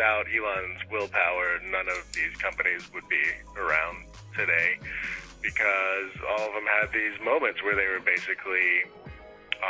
without 0.00 0.24
Elon's 0.32 0.80
willpower, 0.90 1.60
none 1.70 1.86
of 1.86 2.10
these 2.14 2.34
companies 2.40 2.90
would 2.94 3.06
be 3.10 3.20
around 3.54 4.06
today 4.34 4.78
because 5.42 6.10
all 6.26 6.48
of 6.48 6.54
them 6.54 6.64
had 6.80 6.90
these 6.90 7.20
moments 7.22 7.62
where 7.62 7.76
they 7.76 7.86
were 7.86 8.00
basically 8.00 8.88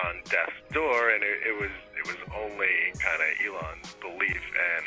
on 0.07 0.23
death's 0.31 0.55
door, 0.73 1.11
and 1.11 1.25
it, 1.25 1.43
it 1.49 1.61
was 1.61 1.73
it 1.99 2.07
was 2.07 2.15
only 2.39 2.95
kind 3.03 3.21
of 3.21 3.29
Elon's 3.43 3.93
belief 3.99 4.41
and 4.79 4.87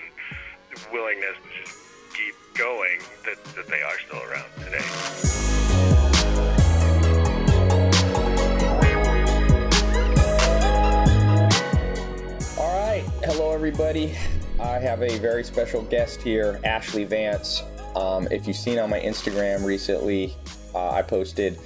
willingness 0.93 1.35
to 1.35 1.61
just 1.61 1.77
keep 2.13 2.35
going 2.57 3.01
that, 3.25 3.43
that 3.55 3.67
they 3.67 3.81
are 3.81 3.99
still 3.99 4.23
around 4.23 4.47
today. 4.63 4.79
All 12.57 12.87
right. 12.87 13.03
Hello, 13.25 13.51
everybody. 13.51 14.15
I 14.59 14.79
have 14.79 15.01
a 15.01 15.17
very 15.17 15.43
special 15.43 15.81
guest 15.81 16.21
here, 16.21 16.59
Ashlee 16.63 17.07
Vance. 17.07 17.63
Um, 17.95 18.27
if 18.31 18.47
you've 18.47 18.55
seen 18.55 18.79
on 18.79 18.89
my 18.89 18.99
Instagram 18.99 19.65
recently, 19.65 20.35
uh, 20.73 20.91
I 20.91 21.01
posted 21.01 21.59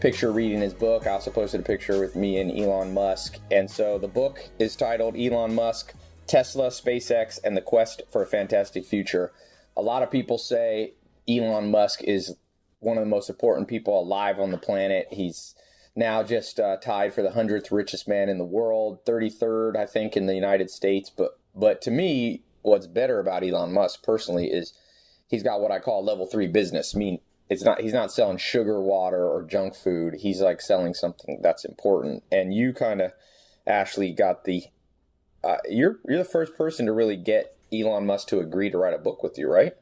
picture 0.00 0.32
reading 0.32 0.60
his 0.60 0.74
book. 0.74 1.06
I 1.06 1.10
also 1.10 1.30
posted 1.30 1.60
a 1.60 1.64
picture 1.64 2.00
with 2.00 2.16
me 2.16 2.38
and 2.38 2.50
Elon 2.58 2.94
Musk. 2.94 3.38
And 3.50 3.70
so 3.70 3.98
the 3.98 4.08
book 4.08 4.40
is 4.58 4.74
titled 4.74 5.16
Elon 5.16 5.54
Musk, 5.54 5.94
Tesla, 6.26 6.68
SpaceX, 6.68 7.38
and 7.44 7.56
the 7.56 7.60
Quest 7.60 8.02
for 8.10 8.22
a 8.22 8.26
Fantastic 8.26 8.86
Future. 8.86 9.32
A 9.76 9.82
lot 9.82 10.02
of 10.02 10.10
people 10.10 10.38
say 10.38 10.94
Elon 11.28 11.70
Musk 11.70 12.02
is 12.02 12.36
one 12.78 12.96
of 12.96 13.04
the 13.04 13.10
most 13.10 13.28
important 13.28 13.68
people 13.68 14.00
alive 14.00 14.40
on 14.40 14.50
the 14.50 14.58
planet. 14.58 15.08
He's 15.10 15.54
now 15.94 16.22
just 16.22 16.58
uh, 16.58 16.78
tied 16.78 17.12
for 17.12 17.22
the 17.22 17.32
hundredth 17.32 17.70
richest 17.70 18.08
man 18.08 18.28
in 18.28 18.38
the 18.38 18.44
world, 18.44 19.04
33rd, 19.04 19.76
I 19.76 19.86
think, 19.86 20.16
in 20.16 20.26
the 20.26 20.34
United 20.34 20.70
States. 20.70 21.10
But 21.10 21.38
but 21.54 21.82
to 21.82 21.90
me, 21.90 22.42
what's 22.62 22.86
better 22.86 23.20
about 23.20 23.42
Elon 23.42 23.72
Musk 23.72 24.02
personally 24.02 24.46
is 24.46 24.74
he's 25.28 25.42
got 25.42 25.60
what 25.60 25.70
I 25.70 25.78
call 25.78 26.04
level 26.04 26.26
three 26.26 26.48
business. 26.48 26.94
I 26.94 26.98
mean, 26.98 27.20
it's 27.48 27.64
not 27.64 27.80
he's 27.80 27.92
not 27.92 28.12
selling 28.12 28.38
sugar 28.38 28.80
water 28.80 29.26
or 29.26 29.42
junk 29.42 29.74
food. 29.74 30.14
He's 30.20 30.40
like 30.40 30.60
selling 30.60 30.94
something 30.94 31.40
that's 31.42 31.64
important. 31.64 32.22
And 32.30 32.54
you 32.54 32.72
kind 32.72 33.00
of, 33.00 33.12
Ashlee, 33.66 34.16
got 34.16 34.44
the 34.44 34.64
uh, 35.42 35.56
you're 35.68 35.98
you're 36.06 36.18
the 36.18 36.24
first 36.24 36.56
person 36.56 36.86
to 36.86 36.92
really 36.92 37.16
get 37.16 37.56
Elon 37.72 38.06
Musk 38.06 38.28
to 38.28 38.40
agree 38.40 38.70
to 38.70 38.78
write 38.78 38.94
a 38.94 38.98
book 38.98 39.22
with 39.22 39.38
you, 39.38 39.50
right? 39.50 39.72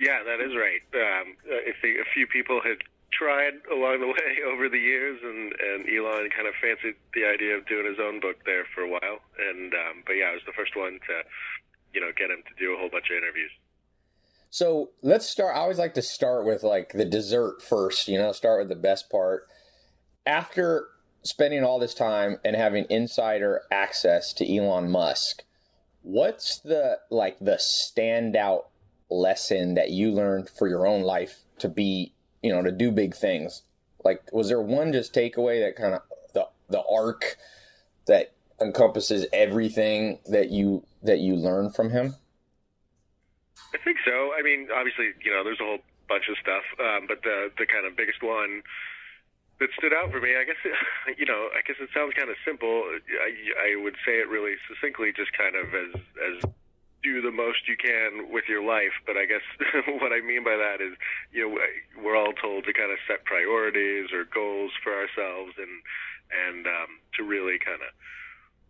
Yeah, 0.00 0.22
that 0.24 0.40
is 0.40 0.52
right. 0.54 0.82
Um, 0.94 1.36
I 1.50 1.72
think 1.80 1.98
a 1.98 2.10
few 2.12 2.26
people 2.26 2.60
had 2.62 2.78
tried 3.12 3.54
along 3.72 4.00
the 4.00 4.06
way 4.16 4.30
over 4.46 4.68
the 4.68 4.78
years, 4.78 5.20
and, 5.22 5.52
and 5.52 5.88
Elon 5.88 6.30
kind 6.30 6.48
of 6.48 6.54
fancied 6.60 6.96
the 7.14 7.24
idea 7.24 7.56
of 7.56 7.66
doing 7.66 7.86
his 7.86 7.98
own 8.00 8.20
book 8.20 8.44
there 8.44 8.64
for 8.74 8.82
a 8.82 8.90
while. 8.90 9.20
And 9.38 9.72
um, 9.74 10.02
but 10.06 10.14
yeah, 10.14 10.30
I 10.30 10.32
was 10.32 10.42
the 10.46 10.56
first 10.56 10.76
one 10.76 10.98
to, 11.06 11.14
you 11.94 12.00
know, 12.00 12.10
get 12.16 12.30
him 12.30 12.42
to 12.46 12.54
do 12.58 12.74
a 12.74 12.78
whole 12.78 12.90
bunch 12.90 13.10
of 13.10 13.16
interviews. 13.16 13.50
So 14.50 14.90
let's 15.02 15.28
start. 15.28 15.56
I 15.56 15.60
always 15.60 15.78
like 15.78 15.94
to 15.94 16.02
start 16.02 16.46
with 16.46 16.62
like 16.62 16.92
the 16.92 17.04
dessert 17.04 17.62
first. 17.62 18.08
You 18.08 18.18
know, 18.18 18.32
start 18.32 18.60
with 18.60 18.68
the 18.68 18.80
best 18.80 19.10
part. 19.10 19.48
After 20.24 20.88
spending 21.22 21.64
all 21.64 21.78
this 21.78 21.94
time 21.94 22.38
and 22.44 22.56
having 22.56 22.86
insider 22.88 23.62
access 23.70 24.32
to 24.34 24.56
Elon 24.56 24.90
Musk, 24.90 25.42
what's 26.02 26.60
the 26.60 26.98
like 27.10 27.38
the 27.38 27.60
standout 27.60 28.66
lesson 29.10 29.74
that 29.74 29.90
you 29.90 30.10
learned 30.10 30.48
for 30.48 30.68
your 30.68 30.86
own 30.86 31.02
life 31.02 31.40
to 31.58 31.68
be 31.68 32.12
you 32.46 32.52
know 32.52 32.62
to 32.62 32.72
do 32.72 32.90
big 32.90 33.14
things 33.14 33.62
like 34.04 34.22
was 34.32 34.48
there 34.48 34.60
one 34.60 34.92
just 34.92 35.14
takeaway 35.14 35.64
that 35.64 35.76
kind 35.76 35.94
of 35.94 36.02
the 36.32 36.46
the 36.70 36.82
arc 36.90 37.36
that 38.06 38.32
encompasses 38.60 39.26
everything 39.32 40.18
that 40.26 40.50
you 40.50 40.84
that 41.02 41.18
you 41.18 41.34
learn 41.34 41.70
from 41.70 41.90
him 41.90 42.14
I 43.74 43.78
think 43.84 43.98
so. 44.04 44.32
I 44.32 44.42
mean, 44.42 44.68
obviously, 44.72 45.12
you 45.24 45.32
know, 45.32 45.44
there's 45.44 45.60
a 45.60 45.64
whole 45.64 45.84
bunch 46.08 46.28
of 46.28 46.36
stuff, 46.40 46.64
um, 46.80 47.04
but 47.08 47.22
the 47.22 47.52
the 47.58 47.66
kind 47.66 47.84
of 47.84 47.96
biggest 47.96 48.22
one 48.22 48.62
that 49.60 49.68
stood 49.76 49.92
out 49.92 50.12
for 50.12 50.20
me, 50.20 50.36
I 50.36 50.44
guess, 50.44 50.60
it, 50.64 50.72
you 51.20 51.26
know, 51.26 51.48
I 51.52 51.60
guess 51.66 51.76
it 51.80 51.88
sounds 51.92 52.14
kind 52.14 52.30
of 52.30 52.36
simple. 52.44 52.84
I, 52.88 53.72
I 53.72 53.82
would 53.82 53.96
say 54.04 54.20
it 54.20 54.28
really 54.28 54.56
succinctly, 54.68 55.12
just 55.12 55.32
kind 55.36 55.56
of 55.56 55.66
as 55.74 55.92
as 56.24 56.36
do 57.06 57.22
the 57.22 57.30
most 57.30 57.70
you 57.70 57.76
can 57.78 58.32
with 58.34 58.44
your 58.48 58.66
life. 58.66 58.94
But 59.06 59.16
I 59.16 59.26
guess 59.26 59.46
what 60.02 60.10
I 60.10 60.20
mean 60.20 60.42
by 60.42 60.58
that 60.58 60.82
is, 60.82 60.98
you 61.30 61.46
know, 61.46 61.58
we're 62.02 62.16
all 62.18 62.34
told 62.34 62.64
to 62.66 62.72
kind 62.72 62.90
of 62.90 62.98
set 63.06 63.24
priorities 63.24 64.10
or 64.10 64.26
goals 64.26 64.72
for 64.82 64.90
ourselves 64.90 65.54
and 65.58 65.82
and 66.26 66.66
um, 66.66 66.98
to 67.14 67.22
really 67.22 67.58
kind 67.62 67.78
of 67.78 67.94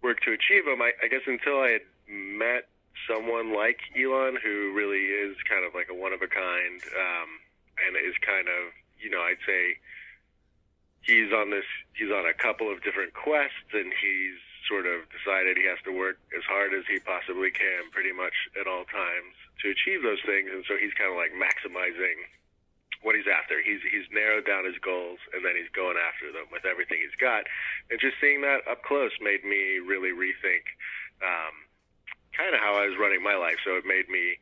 work 0.05 0.21
to 0.29 0.37
achieve 0.37 0.69
them. 0.69 0.83
I, 0.85 0.93
I 1.01 1.09
guess 1.09 1.25
until 1.25 1.65
I 1.65 1.81
had 1.81 1.87
met 2.07 2.69
someone 3.09 3.57
like 3.57 3.81
Elon, 3.97 4.37
who 4.37 4.73
really 4.77 5.09
is 5.09 5.37
kind 5.49 5.65
of 5.65 5.73
like 5.73 5.89
a 5.89 5.97
one 5.97 6.13
of 6.13 6.21
a 6.21 6.29
kind, 6.29 6.81
um, 6.93 7.31
and 7.81 7.97
is 7.97 8.17
kind 8.21 8.49
of, 8.49 8.73
you 9.01 9.09
know, 9.09 9.21
I'd 9.21 9.41
say 9.47 9.81
he's 11.01 11.33
on 11.33 11.51
this, 11.51 11.67
he's 11.97 12.13
on 12.13 12.29
a 12.29 12.37
couple 12.37 12.71
of 12.71 12.83
different 12.85 13.15
quests, 13.15 13.73
and 13.73 13.89
he's 13.89 14.41
sort 14.69 14.87
of 14.87 15.07
decided 15.11 15.57
he 15.57 15.67
has 15.67 15.81
to 15.87 15.95
work 15.95 16.19
as 16.37 16.45
hard 16.45 16.75
as 16.75 16.85
he 16.91 16.99
possibly 17.01 17.51
can, 17.51 17.91
pretty 17.91 18.13
much 18.13 18.35
at 18.59 18.67
all 18.67 18.85
times, 18.87 19.35
to 19.63 19.71
achieve 19.71 20.03
those 20.03 20.23
things. 20.27 20.51
And 20.53 20.67
so 20.67 20.77
he's 20.77 20.95
kind 20.95 21.11
of 21.11 21.17
like 21.17 21.33
maximizing 21.35 22.19
what 23.03 23.15
he's 23.15 23.31
after. 23.31 23.63
He's 23.63 23.81
he's 23.87 24.07
narrowed 24.11 24.47
down 24.47 24.67
his 24.67 24.79
goals, 24.83 25.19
and 25.35 25.45
then 25.45 25.55
he's 25.55 25.71
going 25.71 25.97
after 25.97 26.33
them 26.33 26.51
with 26.51 26.67
everything 26.67 26.99
he's 26.99 27.19
got. 27.19 27.47
And 27.91 28.01
just 28.01 28.19
seeing 28.21 28.43
that 28.43 28.67
up 28.67 28.83
close 28.83 29.15
made 29.23 29.45
me 29.47 29.79
really 29.79 30.11
rethink. 30.11 30.67
Um, 31.23 31.55
kind 32.37 32.53
of 32.53 32.61
how 32.61 32.77
I 32.77 32.87
was 32.87 32.99
running 33.01 33.23
my 33.23 33.35
life. 33.35 33.57
So 33.65 33.81
it 33.81 33.89
made 33.89 34.09
me 34.13 34.37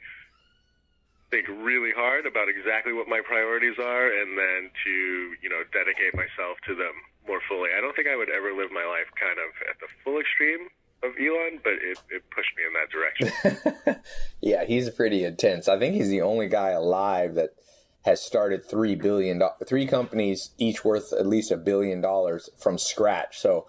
think 1.31 1.47
really 1.49 1.95
hard 1.95 2.27
about 2.27 2.49
exactly 2.51 2.93
what 2.93 3.09
my 3.09 3.23
priorities 3.23 3.79
are 3.79 4.07
and 4.11 4.37
then 4.37 4.71
to, 4.85 4.95
you 5.43 5.49
know, 5.49 5.63
dedicate 5.73 6.15
myself 6.15 6.59
to 6.67 6.75
them 6.75 6.95
more 7.27 7.41
fully. 7.49 7.71
I 7.77 7.81
don't 7.81 7.95
think 7.97 8.09
I 8.09 8.17
would 8.17 8.31
ever 8.31 8.53
live 8.53 8.71
my 8.73 8.85
life 8.85 9.09
kind 9.19 9.39
of 9.39 9.51
at 9.69 9.81
the 9.81 9.87
full 10.03 10.21
extreme 10.21 10.69
of 11.03 11.13
Elon, 11.21 11.61
but 11.63 11.75
it, 11.75 11.99
it 12.11 12.23
pushed 12.31 12.53
me 12.57 12.65
in 12.65 12.73
that 12.75 12.91
direction. 12.91 14.03
yeah, 14.41 14.65
he's 14.65 14.91
pretty 14.91 15.25
intense. 15.25 15.69
I 15.69 15.79
think 15.79 15.95
he's 15.95 16.09
the 16.09 16.23
only 16.23 16.49
guy 16.49 16.71
alive 16.71 17.35
that 17.35 17.51
has 18.05 18.21
started 18.21 18.65
three 18.65 18.95
billion 18.95 19.43
three 19.67 19.87
companies 19.87 20.51
each 20.59 20.85
worth 20.85 21.13
at 21.13 21.27
least 21.27 21.51
a 21.51 21.57
billion 21.57 22.01
dollars 22.01 22.51
from 22.59 22.77
scratch. 22.79 23.39
So 23.39 23.67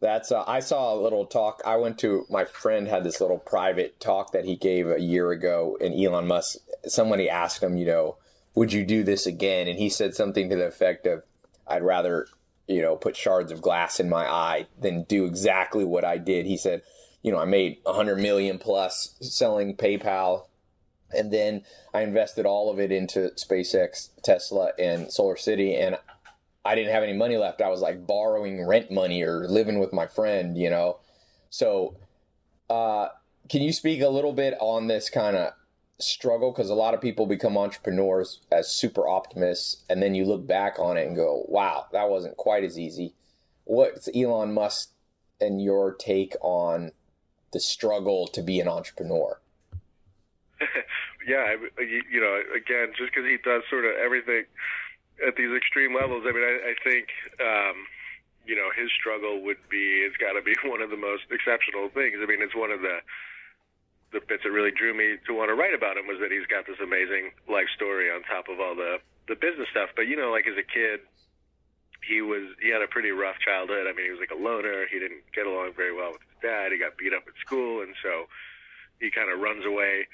that's 0.00 0.30
uh, 0.30 0.44
I 0.46 0.60
saw 0.60 0.94
a 0.94 1.00
little 1.00 1.26
talk. 1.26 1.62
I 1.64 1.76
went 1.76 1.98
to 2.00 2.26
my 2.28 2.44
friend 2.44 2.86
had 2.86 3.04
this 3.04 3.20
little 3.20 3.38
private 3.38 3.98
talk 4.00 4.32
that 4.32 4.44
he 4.44 4.56
gave 4.56 4.88
a 4.88 5.00
year 5.00 5.30
ago, 5.30 5.76
and 5.80 5.94
Elon 5.94 6.26
Musk. 6.26 6.58
Somebody 6.86 7.28
asked 7.28 7.62
him, 7.62 7.76
you 7.76 7.86
know, 7.86 8.16
would 8.54 8.72
you 8.72 8.84
do 8.84 9.02
this 9.02 9.26
again? 9.26 9.66
And 9.66 9.78
he 9.78 9.88
said 9.88 10.14
something 10.14 10.50
to 10.50 10.56
the 10.56 10.66
effect 10.66 11.06
of, 11.06 11.24
"I'd 11.66 11.82
rather, 11.82 12.28
you 12.66 12.80
know, 12.82 12.96
put 12.96 13.16
shards 13.16 13.52
of 13.52 13.62
glass 13.62 14.00
in 14.00 14.08
my 14.08 14.26
eye 14.26 14.66
than 14.80 15.04
do 15.04 15.24
exactly 15.24 15.84
what 15.84 16.04
I 16.04 16.18
did." 16.18 16.46
He 16.46 16.56
said, 16.56 16.82
"You 17.22 17.32
know, 17.32 17.38
I 17.38 17.44
made 17.44 17.78
a 17.86 17.92
hundred 17.92 18.18
million 18.18 18.58
plus 18.58 19.14
selling 19.20 19.76
PayPal." 19.76 20.46
And 21.16 21.32
then 21.32 21.62
I 21.92 22.02
invested 22.02 22.44
all 22.44 22.70
of 22.70 22.80
it 22.80 22.90
into 22.90 23.30
SpaceX, 23.36 24.08
Tesla, 24.24 24.72
and 24.78 25.12
Solar 25.12 25.36
City, 25.36 25.76
and 25.76 25.96
I 26.64 26.74
didn't 26.74 26.92
have 26.92 27.02
any 27.02 27.12
money 27.12 27.36
left. 27.36 27.60
I 27.60 27.68
was 27.68 27.80
like 27.80 28.06
borrowing 28.06 28.66
rent 28.66 28.90
money 28.90 29.22
or 29.22 29.46
living 29.46 29.78
with 29.78 29.92
my 29.92 30.06
friend, 30.06 30.56
you 30.56 30.70
know. 30.70 30.98
So, 31.50 31.96
uh, 32.70 33.08
can 33.48 33.62
you 33.62 33.72
speak 33.72 34.00
a 34.00 34.08
little 34.08 34.32
bit 34.32 34.54
on 34.60 34.86
this 34.86 35.10
kind 35.10 35.36
of 35.36 35.52
struggle? 35.98 36.52
Because 36.52 36.70
a 36.70 36.74
lot 36.74 36.94
of 36.94 37.00
people 37.00 37.26
become 37.26 37.56
entrepreneurs 37.56 38.40
as 38.50 38.70
super 38.70 39.08
optimists, 39.08 39.84
and 39.88 40.02
then 40.02 40.14
you 40.14 40.24
look 40.24 40.46
back 40.46 40.78
on 40.78 40.96
it 40.96 41.06
and 41.06 41.16
go, 41.16 41.44
"Wow, 41.48 41.86
that 41.92 42.10
wasn't 42.10 42.36
quite 42.36 42.64
as 42.64 42.78
easy." 42.78 43.14
What's 43.64 44.08
Elon 44.14 44.52
Musk 44.52 44.90
and 45.40 45.62
your 45.62 45.92
take 45.92 46.36
on 46.40 46.92
the 47.52 47.60
struggle 47.60 48.26
to 48.28 48.42
be 48.42 48.60
an 48.60 48.68
entrepreneur? 48.68 49.40
yeah, 51.26 51.56
you 51.78 52.20
know, 52.20 52.42
again, 52.54 52.92
just 52.96 53.12
because 53.14 53.28
he 53.28 53.38
does 53.38 53.62
sort 53.70 53.84
of 53.84 53.92
everything 53.96 54.44
at 55.26 55.36
these 55.36 55.52
extreme 55.56 55.94
levels. 55.94 56.24
I 56.26 56.32
mean, 56.32 56.42
I, 56.44 56.72
I 56.72 56.74
think 56.82 57.08
um, 57.40 57.86
you 58.46 58.56
know 58.56 58.68
his 58.76 58.90
struggle 58.92 59.42
would 59.42 59.62
be 59.70 60.04
it's 60.04 60.16
got 60.16 60.32
to 60.32 60.42
be 60.42 60.54
one 60.68 60.82
of 60.82 60.90
the 60.90 60.96
most 60.96 61.24
exceptional 61.30 61.88
things. 61.88 62.16
I 62.22 62.26
mean, 62.26 62.42
it's 62.42 62.56
one 62.56 62.70
of 62.70 62.80
the 62.80 62.98
the 64.14 64.22
bits 64.22 64.46
that 64.46 64.54
really 64.54 64.70
drew 64.70 64.94
me 64.94 65.18
to 65.26 65.34
want 65.34 65.50
to 65.50 65.58
write 65.58 65.74
about 65.74 65.98
him 65.98 66.06
was 66.06 66.22
that 66.22 66.30
he's 66.30 66.46
got 66.46 66.64
this 66.64 66.78
amazing 66.78 67.34
life 67.50 67.66
story 67.74 68.08
on 68.08 68.22
top 68.22 68.46
of 68.46 68.62
all 68.62 68.78
the 68.78 69.02
the 69.26 69.34
business 69.34 69.66
stuff. 69.74 69.90
But 69.98 70.06
you 70.06 70.14
know, 70.14 70.30
like 70.30 70.46
as 70.46 70.54
a 70.54 70.62
kid, 70.62 71.02
he 72.06 72.22
was 72.22 72.54
he 72.62 72.70
had 72.70 72.80
a 72.80 72.88
pretty 72.88 73.10
rough 73.10 73.36
childhood. 73.42 73.90
I 73.90 73.92
mean, 73.92 74.06
he 74.06 74.14
was 74.14 74.22
like 74.22 74.32
a 74.32 74.38
loner. 74.38 74.86
He 74.86 75.02
didn't 75.02 75.26
get 75.34 75.50
along 75.50 75.74
very 75.74 75.92
well 75.92 76.14
with 76.14 76.22
his 76.22 76.38
dad. 76.40 76.70
He 76.70 76.78
got 76.78 76.96
beat 76.96 77.12
up 77.12 77.26
at 77.26 77.34
school, 77.42 77.82
and 77.82 77.92
so 78.00 78.30
he 79.02 79.10
kind 79.10 79.28
of 79.28 79.42
runs 79.42 79.66
away 79.66 80.06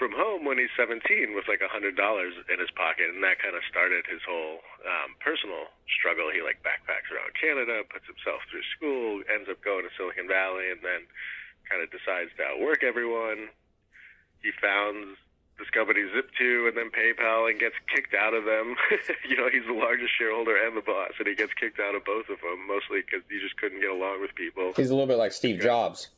from 0.00 0.12
home 0.16 0.48
when 0.48 0.56
he's 0.56 0.72
17 0.74 0.98
with 1.36 1.44
like 1.48 1.60
a 1.60 1.68
hundred 1.68 1.96
dollars 1.96 2.32
in 2.48 2.56
his 2.62 2.70
pocket, 2.72 3.12
and 3.12 3.20
that 3.24 3.42
kind 3.42 3.58
of 3.58 3.62
started 3.68 4.06
his 4.08 4.22
whole 4.24 4.64
um, 4.86 5.18
personal 5.20 5.68
struggle. 5.90 6.32
He 6.32 6.40
like 6.40 6.64
backpacks 6.64 7.10
around 7.12 7.34
Canada, 7.36 7.84
puts 7.90 8.06
himself 8.08 8.40
through 8.48 8.64
school, 8.72 9.20
ends 9.28 9.50
up 9.50 9.60
going 9.60 9.84
to 9.84 9.92
Silicon 9.98 10.28
Valley, 10.28 10.72
and 10.72 10.80
then 10.80 11.04
kind 11.72 11.80
of 11.80 11.88
decides 11.88 12.28
to 12.36 12.44
outwork 12.44 12.84
everyone. 12.84 13.48
he 14.44 14.52
founds 14.60 15.16
this 15.58 15.70
company 15.70 16.00
Zip2 16.12 16.68
and 16.68 16.76
then 16.76 16.90
PayPal 16.90 17.48
and 17.48 17.60
gets 17.60 17.76
kicked 17.88 18.12
out 18.12 18.34
of 18.34 18.44
them. 18.44 18.76
you 19.28 19.36
know, 19.36 19.48
he's 19.48 19.64
the 19.64 19.72
largest 19.72 20.12
shareholder 20.16 20.56
and 20.56 20.76
the 20.76 20.84
boss, 20.84 21.16
and 21.18 21.28
he 21.28 21.34
gets 21.34 21.52
kicked 21.54 21.80
out 21.80 21.94
of 21.94 22.04
both 22.04 22.28
of 22.28 22.40
them, 22.44 22.66
mostly 22.68 23.00
because 23.00 23.24
he 23.30 23.40
just 23.40 23.56
couldn't 23.56 23.80
get 23.80 23.90
along 23.90 24.20
with 24.20 24.34
people. 24.34 24.72
He's 24.76 24.90
a 24.90 24.94
little 24.94 25.08
bit 25.08 25.16
like 25.16 25.32
Steve 25.32 25.60
Jobs. 25.60 26.08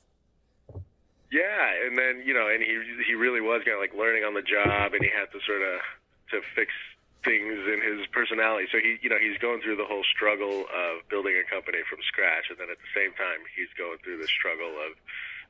Yeah, 1.31 1.87
and 1.87 1.99
then 1.99 2.23
you 2.25 2.33
know, 2.33 2.47
and 2.47 2.62
he 2.62 2.79
he 3.06 3.15
really 3.15 3.43
was 3.43 3.67
kind 3.67 3.75
of 3.75 3.83
like 3.83 3.95
learning 3.95 4.23
on 4.23 4.35
the 4.35 4.47
job, 4.47 4.95
and 4.95 5.03
he 5.03 5.11
had 5.11 5.35
to 5.35 5.43
sort 5.43 5.62
of 5.67 5.83
to 6.31 6.41
fix 6.55 6.71
things 7.27 7.59
in 7.67 7.83
his 7.83 8.06
personality. 8.15 8.69
So 8.71 8.79
he, 8.79 9.03
you 9.03 9.11
know, 9.11 9.19
he's 9.19 9.37
going 9.43 9.59
through 9.65 9.77
the 9.81 9.89
whole 9.89 10.05
struggle 10.06 10.69
of 10.71 11.03
building 11.09 11.35
a 11.35 11.45
company 11.49 11.83
from 11.91 11.99
scratch, 12.06 12.55
and 12.55 12.61
then 12.61 12.71
at 12.71 12.79
the 12.79 12.93
same 12.95 13.11
time, 13.19 13.43
he's 13.56 13.73
going 13.75 13.99
through 14.05 14.23
the 14.23 14.31
struggle 14.31 14.79
of 14.79 14.95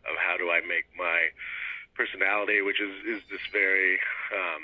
of 0.09 0.15
how 0.21 0.37
do 0.37 0.51
I 0.51 0.61
make 0.61 0.87
my 0.97 1.33
personality, 1.95 2.61
which 2.61 2.81
is 2.81 2.93
is 3.07 3.23
this 3.31 3.43
very 3.53 3.99
um, 4.35 4.63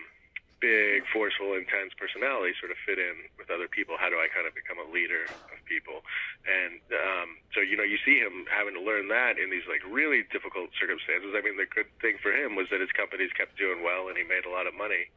big, 0.60 1.08
forceful, 1.08 1.56
intense 1.56 1.96
personality 1.96 2.52
sort 2.60 2.70
of 2.70 2.78
fit 2.84 3.00
in 3.00 3.26
with 3.40 3.48
other 3.48 3.66
people? 3.66 3.96
How 3.96 4.12
do 4.12 4.20
I 4.20 4.28
kind 4.28 4.44
of 4.44 4.52
become 4.52 4.76
a 4.76 4.88
leader 4.92 5.24
of 5.26 5.58
people? 5.64 6.04
And 6.44 6.84
um, 6.92 7.28
so, 7.56 7.64
you 7.64 7.74
know, 7.74 7.84
you 7.84 7.96
see 8.04 8.20
him 8.20 8.44
having 8.46 8.76
to 8.76 8.82
learn 8.84 9.08
that 9.08 9.40
in 9.40 9.48
these 9.48 9.64
like 9.66 9.80
really 9.88 10.22
difficult 10.28 10.70
circumstances. 10.76 11.32
I 11.32 11.40
mean, 11.40 11.56
the 11.56 11.66
good 11.66 11.88
thing 12.04 12.20
for 12.20 12.30
him 12.30 12.54
was 12.54 12.68
that 12.70 12.84
his 12.84 12.92
companies 12.92 13.32
kept 13.32 13.56
doing 13.56 13.82
well 13.82 14.12
and 14.12 14.20
he 14.20 14.24
made 14.24 14.44
a 14.44 14.52
lot 14.52 14.68
of 14.68 14.76
money. 14.76 15.08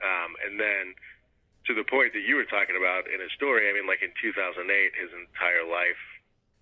Um, 0.00 0.38
and 0.46 0.56
then 0.56 0.94
to 1.66 1.74
the 1.74 1.84
point 1.84 2.14
that 2.14 2.22
you 2.22 2.38
were 2.38 2.46
talking 2.46 2.78
about 2.78 3.10
in 3.10 3.18
his 3.18 3.34
story, 3.34 3.66
I 3.68 3.74
mean, 3.74 3.90
like 3.90 4.02
in 4.02 4.14
2008, 4.22 4.66
his 4.94 5.10
entire 5.14 5.66
life 5.66 6.00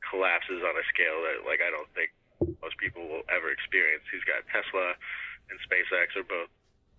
collapses 0.00 0.64
on 0.64 0.74
a 0.74 0.84
scale 0.88 1.20
that 1.28 1.44
like 1.44 1.60
I 1.60 1.68
don't 1.68 1.88
think 1.92 2.10
most 2.60 2.76
people 2.80 3.04
will 3.04 3.26
ever 3.28 3.52
experience. 3.52 4.04
He's 4.08 4.24
got 4.24 4.46
Tesla 4.48 4.96
and 5.50 5.58
SpaceX 5.66 6.14
are 6.14 6.26
both 6.26 6.48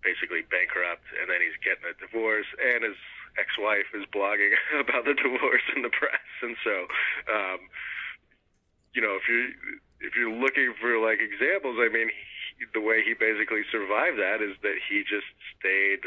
basically 0.04 0.42
bankrupt, 0.50 1.06
and 1.18 1.30
then 1.30 1.40
he's 1.40 1.56
getting 1.62 1.86
a 1.86 1.96
divorce, 1.98 2.50
and 2.58 2.84
his 2.84 2.98
ex-wife 3.40 3.88
is 3.96 4.04
blogging 4.12 4.52
about 4.84 5.06
the 5.06 5.16
divorce 5.16 5.66
in 5.76 5.82
the 5.86 5.94
press, 5.94 6.28
and 6.42 6.58
so, 6.66 6.76
um, 7.32 7.60
you 8.92 9.02
know, 9.02 9.16
if 9.16 9.26
you 9.30 9.54
if 10.02 10.18
you're 10.18 10.34
looking 10.34 10.74
for 10.82 10.98
like 10.98 11.22
examples, 11.22 11.78
I 11.80 11.88
mean, 11.88 12.10
he, 12.10 12.66
the 12.74 12.82
way 12.82 13.06
he 13.06 13.14
basically 13.14 13.62
survived 13.72 14.18
that 14.18 14.42
is 14.42 14.58
that 14.66 14.76
he 14.90 15.06
just 15.06 15.30
stayed 15.56 16.04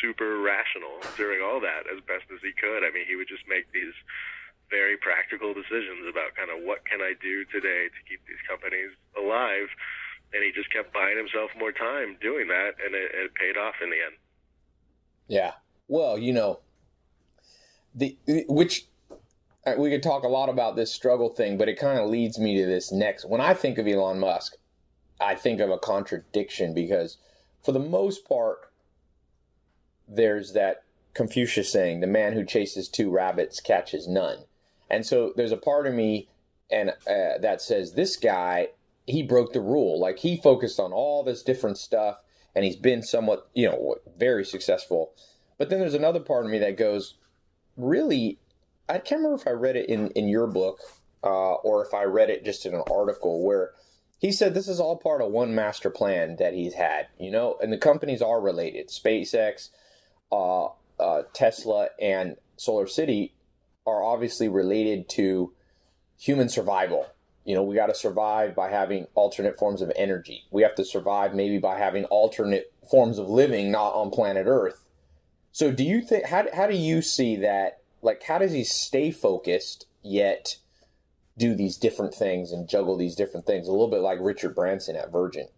super 0.00 0.40
rational 0.40 1.04
during 1.14 1.44
all 1.44 1.60
that 1.60 1.84
as 1.92 2.00
best 2.08 2.24
as 2.32 2.40
he 2.40 2.56
could. 2.56 2.80
I 2.82 2.90
mean, 2.90 3.04
he 3.04 3.14
would 3.14 3.28
just 3.28 3.44
make 3.44 3.68
these 3.70 3.94
very 4.72 4.96
practical 4.96 5.52
decisions 5.52 6.08
about 6.08 6.32
kind 6.38 6.48
of 6.48 6.64
what 6.64 6.86
can 6.88 7.04
I 7.04 7.12
do 7.20 7.44
today 7.52 7.92
to 7.92 8.00
keep 8.08 8.19
companies 8.50 8.90
alive 9.14 9.70
and 10.32 10.44
he 10.44 10.52
just 10.52 10.72
kept 10.72 10.92
buying 10.92 11.16
himself 11.16 11.50
more 11.58 11.72
time 11.72 12.16
doing 12.20 12.48
that, 12.48 12.72
and 12.84 12.94
it, 12.94 13.10
it 13.14 13.34
paid 13.34 13.56
off 13.56 13.74
in 13.82 13.90
the 13.90 13.96
end. 13.96 14.14
Yeah. 15.26 15.52
Well, 15.88 16.18
you 16.18 16.32
know, 16.32 16.60
the 17.94 18.16
which 18.48 18.86
uh, 19.66 19.74
we 19.76 19.90
could 19.90 20.02
talk 20.02 20.22
a 20.22 20.28
lot 20.28 20.48
about 20.48 20.76
this 20.76 20.92
struggle 20.92 21.28
thing, 21.28 21.58
but 21.58 21.68
it 21.68 21.78
kind 21.78 21.98
of 21.98 22.08
leads 22.08 22.38
me 22.38 22.56
to 22.60 22.66
this 22.66 22.92
next. 22.92 23.28
When 23.28 23.40
I 23.40 23.54
think 23.54 23.78
of 23.78 23.88
Elon 23.88 24.20
Musk, 24.20 24.56
I 25.20 25.34
think 25.34 25.60
of 25.60 25.70
a 25.70 25.78
contradiction 25.78 26.74
because, 26.74 27.18
for 27.62 27.72
the 27.72 27.80
most 27.80 28.26
part, 28.28 28.70
there's 30.08 30.52
that 30.52 30.84
Confucius 31.12 31.72
saying, 31.72 32.00
"The 32.00 32.06
man 32.06 32.34
who 32.34 32.44
chases 32.44 32.88
two 32.88 33.10
rabbits 33.10 33.60
catches 33.60 34.06
none," 34.06 34.44
and 34.88 35.04
so 35.04 35.32
there's 35.34 35.52
a 35.52 35.56
part 35.56 35.88
of 35.88 35.94
me 35.94 36.28
and 36.70 36.90
uh, 36.90 37.38
that 37.40 37.60
says 37.60 37.92
this 37.92 38.16
guy 38.16 38.68
he 39.10 39.22
broke 39.22 39.52
the 39.52 39.60
rule. 39.60 40.00
Like 40.00 40.18
he 40.18 40.36
focused 40.36 40.80
on 40.80 40.92
all 40.92 41.22
this 41.22 41.42
different 41.42 41.78
stuff 41.78 42.22
and 42.54 42.64
he's 42.64 42.76
been 42.76 43.02
somewhat, 43.02 43.48
you 43.54 43.68
know, 43.68 43.96
very 44.16 44.44
successful. 44.44 45.12
But 45.58 45.68
then 45.68 45.80
there's 45.80 45.94
another 45.94 46.20
part 46.20 46.44
of 46.44 46.50
me 46.50 46.58
that 46.58 46.76
goes, 46.76 47.14
really, 47.76 48.38
I 48.88 48.98
can't 48.98 49.20
remember 49.20 49.40
if 49.40 49.46
I 49.46 49.52
read 49.52 49.76
it 49.76 49.88
in, 49.88 50.08
in 50.10 50.28
your 50.28 50.46
book 50.46 50.80
uh, 51.22 51.54
or 51.54 51.84
if 51.84 51.92
I 51.92 52.04
read 52.04 52.30
it 52.30 52.44
just 52.44 52.64
in 52.64 52.74
an 52.74 52.82
article 52.90 53.44
where 53.44 53.72
he 54.18 54.32
said 54.32 54.54
this 54.54 54.68
is 54.68 54.80
all 54.80 54.96
part 54.96 55.22
of 55.22 55.30
one 55.30 55.54
master 55.54 55.90
plan 55.90 56.36
that 56.38 56.54
he's 56.54 56.74
had, 56.74 57.08
you 57.18 57.30
know, 57.30 57.56
and 57.62 57.72
the 57.72 57.78
companies 57.78 58.22
are 58.22 58.40
related. 58.40 58.88
SpaceX, 58.88 59.70
uh, 60.30 60.66
uh, 60.98 61.22
Tesla, 61.32 61.88
and 62.00 62.36
Solar 62.56 62.86
City 62.86 63.34
are 63.86 64.02
obviously 64.02 64.48
related 64.48 65.08
to 65.10 65.54
human 66.20 66.48
survival 66.48 67.06
you 67.44 67.54
know, 67.54 67.62
we 67.62 67.74
got 67.74 67.86
to 67.86 67.94
survive 67.94 68.54
by 68.54 68.70
having 68.70 69.06
alternate 69.14 69.58
forms 69.58 69.80
of 69.80 69.90
energy. 69.96 70.44
We 70.50 70.62
have 70.62 70.74
to 70.76 70.84
survive 70.84 71.34
maybe 71.34 71.58
by 71.58 71.78
having 71.78 72.04
alternate 72.04 72.72
forms 72.88 73.18
of 73.18 73.28
living 73.28 73.70
not 73.70 73.94
on 73.94 74.10
planet 74.10 74.46
Earth. 74.46 74.84
So, 75.52 75.72
do 75.72 75.82
you 75.82 76.02
think 76.02 76.26
how 76.26 76.46
how 76.54 76.66
do 76.66 76.76
you 76.76 77.02
see 77.02 77.36
that? 77.36 77.80
Like, 78.02 78.22
how 78.22 78.38
does 78.38 78.52
he 78.52 78.64
stay 78.64 79.10
focused 79.10 79.86
yet 80.02 80.56
do 81.36 81.54
these 81.54 81.76
different 81.76 82.14
things 82.14 82.52
and 82.52 82.68
juggle 82.68 82.96
these 82.96 83.16
different 83.16 83.46
things? 83.46 83.66
A 83.66 83.72
little 83.72 83.90
bit 83.90 84.00
like 84.00 84.18
Richard 84.20 84.54
Branson 84.54 84.96
at 84.96 85.10
Virgin. 85.10 85.48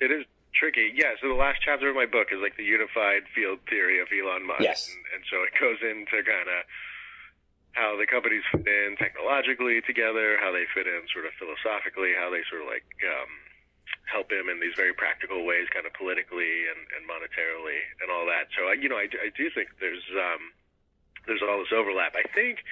It 0.00 0.12
is 0.12 0.24
tricky. 0.54 0.92
Yeah. 0.94 1.14
So 1.20 1.28
the 1.28 1.34
last 1.34 1.60
chapter 1.64 1.88
of 1.88 1.96
my 1.96 2.06
book 2.06 2.28
is 2.30 2.38
like 2.40 2.56
the 2.56 2.64
unified 2.64 3.22
field 3.34 3.58
theory 3.68 4.00
of 4.00 4.08
Elon 4.12 4.46
Musk. 4.46 4.62
Yes. 4.62 4.88
And, 4.88 5.04
and 5.16 5.24
so 5.28 5.42
it 5.42 5.52
goes 5.60 5.78
into 5.82 6.22
kind 6.22 6.48
of 6.48 6.64
how 7.72 7.94
the 7.94 8.06
companies 8.06 8.42
fit 8.50 8.66
in 8.66 8.96
technologically 8.98 9.80
together, 9.82 10.36
how 10.42 10.50
they 10.50 10.66
fit 10.74 10.86
in 10.86 11.06
sort 11.14 11.26
of 11.26 11.32
philosophically, 11.38 12.12
how 12.18 12.30
they 12.30 12.42
sort 12.50 12.62
of 12.62 12.68
like 12.68 12.86
um, 13.06 13.30
help 14.10 14.30
him 14.30 14.50
in 14.50 14.58
these 14.58 14.74
very 14.74 14.94
practical 14.94 15.46
ways, 15.46 15.70
kind 15.70 15.86
of 15.86 15.94
politically 15.94 16.66
and, 16.66 16.82
and 16.98 17.06
monetarily 17.06 17.78
and 18.02 18.10
all 18.10 18.26
that. 18.26 18.50
So, 18.58 18.66
I, 18.66 18.74
you 18.74 18.90
know, 18.90 18.98
I, 18.98 19.06
I 19.22 19.30
do 19.30 19.46
think 19.54 19.70
there's 19.78 20.02
um, 20.18 20.50
there's 21.26 21.42
all 21.46 21.62
this 21.62 21.70
overlap. 21.70 22.18
I 22.18 22.26
think 22.34 22.66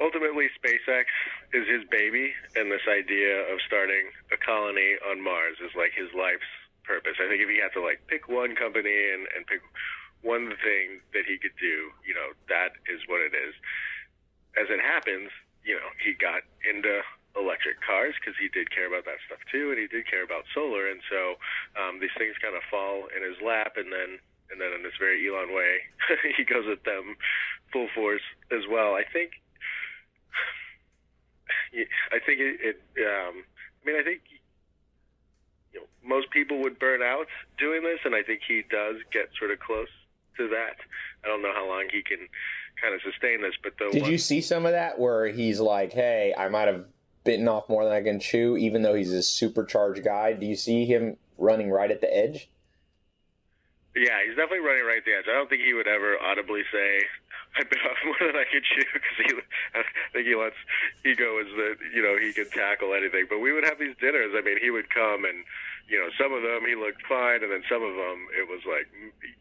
ultimately 0.00 0.52
SpaceX 0.52 1.08
is 1.56 1.64
his 1.64 1.88
baby, 1.88 2.36
and 2.56 2.68
this 2.68 2.84
idea 2.84 3.40
of 3.48 3.64
starting 3.64 4.12
a 4.28 4.36
colony 4.36 5.00
on 5.00 5.24
Mars 5.24 5.56
is 5.64 5.72
like 5.72 5.96
his 5.96 6.12
life's 6.12 6.50
purpose. 6.84 7.16
I 7.16 7.28
think 7.28 7.40
if 7.40 7.48
he 7.48 7.56
had 7.56 7.72
to 7.72 7.80
like 7.80 8.04
pick 8.12 8.28
one 8.28 8.52
company 8.52 8.92
and, 9.16 9.24
and 9.32 9.48
pick 9.48 9.64
one 10.20 10.52
thing 10.60 11.00
that 11.16 11.24
he 11.24 11.40
could 11.40 11.56
do, 11.56 11.88
you 12.04 12.12
know, 12.12 12.36
that 12.52 12.76
is 12.84 13.00
what 13.08 13.24
it 13.24 13.32
is 13.32 13.56
as 14.56 14.70
it 14.70 14.80
happens, 14.80 15.30
you 15.64 15.74
know, 15.74 15.88
he 15.98 16.12
got 16.14 16.42
into 16.62 17.00
electric 17.34 17.82
cars 17.82 18.14
because 18.18 18.38
he 18.38 18.48
did 18.48 18.70
care 18.70 18.86
about 18.86 19.04
that 19.04 19.18
stuff 19.26 19.42
too, 19.50 19.70
and 19.70 19.78
he 19.78 19.86
did 19.86 20.06
care 20.06 20.22
about 20.22 20.46
solar, 20.54 20.86
and 20.86 21.00
so 21.10 21.34
um, 21.74 21.98
these 21.98 22.14
things 22.16 22.38
kind 22.38 22.54
of 22.54 22.62
fall 22.70 23.10
in 23.10 23.22
his 23.22 23.38
lap, 23.42 23.74
and 23.76 23.90
then 23.90 24.18
and 24.50 24.60
then 24.60 24.72
in 24.72 24.82
this 24.82 24.94
very 24.98 25.26
Elon 25.26 25.54
way, 25.54 25.82
he 26.36 26.44
goes 26.44 26.66
at 26.70 26.84
them 26.84 27.16
full 27.72 27.88
force 27.94 28.22
as 28.52 28.62
well. 28.70 28.94
I 28.94 29.02
think, 29.02 29.32
I 32.12 32.18
think 32.22 32.38
it. 32.38 32.60
it 32.62 32.78
um, 33.02 33.42
I 33.42 33.82
mean, 33.84 34.00
I 34.00 34.04
think 34.04 34.22
you 35.72 35.80
know 35.80 35.86
most 36.00 36.30
people 36.30 36.62
would 36.62 36.78
burn 36.78 37.02
out 37.02 37.26
doing 37.58 37.82
this, 37.82 38.00
and 38.04 38.14
I 38.14 38.22
think 38.22 38.40
he 38.46 38.62
does 38.70 38.96
get 39.12 39.28
sort 39.38 39.50
of 39.50 39.60
close 39.60 39.92
to 40.38 40.48
that. 40.48 40.78
I 41.24 41.28
don't 41.28 41.42
know 41.42 41.52
how 41.54 41.66
long 41.66 41.88
he 41.90 42.02
can 42.02 42.28
kind 42.84 42.94
of 42.94 43.00
sustain 43.02 43.40
this. 43.40 43.54
But 43.62 43.72
the 43.78 43.90
did 43.90 44.02
one, 44.02 44.10
you 44.10 44.18
see 44.18 44.40
some 44.40 44.66
of 44.66 44.72
that 44.72 44.98
where 44.98 45.26
he's 45.28 45.60
like, 45.60 45.92
"Hey, 45.92 46.34
I 46.36 46.48
might 46.48 46.68
have 46.68 46.86
bitten 47.24 47.48
off 47.48 47.68
more 47.68 47.84
than 47.84 47.92
I 47.92 48.02
can 48.02 48.20
chew," 48.20 48.56
even 48.56 48.82
though 48.82 48.94
he's 48.94 49.12
a 49.12 49.22
supercharged 49.22 50.04
guy? 50.04 50.32
Do 50.34 50.46
you 50.46 50.56
see 50.56 50.84
him 50.84 51.16
running 51.38 51.70
right 51.70 51.90
at 51.90 52.00
the 52.00 52.14
edge? 52.14 52.48
Yeah, 53.96 54.18
he's 54.26 54.36
definitely 54.36 54.66
running 54.66 54.84
right 54.84 54.98
at 54.98 55.04
the 55.04 55.14
edge. 55.14 55.24
I 55.28 55.32
don't 55.32 55.48
think 55.48 55.62
he 55.62 55.72
would 55.72 55.86
ever 55.86 56.18
audibly 56.20 56.62
say, 56.72 57.00
"I 57.56 57.62
bit 57.62 57.78
off 57.88 57.96
more 58.04 58.16
than 58.20 58.36
I 58.36 58.44
could 58.50 58.64
chew," 58.64 58.84
because 58.92 59.18
he, 59.18 59.32
I 59.74 59.82
think 60.12 60.26
he 60.26 60.34
lets 60.34 60.56
ego 61.04 61.38
is 61.38 61.48
that 61.56 61.76
you 61.94 62.02
know 62.02 62.18
he 62.18 62.32
could 62.32 62.50
tackle 62.52 62.94
anything. 62.94 63.26
But 63.28 63.38
we 63.38 63.52
would 63.52 63.64
have 63.64 63.78
these 63.78 63.96
dinners. 64.00 64.32
I 64.34 64.42
mean, 64.42 64.58
he 64.60 64.70
would 64.70 64.90
come 64.90 65.24
and 65.24 65.44
you 65.88 66.00
know, 66.00 66.08
some 66.16 66.32
of 66.32 66.40
them 66.40 66.64
he 66.64 66.74
looked 66.74 67.04
fine, 67.04 67.44
and 67.44 67.52
then 67.52 67.64
some 67.68 67.84
of 67.84 67.92
them 67.92 68.28
it 68.32 68.48
was 68.48 68.64
like, 68.64 68.88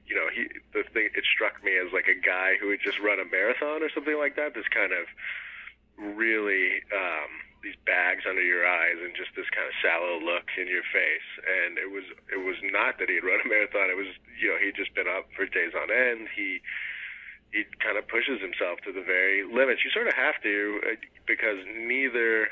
you 0.06 0.16
know, 0.16 0.28
he 0.28 0.52
the 0.76 0.84
thing 0.92 1.08
it 1.16 1.24
struck 1.24 1.64
me 1.64 1.80
as 1.80 1.94
like 1.96 2.12
a 2.12 2.20
guy 2.20 2.60
who 2.60 2.72
had 2.72 2.84
just 2.84 3.00
run 3.00 3.20
a 3.20 3.28
marathon 3.28 3.80
or 3.84 3.90
something 3.90 4.18
like 4.20 4.36
that. 4.36 4.54
This 4.54 4.68
kind 4.68 4.92
of 4.92 5.08
really 5.96 6.84
um, 6.92 7.32
these 7.64 7.80
bags 7.88 8.28
under 8.28 8.44
your 8.44 8.68
eyes 8.68 9.00
and 9.00 9.16
just 9.16 9.32
this 9.40 9.48
kind 9.56 9.64
of 9.64 9.76
sallow 9.80 10.20
look 10.20 10.52
in 10.60 10.68
your 10.68 10.84
face. 10.92 11.30
And 11.48 11.80
it 11.80 11.88
was 11.88 12.04
it 12.28 12.44
was 12.44 12.60
not 12.60 13.00
that 13.00 13.08
he 13.08 13.16
had 13.16 13.24
run 13.24 13.40
a 13.40 13.48
marathon. 13.48 13.88
It 13.88 13.98
was 13.98 14.12
you 14.36 14.52
know 14.52 14.60
he'd 14.60 14.76
just 14.76 14.92
been 14.92 15.08
up 15.08 15.32
for 15.32 15.48
days 15.48 15.72
on 15.72 15.88
end. 15.88 16.28
He 16.36 16.60
he 17.56 17.64
kind 17.80 17.96
of 17.96 18.04
pushes 18.12 18.44
himself 18.44 18.84
to 18.84 18.92
the 18.92 19.06
very 19.06 19.48
limits. 19.48 19.86
You 19.88 19.96
sort 19.96 20.12
of 20.12 20.18
have 20.20 20.36
to 20.44 20.84
uh, 20.84 21.00
because 21.24 21.64
neither 21.72 22.52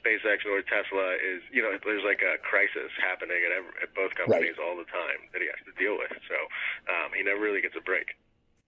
SpaceX 0.00 0.44
or 0.46 0.62
Tesla 0.62 1.14
is, 1.14 1.42
you 1.52 1.62
know, 1.62 1.72
there's 1.84 2.04
like 2.04 2.20
a 2.22 2.38
crisis 2.42 2.90
happening 3.00 3.38
at, 3.44 3.52
every, 3.52 3.72
at 3.82 3.94
both 3.94 4.14
companies 4.14 4.56
right. 4.58 4.64
all 4.64 4.76
the 4.76 4.88
time 4.90 5.28
that 5.32 5.40
he 5.40 5.48
has 5.48 5.60
to 5.66 5.72
deal 5.82 5.98
with. 5.98 6.12
So 6.28 6.38
um, 6.92 7.12
he 7.16 7.22
never 7.22 7.40
really 7.40 7.60
gets 7.60 7.74
a 7.76 7.82
break. 7.82 8.16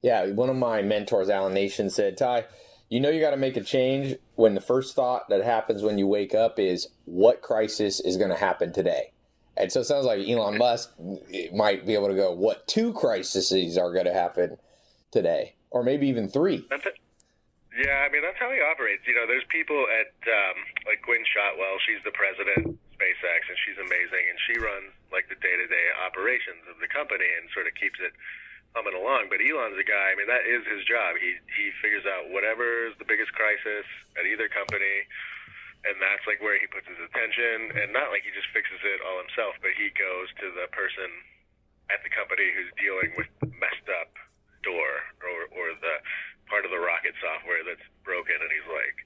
Yeah, 0.03 0.27
one 0.33 0.51
of 0.51 0.57
my 0.57 0.83
mentors, 0.83 1.31
Alan 1.31 1.55
Nation, 1.55 1.89
said, 1.89 2.17
Ty, 2.19 2.45
you 2.91 3.01
know 3.01 3.09
you 3.09 3.21
got 3.21 3.31
to 3.31 3.39
make 3.39 3.57
a 3.57 3.63
change 3.63 4.17
when 4.35 4.55
the 4.55 4.61
first 4.61 4.95
thought 4.95 5.29
that 5.31 5.43
happens 5.43 5.83
when 5.83 5.99
you 5.99 6.07
wake 6.07 6.35
up 6.35 6.59
is 6.59 6.89
what 7.07 7.41
crisis 7.43 8.01
is 8.01 8.17
going 8.17 8.31
to 8.31 8.37
happen 8.37 8.73
today. 8.73 9.13
And 9.57 9.73
so 9.73 9.81
it 9.81 9.85
sounds 9.85 10.05
like 10.05 10.29
Elon 10.29 10.59
Musk 10.59 10.93
might 11.53 11.87
be 11.87 11.95
able 11.95 12.09
to 12.09 12.15
go, 12.15 12.33
what 12.33 12.67
two 12.67 12.93
crises 12.93 13.79
are 13.79 13.93
going 13.93 14.07
to 14.07 14.13
happen 14.13 14.59
today? 15.11 15.55
Or 15.71 15.83
maybe 15.83 16.09
even 16.09 16.29
three. 16.29 16.67
That's 16.69 16.87
it. 16.87 16.95
Yeah, 17.75 18.07
I 18.07 18.09
mean, 18.15 18.23
that's 18.23 18.39
how 18.39 18.55
he 18.55 18.63
operates. 18.63 19.03
You 19.03 19.19
know, 19.19 19.27
there's 19.27 19.43
people 19.51 19.83
at, 19.91 20.15
um, 20.31 20.57
like 20.87 21.03
Gwynne 21.03 21.27
Shotwell, 21.27 21.83
she's 21.83 21.99
the 22.07 22.15
president 22.15 22.71
of 22.71 22.79
SpaceX, 22.95 23.51
and 23.51 23.59
she's 23.67 23.79
amazing, 23.83 24.25
and 24.31 24.39
she 24.47 24.55
runs, 24.63 24.95
like, 25.11 25.27
the 25.27 25.35
day 25.43 25.59
to 25.59 25.67
day 25.67 25.87
operations 26.07 26.63
of 26.71 26.79
the 26.79 26.87
company 26.87 27.27
and 27.27 27.51
sort 27.51 27.67
of 27.67 27.75
keeps 27.75 27.99
it 27.99 28.15
humming 28.79 28.95
along. 28.95 29.27
But 29.27 29.43
Elon's 29.43 29.75
a 29.75 29.83
guy, 29.83 30.15
I 30.15 30.15
mean, 30.15 30.31
that 30.31 30.47
is 30.47 30.63
his 30.71 30.87
job. 30.87 31.19
He, 31.19 31.35
he 31.51 31.75
figures 31.83 32.07
out 32.07 32.31
whatever 32.31 32.87
is 32.87 32.95
the 33.03 33.07
biggest 33.11 33.35
crisis 33.35 33.87
at 34.15 34.23
either 34.23 34.47
company 34.47 35.11
and 35.85 36.01
that's 36.01 36.25
like 36.25 36.41
where 36.41 36.57
he 36.57 36.65
puts 36.65 36.89
his 36.89 36.97
attention 36.97 37.77
and 37.77 37.93
not 37.93 38.09
like 38.09 38.25
he 38.25 38.33
just 38.33 38.49
fixes 38.57 38.81
it 38.81 39.05
all 39.05 39.21
himself 39.21 39.53
but 39.61 39.73
he 39.77 39.93
goes 39.93 40.33
to 40.41 40.49
the 40.57 40.65
person 40.73 41.13
at 41.93 42.01
the 42.01 42.09
company 42.09 42.49
who's 42.57 42.73
dealing 42.81 43.13
with 43.21 43.29
messed 43.61 43.89
up 44.01 44.17
door 44.65 45.05
or 45.21 45.45
or 45.53 45.67
the 45.85 45.97
part 46.55 46.63
of 46.63 46.71
the 46.71 46.79
rocket 46.79 47.19
software 47.19 47.67
that's 47.67 47.83
broken 48.07 48.39
and 48.39 48.51
he's 48.55 48.71
like 48.71 48.99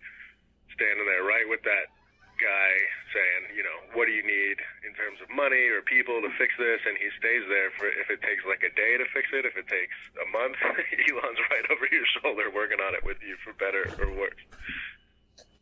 standing 0.77 1.09
there 1.09 1.25
right 1.25 1.49
with 1.49 1.65
that 1.65 1.89
guy 2.37 2.71
saying 3.11 3.57
you 3.57 3.65
know 3.65 3.79
what 3.97 4.05
do 4.05 4.13
you 4.13 4.21
need 4.21 4.61
in 4.85 4.93
terms 4.93 5.17
of 5.25 5.33
money 5.33 5.73
or 5.73 5.81
people 5.89 6.21
to 6.21 6.29
fix 6.37 6.53
this? 6.61 6.85
And 6.85 7.01
he 7.01 7.09
stays 7.17 7.49
there 7.49 7.73
for 7.81 7.89
if 7.89 8.13
it 8.13 8.21
takes 8.21 8.45
like 8.45 8.61
a 8.61 8.71
day 8.77 9.01
to 9.01 9.09
fix 9.17 9.33
it 9.33 9.49
if 9.49 9.57
it 9.57 9.65
takes 9.65 9.97
a 10.21 10.29
month 10.29 10.61
elon's 11.09 11.41
right 11.49 11.67
over 11.73 11.89
your 11.89 12.05
shoulder 12.21 12.53
working 12.53 12.85
on 12.85 12.93
it 12.93 13.03
with 13.09 13.19
you 13.25 13.41
for 13.41 13.57
better 13.57 13.89
or 13.97 14.13
worse. 14.13 14.45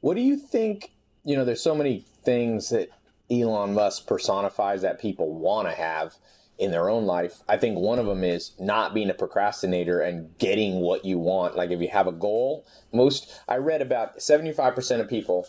What 0.03 0.19
do 0.19 0.27
you 0.27 0.37
think 0.37 0.91
you 1.27 1.37
know, 1.37 1.45
there's 1.45 1.61
so 1.61 1.75
many 1.75 2.05
things 2.23 2.71
that 2.71 2.89
Elon 3.29 3.75
Musk 3.75 4.07
personifies 4.07 4.83
that 4.83 5.01
people 5.01 5.35
want 5.35 5.69
to 5.69 5.75
have 5.75 6.15
in 6.59 6.71
their 6.71 6.89
own 6.89 7.05
life. 7.05 7.43
I 7.49 7.57
think 7.57 7.79
one 7.79 7.99
of 7.99 8.07
them 8.07 8.25
is 8.25 8.53
not 8.59 8.95
being 8.95 9.11
a 9.11 9.15
procrastinator 9.15 10.01
and 10.01 10.37
getting 10.39 10.81
what 10.81 11.05
you 11.05 11.19
want. 11.19 11.57
Like 11.57 11.71
if 11.71 11.81
you 11.81 11.89
have 11.89 12.07
a 12.07 12.13
goal, 12.13 12.67
most 12.93 13.31
I 13.49 13.57
read 13.57 13.83
about 13.83 14.19
75% 14.19 15.01
of 15.01 15.09
people 15.09 15.47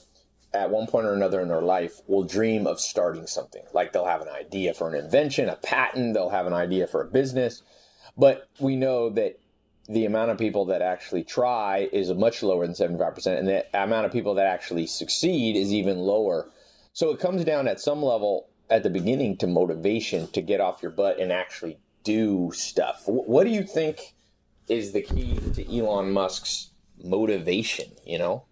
at 0.53 0.69
one 0.69 0.87
point 0.87 1.05
or 1.05 1.13
another 1.13 1.39
in 1.39 1.47
their 1.47 1.61
life 1.61 2.01
will 2.07 2.23
dream 2.23 2.67
of 2.67 2.79
starting 2.79 3.27
something. 3.27 3.63
Like 3.73 3.93
they'll 3.93 4.05
have 4.05 4.21
an 4.21 4.29
idea 4.29 4.73
for 4.73 4.89
an 4.89 4.95
invention, 4.95 5.49
a 5.49 5.55
patent, 5.55 6.13
they'll 6.13 6.29
have 6.29 6.47
an 6.47 6.53
idea 6.53 6.87
for 6.87 7.01
a 7.01 7.07
business. 7.07 7.63
But 8.17 8.49
we 8.59 8.75
know 8.75 9.09
that 9.11 9.39
the 9.87 10.05
amount 10.05 10.31
of 10.31 10.37
people 10.37 10.65
that 10.65 10.81
actually 10.81 11.23
try 11.23 11.87
is 11.93 12.11
much 12.13 12.43
lower 12.43 12.65
than 12.65 12.75
75%, 12.75 13.37
and 13.37 13.47
the 13.47 13.65
amount 13.73 14.05
of 14.05 14.11
people 14.11 14.33
that 14.35 14.47
actually 14.47 14.87
succeed 14.87 15.55
is 15.55 15.71
even 15.71 15.97
lower. 15.99 16.49
So 16.91 17.11
it 17.11 17.19
comes 17.19 17.45
down 17.45 17.67
at 17.67 17.79
some 17.79 18.03
level 18.03 18.49
at 18.69 18.83
the 18.83 18.89
beginning 18.89 19.37
to 19.37 19.47
motivation 19.47 20.27
to 20.27 20.41
get 20.41 20.59
off 20.59 20.81
your 20.81 20.91
butt 20.91 21.19
and 21.19 21.31
actually 21.31 21.77
do 22.03 22.51
stuff. 22.53 23.03
What 23.05 23.43
do 23.45 23.49
you 23.49 23.63
think 23.63 24.15
is 24.67 24.91
the 24.91 25.01
key 25.01 25.39
to 25.55 25.77
Elon 25.77 26.11
Musk's 26.11 26.71
motivation, 27.03 27.91
you 28.05 28.17
know? 28.17 28.43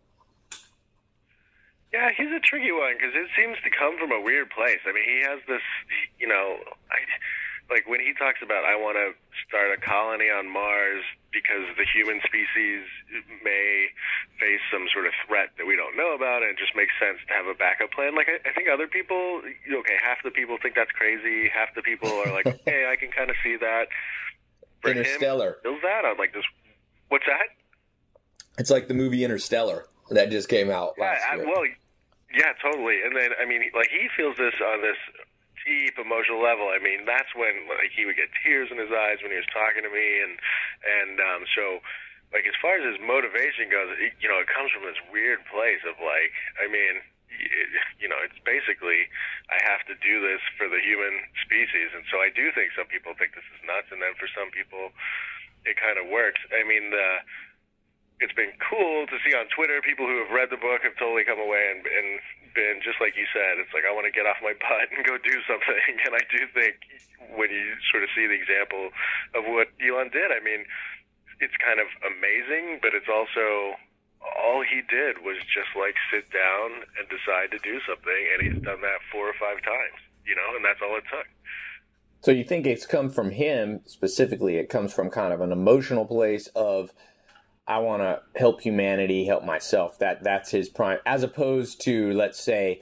Yeah, 1.94 2.12
he's 2.16 2.28
a 2.28 2.40
tricky 2.44 2.72
one 2.72 2.94
because 2.98 3.16
it 3.16 3.28
seems 3.40 3.58
to 3.64 3.70
come 3.72 3.98
from 3.98 4.12
a 4.12 4.20
weird 4.20 4.50
place. 4.50 4.80
I 4.86 4.92
mean, 4.92 5.08
he 5.08 5.24
has 5.24 5.40
this, 5.48 5.64
you 6.20 6.28
know, 6.28 6.58
I, 6.92 7.00
like 7.74 7.88
when 7.88 8.00
he 8.00 8.14
talks 8.14 8.40
about 8.44 8.66
I 8.66 8.76
want 8.76 8.98
to 8.98 9.16
start 9.48 9.72
a 9.72 9.80
colony 9.82 10.30
on 10.30 10.48
Mars 10.48 11.04
because 11.32 11.68
the 11.76 11.84
human 11.84 12.22
species 12.24 12.88
may 13.44 13.92
face 14.40 14.64
some 14.72 14.88
sort 14.94 15.06
of 15.06 15.14
threat 15.28 15.52
that 15.58 15.68
we 15.68 15.76
don't 15.76 15.98
know 15.98 16.16
about, 16.16 16.44
and 16.44 16.52
it 16.52 16.58
just 16.58 16.76
makes 16.76 16.96
sense 16.96 17.20
to 17.28 17.34
have 17.34 17.46
a 17.48 17.54
backup 17.54 17.92
plan. 17.92 18.16
Like 18.16 18.32
I, 18.32 18.40
I 18.48 18.54
think 18.54 18.72
other 18.72 18.88
people, 18.88 19.42
okay, 19.44 19.98
half 20.00 20.24
the 20.24 20.32
people 20.32 20.58
think 20.62 20.76
that's 20.76 20.92
crazy, 20.92 21.50
half 21.52 21.76
the 21.76 21.84
people 21.84 22.08
are 22.08 22.32
like, 22.32 22.48
hey, 22.66 22.88
I 22.88 22.96
can 22.96 23.12
kind 23.12 23.30
of 23.30 23.36
see 23.44 23.58
that. 23.58 23.92
For 24.82 24.92
Interstellar. 24.92 25.60
Him, 25.64 25.80
that 25.84 26.06
on 26.06 26.18
like 26.18 26.34
this. 26.34 26.46
What's 27.10 27.26
that? 27.26 27.52
It's 28.58 28.70
like 28.70 28.88
the 28.88 28.94
movie 28.94 29.24
Interstellar 29.24 29.88
that 30.12 30.32
just 30.32 30.48
came 30.48 30.70
out 30.70 30.96
last 30.98 31.22
yeah, 31.28 31.36
year. 31.38 31.46
Well, 31.46 31.66
yeah, 32.34 32.54
totally. 32.62 33.00
And 33.04 33.16
then 33.16 33.32
I 33.42 33.46
mean, 33.46 33.64
like 33.76 33.90
he 33.90 34.08
feels 34.16 34.38
this 34.38 34.54
on 34.62 34.82
this 34.82 34.98
deep 35.66 35.98
emotional 35.98 36.40
level. 36.40 36.70
I 36.70 36.80
mean, 36.80 37.04
that's 37.04 37.34
when 37.34 37.68
like 37.68 37.92
he 37.92 38.06
would 38.06 38.16
get 38.16 38.30
tears 38.46 38.70
in 38.70 38.78
his 38.78 38.94
eyes 38.94 39.20
when 39.20 39.34
he 39.34 39.40
was 39.42 39.50
talking 39.50 39.84
to 39.84 39.92
me, 39.92 40.22
and 40.22 40.38
and 40.86 41.18
um, 41.20 41.42
so 41.52 41.82
like 42.32 42.46
as 42.46 42.58
far 42.62 42.78
as 42.78 42.86
his 42.86 43.02
motivation 43.02 43.68
goes, 43.70 43.94
it, 43.98 44.14
you 44.22 44.30
know, 44.30 44.40
it 44.40 44.50
comes 44.50 44.70
from 44.72 44.86
this 44.86 44.98
weird 45.10 45.42
place 45.50 45.82
of 45.86 45.98
like, 46.02 46.34
I 46.62 46.70
mean, 46.70 47.02
it, 47.34 47.70
you 48.00 48.08
know, 48.08 48.22
it's 48.22 48.38
basically 48.46 49.10
I 49.52 49.60
have 49.66 49.84
to 49.90 49.96
do 50.00 50.22
this 50.22 50.42
for 50.56 50.70
the 50.70 50.80
human 50.80 51.26
species, 51.42 51.92
and 51.94 52.06
so 52.10 52.22
I 52.22 52.30
do 52.30 52.54
think 52.54 52.72
some 52.78 52.88
people 52.88 53.18
think 53.18 53.34
this 53.34 53.46
is 53.54 53.60
nuts, 53.66 53.90
and 53.90 54.00
then 54.00 54.14
for 54.16 54.30
some 54.32 54.54
people, 54.54 54.94
it 55.66 55.76
kind 55.82 55.98
of 55.98 56.08
works. 56.08 56.40
I 56.54 56.62
mean, 56.62 56.94
the 56.94 57.26
it's 58.24 58.34
been 58.34 58.56
cool 58.64 59.08
to 59.08 59.18
see 59.28 59.36
on 59.36 59.48
Twitter 59.52 59.84
people 59.84 60.08
who 60.08 60.24
have 60.24 60.32
read 60.32 60.48
the 60.48 60.60
book 60.60 60.88
have 60.88 60.96
totally 60.96 61.28
come 61.28 61.40
away 61.40 61.76
and, 61.76 61.84
and 61.84 62.08
been 62.56 62.80
just 62.80 63.04
like 63.04 63.20
you 63.20 63.28
said. 63.36 63.60
It's 63.60 63.76
like 63.76 63.84
I 63.84 63.92
want 63.92 64.08
to 64.08 64.16
get 64.16 64.24
off 64.24 64.40
my 64.40 64.56
butt 64.56 64.88
and 64.96 65.04
go 65.04 65.20
do 65.20 65.36
something. 65.50 65.94
And 66.08 66.16
I 66.16 66.24
do 66.32 66.48
think 66.56 66.80
when 67.36 67.52
you 67.52 67.76
sort 67.92 68.08
of 68.08 68.10
see 68.16 68.24
the 68.26 68.40
example 68.40 68.96
of 69.36 69.44
what 69.46 69.68
Elon 69.84 70.10
did, 70.16 70.32
I 70.32 70.40
mean, 70.40 70.64
it's 71.44 71.56
kind 71.60 71.84
of 71.84 71.92
amazing, 72.08 72.80
but 72.80 72.96
it's 72.96 73.12
also 73.12 73.76
all 74.24 74.64
he 74.64 74.80
did 74.88 75.20
was 75.22 75.38
just 75.52 75.76
like 75.76 76.00
sit 76.08 76.32
down 76.32 76.88
and 76.96 77.04
decide 77.12 77.52
to 77.52 77.60
do 77.60 77.84
something, 77.84 78.22
and 78.32 78.40
he's 78.40 78.60
done 78.64 78.80
that 78.80 79.04
four 79.12 79.28
or 79.28 79.36
five 79.36 79.60
times. 79.62 80.00
You 80.24 80.34
know, 80.34 80.56
and 80.56 80.64
that's 80.64 80.80
all 80.82 80.96
it 80.98 81.04
took. 81.12 81.28
So 82.22 82.32
you 82.32 82.44
think 82.44 82.66
it's 82.66 82.88
come 82.88 83.12
from 83.12 83.30
him 83.32 83.82
specifically? 83.86 84.56
It 84.56 84.70
comes 84.70 84.94
from 84.94 85.12
kind 85.12 85.32
of 85.32 85.42
an 85.42 85.52
emotional 85.52 86.06
place 86.06 86.48
of 86.56 86.92
I 87.68 87.80
want 87.80 88.02
to 88.04 88.22
help 88.40 88.62
humanity, 88.62 89.26
help 89.26 89.44
myself. 89.44 89.98
That 90.00 90.24
that's 90.24 90.52
his 90.52 90.70
prime, 90.70 91.00
as 91.06 91.24
opposed 91.24 91.82
to 91.82 92.14
let's 92.14 92.40
say 92.40 92.82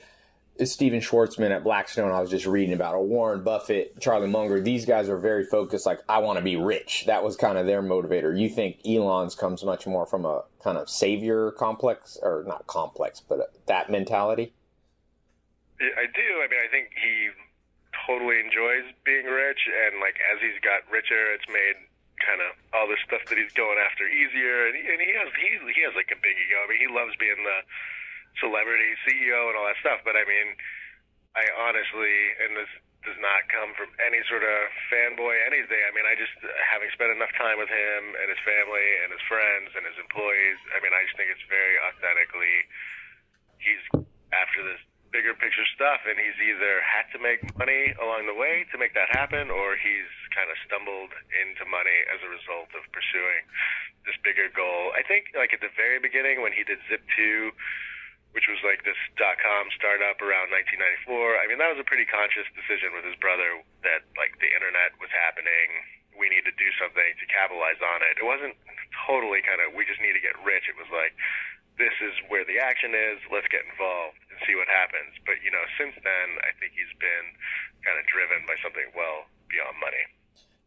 Stephen 0.63 0.99
Schwarzman 0.99 1.51
at 1.51 1.63
Blackstone. 1.63 2.11
I 2.11 2.19
was 2.19 2.29
just 2.29 2.45
reading 2.45 2.73
about, 2.73 2.93
or 2.93 3.03
Warren 3.03 3.43
Buffett, 3.43 3.99
Charlie 3.99 4.27
Munger. 4.27 4.59
These 4.59 4.85
guys 4.85 5.09
are 5.09 5.17
very 5.17 5.45
focused. 5.45 5.85
Like 5.85 5.99
I 6.09 6.19
want 6.19 6.37
to 6.37 6.43
be 6.43 6.55
rich. 6.55 7.05
That 7.07 7.23
was 7.23 7.35
kind 7.35 7.57
of 7.57 7.65
their 7.65 7.81
motivator. 7.81 8.37
You 8.37 8.49
think 8.49 8.79
Elon's 8.85 9.35
comes 9.35 9.63
much 9.63 9.87
more 9.87 10.05
from 10.05 10.25
a 10.25 10.43
kind 10.61 10.77
of 10.77 10.89
savior 10.89 11.51
complex, 11.51 12.17
or 12.21 12.43
not 12.45 12.67
complex, 12.67 13.21
but 13.21 13.53
that 13.67 13.89
mentality. 13.89 14.53
I 15.79 16.05
do. 16.05 16.29
I 16.43 16.47
mean, 16.49 16.59
I 16.63 16.69
think 16.71 16.89
he 17.01 17.29
totally 18.05 18.39
enjoys 18.39 18.91
being 19.05 19.25
rich, 19.25 19.59
and 19.87 19.99
like 20.01 20.15
as 20.33 20.41
he's 20.41 20.59
got 20.61 20.89
richer, 20.91 21.33
it's 21.33 21.47
made 21.47 21.87
kind 22.23 22.41
of 22.41 22.51
all 22.71 22.87
the 22.87 22.99
stuff 23.03 23.23
that 23.29 23.37
he's 23.37 23.53
going 23.53 23.77
after 23.79 24.07
easier, 24.07 24.67
and 24.67 24.73
he, 24.75 24.83
and 24.83 24.99
he 24.99 25.11
has 25.15 25.29
he 25.35 25.47
he 25.71 25.81
has 25.83 25.93
like 25.93 26.09
a 26.09 26.19
big 26.19 26.35
ego. 26.35 26.57
I 26.63 26.67
mean, 26.71 26.81
he 26.81 26.89
loves 26.89 27.13
being 27.19 27.39
the 27.43 27.59
celebrity 28.39 28.97
CEO 29.05 29.51
and 29.51 29.55
all 29.59 29.67
that 29.67 29.79
stuff. 29.83 30.01
But 30.01 30.17
I 30.17 30.25
mean, 30.25 30.55
I 31.35 31.45
honestly, 31.59 32.15
and 32.43 32.57
this 32.57 32.71
does 33.03 33.19
not 33.19 33.51
come 33.51 33.75
from 33.75 33.91
any 33.99 34.23
sort 34.31 34.47
of 34.47 34.57
fanboy 34.87 35.35
anything. 35.43 35.81
I 35.83 35.91
mean, 35.91 36.07
I 36.07 36.15
just 36.15 36.33
having 36.71 36.87
spent 36.95 37.11
enough 37.11 37.35
time 37.35 37.59
with 37.59 37.67
him 37.67 38.15
and 38.15 38.27
his 38.31 38.39
family 38.47 38.87
and 39.03 39.11
his 39.11 39.23
friends 39.27 39.75
and 39.75 39.83
his 39.83 39.99
employees. 39.99 40.59
I 40.71 40.79
mean, 40.79 40.95
I 40.95 41.03
just 41.03 41.19
think 41.19 41.27
it's 41.27 41.43
very 41.51 41.75
authentically. 41.83 42.57
He's 43.59 43.83
after 44.31 44.63
this 44.63 44.79
bigger 45.13 45.37
picture 45.37 45.63
stuff, 45.77 46.01
and 46.09 46.17
he's 46.17 46.35
either 46.41 46.81
had 46.81 47.05
to 47.13 47.21
make 47.21 47.45
money 47.55 47.93
along 48.01 48.25
the 48.25 48.33
way 48.33 48.65
to 48.73 48.75
make 48.81 48.97
that 48.97 49.13
happen, 49.13 49.53
or 49.53 49.77
he's 49.77 50.09
kind 50.33 50.49
of 50.49 50.57
stumbled 50.65 51.13
into 51.37 51.63
money 51.69 52.01
as 52.09 52.19
a 52.25 52.29
result 52.33 52.73
of 52.73 52.81
pursuing 52.89 53.45
this 54.09 54.17
bigger 54.25 54.49
goal. 54.49 54.91
I 54.97 55.05
think, 55.05 55.29
like 55.37 55.53
at 55.53 55.61
the 55.61 55.71
very 55.77 56.01
beginning, 56.01 56.41
when 56.41 56.51
he 56.51 56.65
did 56.65 56.81
Zip2, 56.89 57.53
which 58.33 58.49
was 58.49 58.57
like 58.65 58.81
this 58.81 58.97
dot 59.13 59.37
com 59.37 59.69
startup 59.77 60.17
around 60.17 60.49
1994. 60.49 61.37
I 61.37 61.45
mean, 61.45 61.61
that 61.61 61.69
was 61.69 61.77
a 61.77 61.85
pretty 61.85 62.09
conscious 62.09 62.49
decision 62.57 62.89
with 62.97 63.05
his 63.05 63.13
brother 63.21 63.61
that 63.85 64.09
like 64.17 64.33
the 64.41 64.49
internet 64.49 64.97
was 64.97 65.13
happening. 65.13 65.85
We 66.17 66.33
need 66.33 66.45
to 66.49 66.53
do 66.57 66.69
something 66.81 67.13
to 67.21 67.25
capitalize 67.29 67.77
on 67.81 68.01
it. 68.01 68.17
It 68.17 68.25
wasn't 68.25 68.57
totally 69.05 69.45
kind 69.45 69.61
of 69.61 69.77
we 69.77 69.85
just 69.85 70.01
need 70.01 70.17
to 70.17 70.21
get 70.21 70.33
rich. 70.41 70.65
It 70.65 70.77
was 70.77 70.89
like 70.89 71.13
this 71.77 71.95
is 72.01 72.13
where 72.29 72.45
the 72.45 72.59
action 72.61 72.93
is. 72.93 73.17
Let's 73.31 73.47
get 73.49 73.65
involved 73.65 74.19
and 74.29 74.37
see 74.45 74.55
what 74.55 74.67
happens. 74.67 75.17
But 75.25 75.41
you 75.43 75.51
know, 75.51 75.65
since 75.77 75.95
then, 76.03 76.27
I 76.41 76.51
think 76.59 76.73
he's 76.73 76.93
been 76.99 77.25
kind 77.83 77.97
of 77.97 78.05
driven 78.07 78.45
by 78.45 78.55
something 78.61 78.89
well 78.95 79.25
beyond 79.49 79.75
money. 79.81 80.03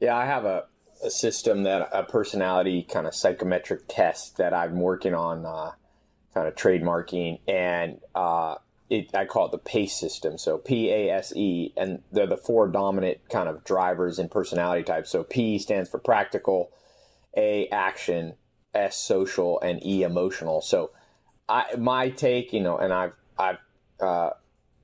Yeah, 0.00 0.16
I 0.16 0.26
have 0.26 0.44
a, 0.44 0.66
a 1.04 1.10
system 1.10 1.62
that 1.62 1.88
a 1.92 2.02
personality 2.02 2.82
kind 2.82 3.06
of 3.06 3.14
psychometric 3.14 3.88
test 3.88 4.36
that 4.36 4.52
I'm 4.52 4.80
working 4.80 5.14
on, 5.14 5.46
uh, 5.46 5.72
kind 6.34 6.48
of 6.48 6.54
trademarking, 6.54 7.40
and 7.48 8.00
uh, 8.14 8.56
it, 8.90 9.14
I 9.14 9.24
call 9.24 9.46
it 9.46 9.52
the 9.52 9.58
PACE 9.58 9.98
system. 9.98 10.38
So 10.38 10.58
P 10.58 10.90
A 10.90 11.10
S 11.10 11.32
E, 11.34 11.72
and 11.76 12.02
they're 12.12 12.26
the 12.26 12.36
four 12.36 12.68
dominant 12.68 13.18
kind 13.30 13.48
of 13.48 13.64
drivers 13.64 14.18
in 14.18 14.28
personality 14.28 14.82
types. 14.82 15.10
So 15.10 15.24
P 15.24 15.58
stands 15.58 15.88
for 15.88 15.98
practical, 15.98 16.70
A 17.36 17.68
action, 17.68 18.34
S 18.76 18.96
social, 18.96 19.60
and 19.60 19.84
E 19.84 20.02
emotional. 20.02 20.60
So 20.60 20.90
I 21.48 21.74
my 21.76 22.10
take, 22.10 22.52
you 22.52 22.60
know, 22.60 22.76
and 22.76 22.92
I've 22.92 23.14
I've 23.38 23.58
uh, 24.00 24.30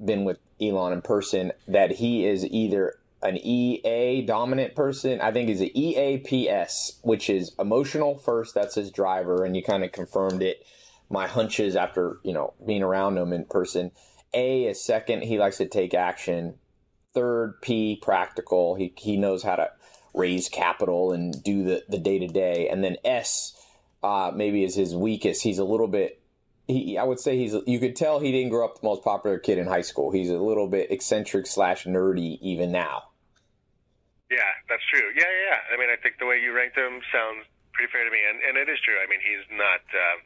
been 0.05 0.25
with 0.25 0.39
Elon 0.61 0.93
in 0.93 1.03
person 1.03 1.53
that 1.69 1.93
he 1.93 2.27
is 2.27 2.45
either 2.47 2.99
an 3.23 3.37
EA 3.37 4.23
dominant 4.23 4.75
person. 4.75 5.21
I 5.21 5.31
think 5.33 5.49
he's 5.49 5.61
an 5.61 5.71
EAPS, 5.75 6.99
which 7.03 7.31
is 7.31 7.53
emotional 7.59 8.19
first. 8.19 8.55
That's 8.55 8.75
his 8.75 8.91
driver, 8.91 9.45
and 9.45 9.57
you 9.57 9.63
kind 9.63 9.85
of 9.85 9.93
confirmed 9.93 10.43
it. 10.43 10.67
My 11.09 11.27
hunches 11.27 11.77
after 11.77 12.19
you 12.23 12.33
know 12.33 12.55
being 12.65 12.83
around 12.83 13.19
him 13.19 13.33
in 13.33 13.45
person. 13.45 13.93
A 14.35 14.65
is 14.65 14.83
second. 14.83 15.25
He 15.25 15.39
likes 15.39 15.59
to 15.59 15.67
take 15.67 15.93
action. 15.93 16.55
Third, 17.13 17.61
P 17.61 17.99
practical. 18.01 18.77
He 18.77 18.95
he 18.97 19.17
knows 19.19 19.43
how 19.43 19.57
to 19.57 19.71
raise 20.15 20.49
capital 20.49 21.13
and 21.13 21.43
do 21.43 21.65
the 21.65 21.85
the 21.89 21.99
day 21.99 22.19
to 22.19 22.29
day. 22.29 22.69
And 22.69 22.83
then 22.83 22.97
S 23.05 23.55
uh, 24.03 24.33
maybe 24.35 24.65
is 24.65 24.75
his 24.75 24.95
weakest. 24.95 25.43
He's 25.43 25.59
a 25.59 25.65
little 25.65 25.89
bit. 25.89 26.21
He, 26.67 26.97
I 26.97 27.05
would 27.05 27.21
say 27.21 27.37
he's. 27.37 27.55
You 27.67 27.79
could 27.79 27.97
tell 27.97 28.21
he 28.21 28.33
didn't 28.33 28.51
grow 28.51 28.65
up 28.65 28.81
the 28.81 28.87
most 28.87 29.03
popular 29.03 29.39
kid 29.39 29.59
in 29.59 29.67
high 29.67 29.83
school. 29.83 30.11
He's 30.11 30.31
a 30.31 30.39
little 30.39 30.69
bit 30.69 30.91
eccentric 30.91 31.47
slash 31.47 31.85
nerdy 31.85 32.39
even 32.41 32.73
now. 32.73 33.11
Yeah, 34.31 34.49
that's 34.69 34.83
true. 34.89 35.13
Yeah, 35.15 35.29
yeah, 35.29 35.45
yeah. 35.53 35.75
I 35.75 35.79
mean, 35.79 35.91
I 35.91 36.01
think 36.01 36.17
the 36.19 36.27
way 36.27 36.41
you 36.41 36.53
ranked 36.55 36.79
him 36.79 37.03
sounds 37.13 37.45
pretty 37.75 37.91
fair 37.93 38.05
to 38.05 38.11
me, 38.11 38.19
and 38.25 38.41
and 38.43 38.57
it 38.57 38.71
is 38.73 38.81
true. 38.81 38.97
I 38.97 39.07
mean, 39.11 39.21
he's 39.21 39.45
not. 39.53 39.85
Um, 39.93 40.19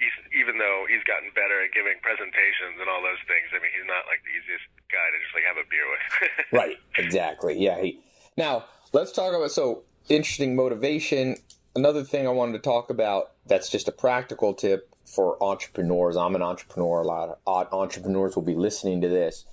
he's 0.00 0.16
even 0.32 0.56
though 0.56 0.86
he's 0.88 1.04
gotten 1.04 1.28
better 1.36 1.60
at 1.64 1.72
giving 1.76 2.00
presentations 2.00 2.80
and 2.80 2.88
all 2.88 3.04
those 3.04 3.20
things. 3.28 3.52
I 3.52 3.60
mean, 3.60 3.72
he's 3.74 3.86
not 3.86 4.08
like 4.08 4.24
the 4.24 4.32
easiest 4.32 4.66
guy 4.88 5.06
to 5.12 5.16
just 5.20 5.34
like 5.36 5.46
have 5.46 5.60
a 5.60 5.66
beer 5.68 5.86
with. 5.88 6.04
right. 6.60 6.78
Exactly. 6.96 7.60
Yeah. 7.60 7.80
He. 7.80 8.00
Now 8.36 8.64
let's 8.92 9.12
talk 9.12 9.34
about 9.34 9.52
so 9.52 9.84
interesting 10.08 10.56
motivation. 10.56 11.36
Another 11.74 12.02
thing 12.02 12.26
I 12.26 12.30
wanted 12.30 12.54
to 12.54 12.58
talk 12.58 12.90
about 12.90 13.32
that's 13.46 13.70
just 13.70 13.86
a 13.86 13.92
practical 13.92 14.54
tip 14.54 14.92
for 15.04 15.40
entrepreneurs. 15.42 16.16
I'm 16.16 16.34
an 16.34 16.42
entrepreneur. 16.42 17.02
A 17.02 17.06
lot 17.06 17.38
of 17.46 17.72
entrepreneurs 17.72 18.34
will 18.34 18.42
be 18.42 18.56
listening 18.56 19.00
to 19.02 19.08
this. 19.08 19.44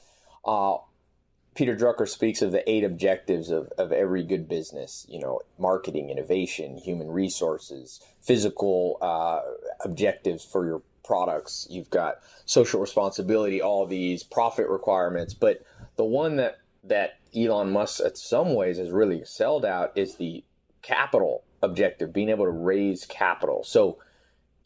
Uh, 0.43 0.77
Peter 1.53 1.75
Drucker 1.75 2.07
speaks 2.07 2.41
of 2.41 2.51
the 2.51 2.67
eight 2.69 2.83
objectives 2.83 3.49
of, 3.49 3.71
of 3.77 3.91
every 3.91 4.23
good 4.23 4.47
business, 4.47 5.05
you 5.09 5.19
know, 5.19 5.41
marketing, 5.59 6.09
innovation, 6.09 6.77
human 6.77 7.07
resources, 7.07 7.99
physical 8.19 8.97
uh, 9.01 9.41
objectives 9.83 10.43
for 10.43 10.65
your 10.65 10.81
products. 11.03 11.67
You've 11.69 11.89
got 11.89 12.19
social 12.45 12.79
responsibility, 12.79 13.61
all 13.61 13.85
these 13.85 14.23
profit 14.23 14.69
requirements. 14.69 15.35
But 15.35 15.63
the 15.95 16.05
one 16.05 16.35
that, 16.37 16.59
that 16.83 17.19
Elon 17.35 17.71
Musk, 17.71 18.01
in 18.01 18.15
some 18.15 18.55
ways, 18.55 18.77
has 18.77 18.89
really 18.89 19.19
excelled 19.19 19.65
out 19.65 19.91
is 19.95 20.15
the 20.15 20.43
capital 20.81 21.43
objective, 21.61 22.13
being 22.13 22.29
able 22.29 22.45
to 22.45 22.51
raise 22.51 23.05
capital. 23.05 23.63
So 23.63 23.97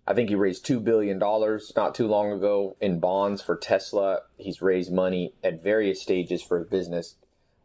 I 0.08 0.14
think 0.14 0.30
he 0.30 0.36
raised 0.36 0.66
$2 0.66 0.84
billion 0.84 1.20
not 1.20 1.96
too 1.96 2.08
long 2.08 2.32
ago 2.32 2.76
in 2.82 3.00
bonds 3.00 3.42
for 3.42 3.56
Tesla. 3.56 4.22
He's 4.38 4.62
raised 4.62 4.92
money 4.92 5.34
at 5.44 5.64
various 5.64 6.02
stages 6.02 6.42
for 6.42 6.60
his 6.60 6.68
business. 6.68 7.16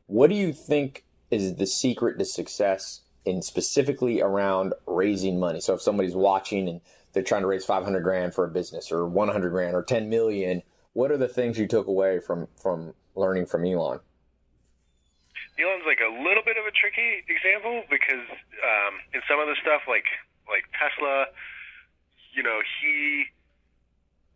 What 0.06 0.30
do 0.30 0.37
you 0.37 0.52
think 0.52 1.04
is 1.30 1.56
the 1.56 1.66
secret 1.66 2.18
to 2.18 2.25
success 2.25 3.00
in 3.25 3.42
specifically 3.42 4.21
around 4.21 4.75
raising 4.87 5.40
money? 5.40 5.61
So 5.61 5.75
if 5.75 5.83
somebody's 5.83 6.14
watching 6.14 6.68
and 6.68 6.80
they're 7.12 7.23
trying 7.23 7.42
to 7.42 7.49
raise 7.49 7.64
500 7.64 8.00
grand 8.00 8.35
for 8.35 8.45
a 8.45 8.50
business 8.50 8.92
or 8.92 9.06
100 9.06 9.50
grand 9.50 9.75
or 9.75 9.83
10 9.83 10.09
million, 10.09 10.62
what 10.92 11.11
are 11.11 11.16
the 11.16 11.28
things 11.28 11.59
you 11.59 11.66
took 11.66 11.87
away 11.87 12.21
from, 12.21 12.49
from 12.61 12.95
learning 13.14 13.47
from 13.47 13.64
Elon? 13.64 14.00
Elon's 15.56 15.88
like 15.88 16.04
a 16.04 16.12
little 16.12 16.44
bit 16.44 16.60
of 16.60 16.68
a 16.68 16.75
tricky 16.75 17.25
example 17.28 17.84
because 17.88 18.28
um, 18.60 19.00
in 19.16 19.25
some 19.25 19.40
of 19.40 19.48
the 19.48 19.56
stuff 19.60 19.88
like 19.88 20.06
like 20.46 20.68
Tesla, 20.76 21.32
you 22.36 22.42
know, 22.44 22.60
he 22.80 23.26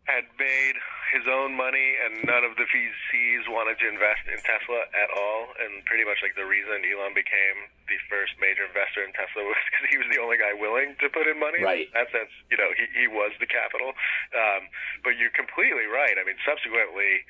had 0.09 0.25
made 0.41 0.75
his 1.13 1.29
own 1.29 1.53
money 1.53 1.93
and 2.01 2.25
none 2.25 2.41
of 2.41 2.57
the 2.57 2.65
VCs 2.65 3.45
wanted 3.45 3.77
to 3.77 3.85
invest 3.85 4.25
in 4.25 4.41
Tesla 4.41 4.81
at 4.97 5.09
all. 5.13 5.53
And 5.61 5.85
pretty 5.85 6.03
much 6.03 6.19
like 6.25 6.33
the 6.33 6.47
reason 6.47 6.81
Elon 6.81 7.13
became 7.13 7.69
the 7.85 8.01
first 8.09 8.33
major 8.41 8.65
investor 8.65 9.05
in 9.05 9.13
Tesla 9.13 9.45
was 9.49 9.61
because 9.69 9.87
he 9.93 10.01
was 10.01 10.09
the 10.09 10.17
only 10.17 10.41
guy 10.41 10.57
willing 10.57 10.97
to 10.99 11.07
put 11.13 11.29
in 11.29 11.37
money. 11.37 11.61
Right. 11.61 11.85
In 11.85 11.95
that 11.95 12.09
sense, 12.09 12.33
you 12.49 12.57
know, 12.57 12.73
he, 12.73 12.89
he 12.97 13.07
was 13.07 13.31
the 13.37 13.47
capital. 13.47 13.93
Um, 14.33 14.67
but 15.05 15.21
you're 15.21 15.33
completely 15.33 15.85
right. 15.85 16.17
I 16.17 16.25
mean, 16.25 16.39
subsequently, 16.41 17.23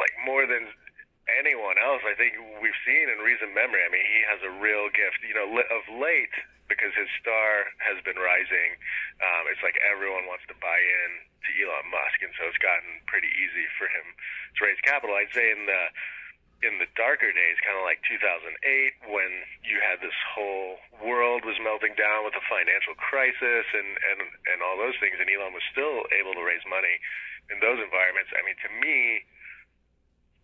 like 0.00 0.14
more 0.24 0.48
than 0.48 0.72
anyone 1.36 1.76
else, 1.76 2.00
I 2.08 2.16
think 2.16 2.36
we've 2.60 2.80
seen 2.88 3.12
in 3.12 3.20
recent 3.20 3.52
memory. 3.52 3.84
I 3.84 3.90
mean, 3.92 4.04
he 4.04 4.20
has 4.24 4.40
a 4.40 4.52
real 4.56 4.88
gift. 4.88 5.20
You 5.20 5.36
know, 5.36 5.48
of 5.48 5.84
late, 5.92 6.32
because 6.68 6.92
his 6.96 7.08
star 7.20 7.68
has 7.84 8.00
been 8.04 8.16
rising, 8.16 8.76
um, 9.20 9.48
it's 9.52 9.60
like 9.60 9.76
everyone 9.84 10.28
wants 10.28 10.48
to 10.48 10.56
buy 10.56 10.80
in 10.80 11.10
to 11.44 11.50
Elon 11.60 11.88
Musk, 11.92 12.20
and 12.24 12.32
so 12.36 12.48
it's 12.48 12.60
gotten 12.60 13.04
pretty 13.08 13.28
easy 13.28 13.68
for 13.76 13.88
him 13.88 14.06
to 14.56 14.58
raise 14.64 14.80
capital. 14.84 15.16
I'd 15.16 15.32
say 15.32 15.52
in 15.52 15.68
the 15.68 15.82
in 16.58 16.82
the 16.82 16.90
darker 16.98 17.30
days, 17.30 17.54
kind 17.62 17.78
of 17.78 17.86
like 17.86 18.02
2008, 18.10 18.50
when 19.06 19.30
you 19.62 19.78
had 19.78 20.02
this 20.02 20.16
whole 20.26 20.82
world 20.98 21.46
was 21.46 21.54
melting 21.62 21.94
down 21.94 22.26
with 22.26 22.34
the 22.34 22.42
financial 22.50 22.98
crisis 22.98 23.66
and 23.72 23.90
and 24.12 24.18
and 24.52 24.58
all 24.64 24.76
those 24.80 24.96
things, 24.98 25.16
and 25.20 25.28
Elon 25.28 25.54
was 25.54 25.64
still 25.70 26.04
able 26.10 26.34
to 26.34 26.42
raise 26.42 26.64
money 26.66 26.98
in 27.48 27.62
those 27.62 27.78
environments. 27.80 28.34
I 28.34 28.42
mean, 28.44 28.58
to 28.60 28.70
me 28.82 29.24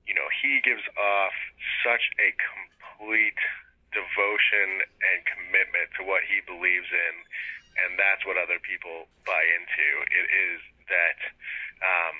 you 0.04 0.14
know, 0.14 0.28
he 0.42 0.60
gives 0.60 0.84
off 0.96 1.34
such 1.80 2.12
a 2.20 2.32
complete 2.36 3.40
devotion 3.94 4.82
and 4.82 5.18
commitment 5.24 5.88
to 5.96 6.02
what 6.04 6.26
he 6.26 6.42
believes 6.44 6.90
in, 6.90 7.14
and 7.86 7.96
that's 7.96 8.26
what 8.26 8.36
other 8.36 8.58
people 8.60 9.06
buy 9.24 9.42
into. 9.42 9.88
It 10.10 10.26
is 10.28 10.58
that, 10.90 11.18
um, 11.80 12.14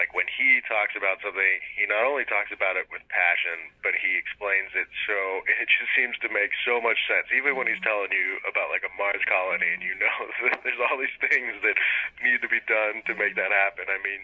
like 0.00 0.16
when 0.16 0.28
he 0.28 0.64
talks 0.64 0.96
about 0.96 1.20
something, 1.20 1.60
he 1.76 1.84
not 1.84 2.04
only 2.04 2.24
talks 2.24 2.48
about 2.48 2.80
it 2.80 2.88
with 2.88 3.04
passion, 3.12 3.72
but 3.84 3.92
he 3.92 4.16
explains 4.16 4.72
it 4.72 4.88
so 5.04 5.44
it 5.60 5.68
just 5.68 5.92
seems 5.96 6.16
to 6.22 6.28
make 6.32 6.52
so 6.64 6.78
much 6.78 7.00
sense. 7.08 7.28
Even 7.34 7.56
when 7.56 7.66
he's 7.66 7.82
telling 7.82 8.12
you 8.12 8.38
about 8.46 8.70
like 8.70 8.84
a 8.86 8.92
Mars 8.94 9.24
colony, 9.26 9.68
and 9.72 9.82
you 9.82 9.96
know 10.02 10.18
that 10.48 10.60
there's 10.62 10.80
all 10.80 11.00
these 11.00 11.18
things 11.24 11.56
that 11.64 11.76
need 12.22 12.40
to 12.44 12.48
be 12.48 12.62
done 12.68 13.02
to 13.08 13.12
make 13.16 13.34
that 13.34 13.50
happen. 13.50 13.88
I 13.88 13.98
mean, 14.00 14.22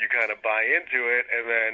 you 0.00 0.06
kind 0.12 0.32
of 0.32 0.40
buy 0.44 0.64
into 0.64 1.00
it, 1.08 1.24
and 1.32 1.44
then 1.48 1.72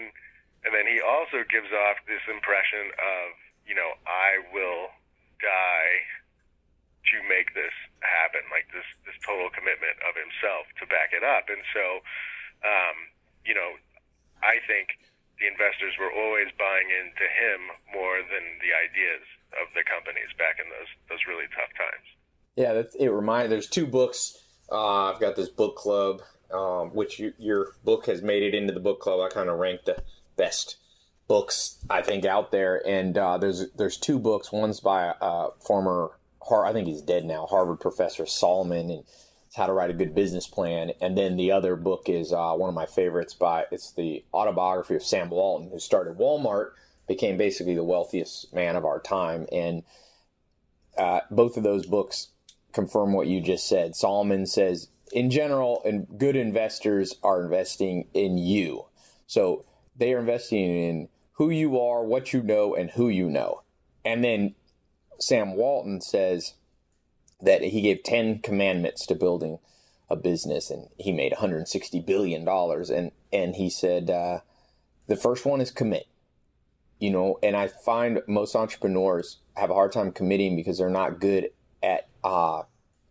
and 0.65 0.77
then 0.77 0.85
he 0.85 1.01
also 1.01 1.45
gives 1.49 1.73
off 1.73 1.97
this 2.05 2.21
impression 2.29 2.93
of, 2.99 3.27
you 3.65 3.75
know, 3.75 3.97
I 4.05 4.45
will 4.53 4.93
die 5.41 5.95
to 7.11 7.17
make 7.25 7.57
this 7.57 7.73
happen, 8.05 8.45
like 8.53 8.69
this 8.71 8.85
this 9.09 9.17
total 9.25 9.49
commitment 9.51 9.97
of 10.05 10.13
himself 10.15 10.69
to 10.79 10.85
back 10.87 11.17
it 11.17 11.25
up. 11.25 11.49
And 11.49 11.65
so, 11.73 11.85
um, 12.65 12.97
you 13.45 13.57
know, 13.57 13.81
I 14.45 14.61
think 14.69 15.01
the 15.41 15.49
investors 15.49 15.97
were 15.97 16.13
always 16.13 16.53
buying 16.61 16.93
into 16.93 17.25
him 17.25 17.73
more 17.97 18.21
than 18.21 18.45
the 18.61 18.77
ideas 18.77 19.25
of 19.57 19.73
the 19.73 19.83
companies 19.83 20.29
back 20.37 20.61
in 20.61 20.69
those 20.69 20.93
those 21.09 21.25
really 21.25 21.49
tough 21.57 21.73
times. 21.73 22.07
Yeah, 22.57 22.77
that's, 22.77 22.95
it 22.95 23.09
reminds. 23.09 23.49
There's 23.49 23.69
two 23.69 23.87
books. 23.87 24.37
Uh, 24.71 25.11
I've 25.11 25.21
got 25.21 25.35
this 25.35 25.49
book 25.49 25.77
club, 25.77 26.21
um, 26.53 26.91
which 26.95 27.19
you, 27.19 27.33
your 27.39 27.73
book 27.83 28.07
has 28.07 28.23
made 28.23 28.43
it 28.43 28.55
into 28.55 28.73
the 28.73 28.81
book 28.81 29.01
club. 29.01 29.21
I 29.21 29.33
kind 29.33 29.49
of 29.49 29.59
ranked 29.59 29.87
the 29.87 29.97
best 30.41 30.77
books 31.29 31.79
I 31.89 32.03
think 32.03 32.25
out 32.25 32.51
there. 32.51 32.83
And 32.87 33.17
uh, 33.17 33.39
there's 33.39 33.71
there's 33.77 33.97
two 33.97 34.19
books. 34.19 34.51
One's 34.51 34.81
by 34.81 35.05
a 35.05 35.25
uh, 35.25 35.51
former 35.61 36.13
I 36.51 36.73
think 36.73 36.89
he's 36.89 37.03
dead 37.03 37.25
now 37.25 37.47
Harvard 37.47 37.79
professor 37.79 38.25
Sahlman 38.25 38.91
and 38.91 39.05
it's 39.47 39.57
how 39.57 39.67
to 39.67 39.73
write 39.73 39.91
a 39.91 39.95
good 39.95 40.15
business 40.15 40.47
plan. 40.47 40.93
And 41.01 41.17
then 41.17 41.37
the 41.37 41.53
other 41.53 41.77
book 41.77 42.09
is 42.09 42.33
uh, 42.33 42.55
one 42.55 42.69
of 42.69 42.75
my 42.75 42.87
favorites 42.87 43.35
by 43.35 43.67
it's 43.71 43.93
the 43.93 44.25
autobiography 44.33 44.97
of 44.97 45.03
Sam 45.03 45.31
Walton 45.31 45.71
who 45.71 45.79
started 45.79 46.19
Walmart, 46.19 46.71
became 47.09 47.37
basically 47.37 47.75
the 47.75 47.85
wealthiest 47.85 48.55
man 48.55 48.77
of 48.77 48.85
our 48.85 49.01
time. 49.01 49.47
And 49.53 49.83
uh, 50.97 51.21
both 51.31 51.57
of 51.57 51.65
those 51.65 51.87
books 51.87 52.29
confirm 52.73 53.13
what 53.13 53.27
you 53.27 53.41
just 53.41 53.69
said. 53.69 53.93
Sahlman 53.93 54.47
says 54.47 54.89
in 55.13 55.31
general, 55.31 55.83
and 55.85 56.07
good 56.17 56.37
investors 56.37 57.17
are 57.23 57.43
investing 57.43 58.07
in 58.15 58.39
you. 58.39 58.87
So 59.27 59.65
they 60.01 60.13
are 60.13 60.19
investing 60.19 60.59
in 60.59 61.09
who 61.35 61.51
you 61.51 61.79
are, 61.79 62.03
what 62.03 62.33
you 62.33 62.43
know, 62.43 62.75
and 62.75 62.91
who 62.91 63.09
you 63.09 63.31
know. 63.31 63.63
And 64.05 64.25
then 64.25 64.57
Sam 65.21 65.55
Walton 65.55 66.01
says 66.01 66.55
that 67.41 67.63
he 67.63 67.83
gave 67.83 68.03
10 68.03 68.41
commandments 68.41 69.07
to 69.07 69.15
building 69.15 69.59
a 70.09 70.17
business 70.17 70.71
and 70.71 70.89
he 70.99 71.13
made 71.13 71.33
160 71.33 72.01
billion 72.01 72.45
dollars. 72.45 72.91
And 72.91 73.13
and 73.33 73.55
he 73.55 73.71
said 73.71 74.11
uh, 74.11 74.41
the 75.07 75.17
first 75.17 75.47
one 75.47 75.61
is 75.61 75.71
commit 75.71 76.09
you 77.01 77.11
know? 77.11 77.39
And 77.43 77.57
i 77.57 77.67
find 77.67 78.23
most 78.29 78.55
entrepreneurs 78.55 79.39
have 79.57 79.71
a 79.71 79.75
hard 79.75 79.91
time 79.91 80.13
committing 80.13 80.55
because 80.55 80.79
they're 80.79 80.91
not 80.91 81.19
good 81.19 81.51
at 81.83 82.09
uh, 82.23 82.63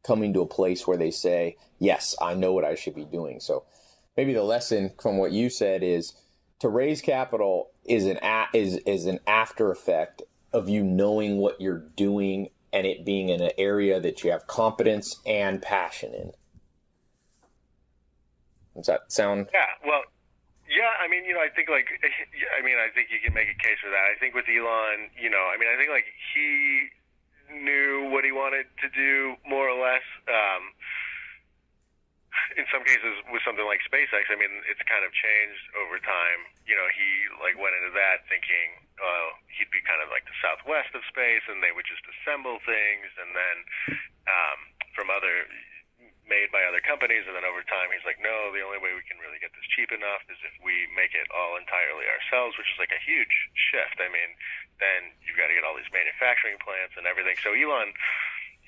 coming 0.03 0.33
to 0.33 0.41
a 0.41 0.47
place 0.47 0.87
where 0.87 0.97
they 0.97 1.11
say 1.11 1.57
yes 1.79 2.15
i 2.21 2.33
know 2.33 2.53
what 2.53 2.63
i 2.63 2.75
should 2.75 2.95
be 2.95 3.05
doing. 3.05 3.39
So 3.39 3.65
maybe 4.15 4.33
the 4.33 4.43
lesson 4.43 4.91
from 5.01 5.17
what 5.17 5.31
you 5.31 5.49
said 5.49 5.83
is 5.83 6.13
to 6.59 6.69
raise 6.69 7.01
capital 7.01 7.71
is 7.85 8.05
an 8.05 8.19
a, 8.21 8.45
is 8.53 8.77
is 8.85 9.05
an 9.05 9.19
after 9.25 9.71
effect 9.71 10.21
of 10.53 10.69
you 10.69 10.83
knowing 10.83 11.37
what 11.37 11.59
you're 11.59 11.83
doing 11.95 12.49
and 12.71 12.85
it 12.85 13.05
being 13.05 13.29
in 13.29 13.41
an 13.41 13.51
area 13.57 13.99
that 13.99 14.23
you 14.23 14.31
have 14.31 14.47
competence 14.47 15.17
and 15.25 15.61
passion 15.61 16.13
in. 16.13 16.31
Does 18.75 18.87
that 18.87 19.11
sound? 19.11 19.47
Yeah. 19.53 19.65
Well, 19.85 20.03
Yeah, 20.69 20.93
I 21.01 21.09
mean, 21.09 21.25
you 21.25 21.33
know, 21.33 21.41
I 21.41 21.49
think 21.49 21.69
like, 21.69 21.87
I 22.57 22.63
mean, 22.63 22.77
I 22.77 22.93
think 22.93 23.09
you 23.09 23.17
can 23.23 23.33
make 23.33 23.49
a 23.49 23.57
case 23.57 23.81
for 23.81 23.89
that. 23.89 24.05
I 24.05 24.17
think 24.19 24.35
with 24.35 24.45
Elon, 24.45 25.09
you 25.17 25.29
know, 25.29 25.49
I 25.49 25.57
mean, 25.57 25.67
I 25.67 25.75
think 25.77 25.89
like 25.89 26.05
he 26.33 26.89
knew 27.49 28.09
what 28.13 28.23
he 28.23 28.31
wanted 28.31 28.69
to 28.81 28.87
do 28.93 29.35
more 29.49 29.67
or 29.67 29.81
less. 29.81 30.05
Um, 30.29 30.63
in 32.57 32.65
some 32.69 32.85
cases, 32.85 33.17
with 33.29 33.41
something 33.41 33.65
like 33.65 33.81
SpaceX, 33.85 34.29
I 34.29 34.37
mean, 34.37 34.51
it's 34.69 34.81
kind 34.85 35.01
of 35.01 35.11
changed 35.13 35.63
over 35.81 35.97
time. 36.01 36.45
You 36.65 36.77
know, 36.77 36.87
he 36.93 37.09
like 37.41 37.57
went 37.57 37.73
into 37.77 37.93
that 37.97 38.25
thinking, 38.29 38.77
uh, 39.01 39.29
he'd 39.49 39.71
be 39.73 39.81
kind 39.85 40.01
of 40.01 40.13
like 40.13 40.25
the 40.29 40.37
Southwest 40.43 40.93
of 40.93 41.01
space, 41.09 41.45
and 41.49 41.61
they 41.61 41.73
would 41.73 41.87
just 41.89 42.05
assemble 42.05 42.61
things, 42.63 43.09
and 43.17 43.33
then 43.33 43.57
um, 44.29 44.59
from 44.93 45.09
other 45.09 45.49
made 46.29 46.53
by 46.53 46.61
other 46.61 46.79
companies, 46.79 47.25
and 47.25 47.33
then 47.33 47.43
over 47.43 47.65
time 47.65 47.89
he's 47.89 48.05
like, 48.05 48.21
no, 48.21 48.53
the 48.53 48.61
only 48.61 48.77
way 48.77 48.93
we 48.93 49.01
can 49.09 49.17
really 49.17 49.41
get 49.41 49.49
this 49.57 49.65
cheap 49.73 49.89
enough 49.89 50.21
is 50.29 50.37
if 50.45 50.53
we 50.61 50.85
make 50.93 51.17
it 51.17 51.25
all 51.33 51.57
entirely 51.57 52.05
ourselves, 52.05 52.53
which 52.55 52.69
is 52.69 52.77
like 52.77 52.93
a 52.93 53.01
huge 53.01 53.33
shift. 53.57 53.97
I 53.97 54.07
mean, 54.13 54.37
then 54.77 55.09
you've 55.25 55.35
got 55.35 55.49
to 55.49 55.57
get 55.57 55.65
all 55.65 55.73
these 55.73 55.89
manufacturing 55.89 56.61
plants 56.61 56.93
and 56.95 57.09
everything. 57.09 57.35
So 57.41 57.57
Elon, 57.57 57.97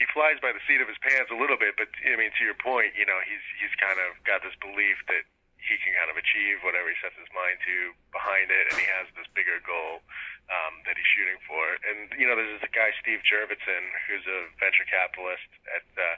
he 0.01 0.09
flies 0.09 0.41
by 0.41 0.49
the 0.49 0.57
seat 0.65 0.81
of 0.81 0.89
his 0.89 0.97
pants 0.97 1.29
a 1.29 1.37
little 1.37 1.61
bit, 1.61 1.77
but 1.77 1.85
I 2.01 2.17
mean, 2.17 2.33
to 2.33 2.41
your 2.41 2.57
point, 2.57 2.97
you 2.97 3.05
know, 3.05 3.21
he's 3.21 3.45
he's 3.61 3.69
kind 3.77 4.01
of 4.01 4.17
got 4.25 4.41
this 4.41 4.57
belief 4.57 4.97
that 5.05 5.29
he 5.61 5.77
can 5.77 5.93
kind 5.93 6.09
of 6.09 6.17
achieve 6.17 6.57
whatever 6.65 6.89
he 6.89 6.97
sets 7.05 7.13
his 7.21 7.29
mind 7.37 7.61
to 7.61 7.93
behind 8.09 8.49
it, 8.49 8.65
and 8.73 8.81
he 8.81 8.87
has 8.97 9.05
this 9.13 9.29
bigger 9.37 9.61
goal 9.61 10.01
um, 10.49 10.81
that 10.89 10.97
he's 10.97 11.05
shooting 11.13 11.37
for. 11.45 11.77
And 11.85 12.09
you 12.17 12.25
know, 12.25 12.33
there's 12.33 12.49
this 12.49 12.65
guy 12.73 12.89
Steve 12.97 13.21
Jurvetson, 13.21 13.93
who's 14.09 14.25
a 14.25 14.49
venture 14.57 14.89
capitalist 14.89 15.45
at 15.69 15.85
uh, 15.93 16.17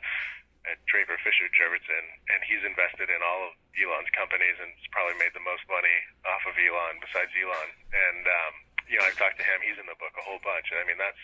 at 0.71 0.79
Draper 0.87 1.19
Fisher 1.19 1.51
Jurvetson, 1.51 2.07
and 2.31 2.39
he's 2.47 2.63
invested 2.63 3.11
in 3.11 3.19
all 3.19 3.51
of 3.51 3.53
Elon's 3.75 4.07
companies 4.15 4.55
and 4.63 4.71
has 4.79 4.87
probably 4.95 5.19
made 5.19 5.35
the 5.35 5.43
most 5.43 5.67
money 5.67 5.97
off 6.23 6.47
of 6.47 6.55
Elon 6.55 7.03
besides 7.03 7.35
Elon. 7.35 7.69
And 7.91 8.23
um, 8.31 8.53
you 8.87 8.95
know, 8.95 9.03
I've 9.03 9.19
talked 9.19 9.43
to 9.43 9.47
him. 9.47 9.59
He's 9.59 9.75
in 9.75 9.91
the 9.91 9.99
book 9.99 10.15
a 10.15 10.23
whole 10.23 10.39
bunch, 10.39 10.71
and 10.71 10.79
I 10.79 10.87
mean 10.87 10.99
that's 11.03 11.19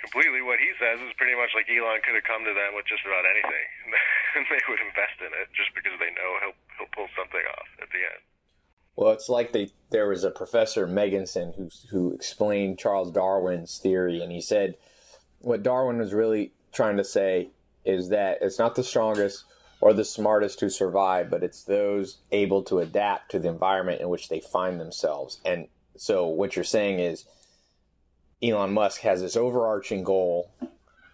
completely 0.00 0.42
what 0.42 0.58
he 0.58 0.70
says 0.78 1.00
is 1.00 1.12
pretty 1.16 1.34
much 1.34 1.54
like 1.54 1.66
Elon 1.70 2.02
could 2.04 2.14
have 2.14 2.28
come 2.28 2.44
to 2.44 2.54
them 2.54 2.74
with 2.74 2.86
just 2.86 3.04
about 3.06 3.24
anything, 3.24 3.66
and 4.36 4.44
they 4.50 4.62
would 4.68 4.82
invest 4.82 5.18
in 5.20 5.32
it 5.32 5.48
just 5.54 5.74
because 5.74 5.96
they 5.98 6.12
know 6.14 6.30
he'll 6.42 6.58
he'll 6.78 6.92
pull 6.94 7.10
something 7.16 7.42
off 7.58 7.70
at 7.80 7.90
the 7.90 8.02
end. 8.02 8.22
Well, 8.96 9.12
it's 9.12 9.28
like 9.28 9.52
they 9.52 9.70
there 9.90 10.08
was 10.08 10.24
a 10.24 10.30
professor 10.30 10.86
Megginson 10.86 11.56
who 11.56 11.68
who 11.90 12.12
explained 12.12 12.78
Charles 12.78 13.10
Darwin's 13.10 13.78
theory, 13.78 14.22
and 14.22 14.30
he 14.30 14.40
said 14.40 14.76
what 15.40 15.62
Darwin 15.62 15.98
was 15.98 16.12
really 16.12 16.52
trying 16.72 16.96
to 16.96 17.04
say 17.04 17.50
is 17.84 18.08
that 18.08 18.38
it's 18.40 18.58
not 18.58 18.74
the 18.74 18.84
strongest 18.84 19.44
or 19.80 19.92
the 19.92 20.04
smartest 20.04 20.60
who 20.60 20.70
survive, 20.70 21.28
but 21.28 21.42
it's 21.42 21.62
those 21.64 22.18
able 22.32 22.62
to 22.62 22.78
adapt 22.78 23.30
to 23.30 23.38
the 23.38 23.48
environment 23.48 24.00
in 24.00 24.08
which 24.08 24.28
they 24.28 24.40
find 24.40 24.80
themselves. 24.80 25.40
And 25.44 25.68
so 25.96 26.26
what 26.26 26.56
you're 26.56 26.64
saying 26.64 27.00
is 27.00 27.26
Elon 28.44 28.72
Musk 28.72 29.00
has 29.02 29.20
this 29.20 29.36
overarching 29.36 30.04
goal, 30.04 30.50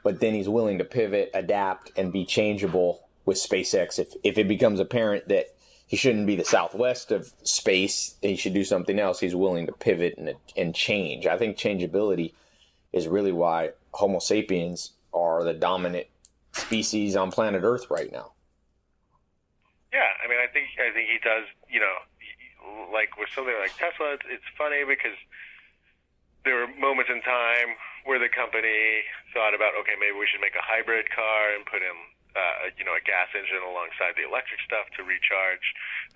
but 0.03 0.21
then 0.21 0.35
he's 0.35 0.49
willing 0.49 0.79
to 0.79 0.85
pivot, 0.85 1.31
adapt, 1.35 1.93
and 1.97 2.13
be 2.13 2.25
changeable 2.25 3.07
with 3.25 3.37
SpaceX. 3.37 3.99
If 3.99 4.15
if 4.25 4.39
it 4.39 4.49
becomes 4.49 4.81
apparent 4.81 5.29
that 5.29 5.55
he 5.87 5.97
shouldn't 5.97 6.27
be 6.27 6.37
the 6.37 6.45
southwest 6.45 7.11
of 7.13 7.33
space, 7.43 8.15
he 8.23 8.37
should 8.37 8.55
do 8.55 8.65
something 8.65 8.99
else. 8.99 9.21
He's 9.21 9.37
willing 9.37 9.67
to 9.67 9.73
pivot 9.73 10.15
and 10.19 10.35
and 10.57 10.75
change. 10.75 11.27
I 11.27 11.39
think 11.39 11.57
changeability 11.57 12.35
is 12.93 13.07
really 13.07 13.33
why 13.33 13.71
Homo 13.93 14.19
sapiens 14.19 14.93
are 15.13 15.45
the 15.45 15.55
dominant 15.55 16.07
species 16.53 17.17
on 17.17 17.31
planet 17.31 17.63
Earth 17.65 17.91
right 17.91 18.11
now. 18.11 18.33
Yeah, 19.93 20.07
I 20.25 20.29
mean, 20.29 20.39
I 20.39 20.47
think 20.53 20.69
I 20.79 20.93
think 20.93 21.09
he 21.09 21.19
does. 21.23 21.45
You 21.69 21.81
know, 21.81 22.91
like 22.93 23.17
with 23.19 23.29
something 23.35 23.55
like 23.61 23.77
Tesla, 23.77 24.15
it's, 24.15 24.25
it's 24.29 24.45
funny 24.57 24.85
because 24.87 25.17
there 26.45 26.57
were 26.65 26.71
moments 26.79 27.13
in 27.13 27.21
time 27.21 27.77
where 28.09 28.17
the 28.17 28.33
company 28.33 29.05
thought 29.37 29.53
about, 29.53 29.77
okay, 29.85 29.97
maybe 30.01 30.17
we 30.17 30.25
should 30.25 30.41
make 30.41 30.57
a 30.57 30.65
hybrid 30.65 31.05
car 31.13 31.53
and 31.53 31.69
put 31.69 31.85
in, 31.85 31.97
uh, 32.33 32.73
you 32.81 32.85
know, 32.85 32.97
a 32.97 33.05
gas 33.05 33.29
engine 33.37 33.61
alongside 33.61 34.17
the 34.17 34.25
electric 34.25 34.61
stuff 34.65 34.89
to 34.97 35.05
recharge. 35.05 35.67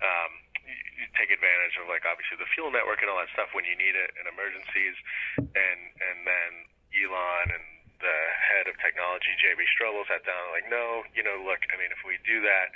Um, 0.01 0.31
you 0.65 1.05
take 1.13 1.29
advantage 1.29 1.77
of 1.77 1.85
like 1.85 2.07
obviously 2.09 2.41
the 2.41 2.49
fuel 2.57 2.73
network 2.73 3.05
and 3.05 3.11
all 3.11 3.21
that 3.21 3.29
stuff 3.37 3.53
when 3.53 3.69
you 3.69 3.77
need 3.77 3.93
it 3.93 4.09
in 4.17 4.25
emergencies, 4.25 4.97
and 5.37 5.79
and 5.93 6.25
then 6.25 6.51
Elon 6.89 7.53
and 7.53 7.65
the 8.01 8.17
head 8.33 8.65
of 8.65 8.75
technology, 8.81 9.29
JB 9.39 9.61
Straubel, 9.75 10.03
sat 10.09 10.25
down 10.25 10.41
like, 10.51 10.67
no, 10.67 11.05
you 11.15 11.23
know, 11.23 11.39
look, 11.43 11.63
I 11.71 11.79
mean, 11.79 11.93
if 11.93 12.01
we 12.03 12.19
do 12.27 12.43
that, 12.43 12.75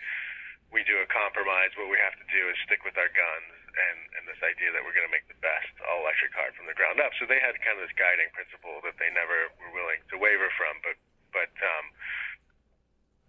we 0.69 0.85
do 0.85 1.01
a 1.01 1.07
compromise. 1.09 1.73
What 1.75 1.89
we 1.89 1.99
have 1.99 2.15
to 2.17 2.27
do 2.29 2.41
is 2.49 2.55
stick 2.63 2.85
with 2.85 2.95
our 2.95 3.09
guns 3.09 3.51
and, 3.73 3.97
and 4.19 4.23
this 4.29 4.39
idea 4.45 4.69
that 4.73 4.81
we're 4.85 4.95
going 4.95 5.07
to 5.07 5.13
make 5.13 5.25
the 5.27 5.39
best 5.41 5.73
all 5.85 6.05
electric 6.05 6.33
car 6.33 6.49
from 6.53 6.69
the 6.69 6.77
ground 6.77 6.98
up. 7.09 7.17
So 7.17 7.25
they 7.25 7.41
had 7.41 7.57
kind 7.65 7.81
of 7.81 7.89
this 7.89 7.97
guiding 7.97 8.29
principle 8.37 8.77
that 8.85 9.01
they 9.01 9.09
never 9.09 9.49
were 9.57 9.73
willing 9.73 10.05
to 10.13 10.15
waver 10.21 10.53
from. 10.53 10.77
But, 10.85 11.01
but 11.33 11.49
um, 11.57 11.85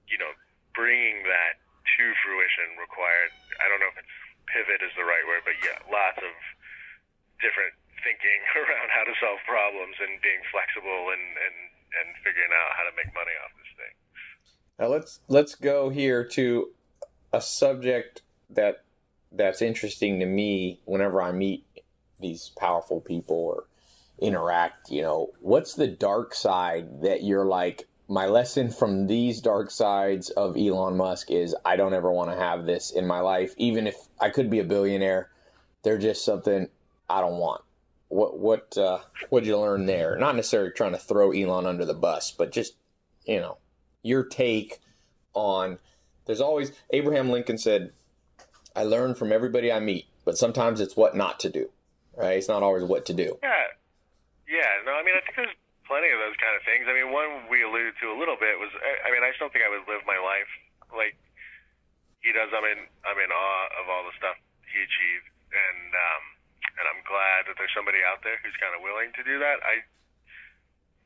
you 0.05 0.21
know, 0.21 0.37
bringing 0.77 1.25
that 1.25 1.57
to 1.97 2.05
fruition 2.21 2.77
required, 2.77 3.33
I 3.57 3.73
don't 3.73 3.81
know 3.81 3.89
if 3.89 3.97
it's 3.97 4.17
pivot 4.53 4.85
is 4.85 4.93
the 5.01 5.09
right 5.09 5.25
word, 5.25 5.49
but 5.49 5.57
yeah, 5.65 5.81
lots 5.89 6.21
of 6.21 6.35
different 7.41 7.73
thinking 8.05 8.41
around 8.61 8.93
how 8.93 9.09
to 9.09 9.17
solve 9.17 9.41
problems 9.49 9.97
and 9.97 10.21
being 10.21 10.45
flexible 10.53 11.17
and, 11.17 11.25
and 11.41 11.57
and 11.91 12.15
figuring 12.23 12.51
out 12.55 12.71
how 12.77 12.85
to 12.85 12.95
make 12.97 13.13
money 13.15 13.35
off 13.43 13.51
this 13.59 13.73
thing. 13.75 13.95
Now 14.79 14.89
let's 14.89 15.21
let's 15.29 15.55
go 15.55 15.89
here 15.91 16.25
to 16.39 16.71
a 17.33 17.41
subject 17.41 18.23
that 18.51 18.85
that's 19.33 19.63
interesting 19.63 20.19
to 20.21 20.27
me 20.27 20.81
whenever 20.85 21.23
I 21.23 21.33
meet 21.33 21.65
these 22.21 22.51
powerful 22.57 23.01
people 23.01 23.37
or 23.37 23.65
interact, 24.21 24.91
you 24.91 25.03
know, 25.03 25.31
what's 25.41 25.75
the 25.75 25.87
dark 25.87 26.35
side 26.35 27.03
that 27.03 27.23
you're 27.23 27.47
like 27.47 27.87
my 28.09 28.27
lesson 28.27 28.71
from 28.71 29.07
these 29.07 29.41
dark 29.41 29.71
sides 29.71 30.31
of 30.31 30.57
Elon 30.57 30.97
Musk 30.97 31.31
is 31.31 31.55
I 31.65 31.77
don't 31.77 31.95
ever 31.95 32.11
want 32.11 32.31
to 32.31 32.37
have 32.37 32.67
this 32.67 32.91
in 32.91 33.07
my 33.07 33.21
life 33.21 33.55
even 33.57 33.87
if 33.87 33.97
I 34.21 34.31
could 34.31 34.51
be 34.51 34.59
a 34.59 34.65
billionaire. 34.65 35.31
They're 35.83 35.99
just 35.99 36.25
something 36.25 36.69
I 37.09 37.21
don't 37.21 37.39
want 37.39 37.63
what 38.11 38.39
what 38.39 38.77
uh, 38.77 38.99
what'd 39.31 39.47
you 39.47 39.59
learn 39.59 39.87
there? 39.87 40.17
Not 40.19 40.37
necessarily 40.37 40.73
trying 40.73 40.93
to 40.93 40.99
throw 40.99 41.31
Elon 41.31 41.65
under 41.65 41.85
the 41.85 41.95
bus, 41.95 42.31
but 42.31 42.53
just 42.53 42.75
you 43.25 43.41
know 43.41 43.57
your 44.03 44.25
take 44.25 44.81
on. 45.33 45.79
There's 46.27 46.41
always 46.41 46.73
Abraham 46.91 47.31
Lincoln 47.31 47.57
said, 47.57 47.93
"I 48.77 48.83
learn 48.83 49.15
from 49.15 49.33
everybody 49.33 49.73
I 49.73 49.81
meet, 49.81 50.07
but 50.25 50.37
sometimes 50.37 50.81
it's 50.81 50.97
what 50.97 51.17
not 51.17 51.41
to 51.41 51.49
do." 51.49 51.71
Right? 52.17 52.37
It's 52.37 52.49
not 52.49 52.65
always 52.65 52.85
what 52.85 53.07
to 53.07 53.15
do. 53.15 53.39
Yeah, 53.43 53.55
yeah. 54.51 54.83
No, 54.83 54.99
I 54.99 55.07
mean 55.07 55.15
I 55.15 55.23
think 55.23 55.39
there's 55.39 55.57
plenty 55.91 56.07
of 56.15 56.23
those 56.23 56.39
kind 56.39 56.55
of 56.55 56.63
things. 56.63 56.87
I 56.87 56.95
mean, 56.95 57.11
one 57.11 57.51
we 57.51 57.67
alluded 57.67 57.99
to 57.99 58.15
a 58.15 58.17
little 58.19 58.39
bit 58.39 58.55
was, 58.63 58.71
I 58.79 59.11
mean, 59.11 59.27
I 59.27 59.35
just 59.35 59.43
don't 59.43 59.51
think 59.51 59.67
I 59.67 59.73
would 59.75 59.91
live 59.91 60.07
my 60.07 60.23
life 60.23 60.47
like 60.95 61.19
he 62.23 62.31
does. 62.31 62.55
I 62.55 62.63
mean, 62.63 62.87
I'm 63.03 63.19
in 63.19 63.35
awe 63.35 63.67
of 63.83 63.91
all 63.91 64.07
the 64.07 64.15
stuff 64.15 64.39
he 64.71 64.79
achieved, 64.79 65.27
and 65.51 65.91
um, 65.91 66.23
and 66.79 66.85
I'm 66.87 67.03
glad 67.03 67.51
that 67.51 67.59
there's 67.59 67.75
somebody 67.75 67.99
out 68.07 68.23
there 68.23 68.39
who's 68.47 68.55
kind 68.63 68.71
of 68.79 68.87
willing 68.87 69.11
to 69.19 69.23
do 69.27 69.43
that. 69.43 69.59
I, 69.67 69.83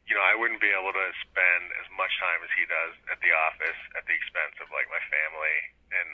you 0.05 0.13
know, 0.13 0.21
I 0.21 0.37
wouldn't 0.37 0.61
be 0.61 0.69
able 0.69 0.93
to 0.93 1.07
spend 1.25 1.65
as 1.81 1.89
much 1.97 2.13
time 2.21 2.45
as 2.45 2.53
he 2.53 2.69
does 2.69 2.93
at 3.09 3.19
the 3.25 3.33
office 3.33 3.81
at 3.97 4.05
the 4.05 4.13
expense 4.13 4.61
of 4.61 4.69
like 4.69 4.85
my 4.93 5.01
family 5.09 5.57
and 5.97 6.11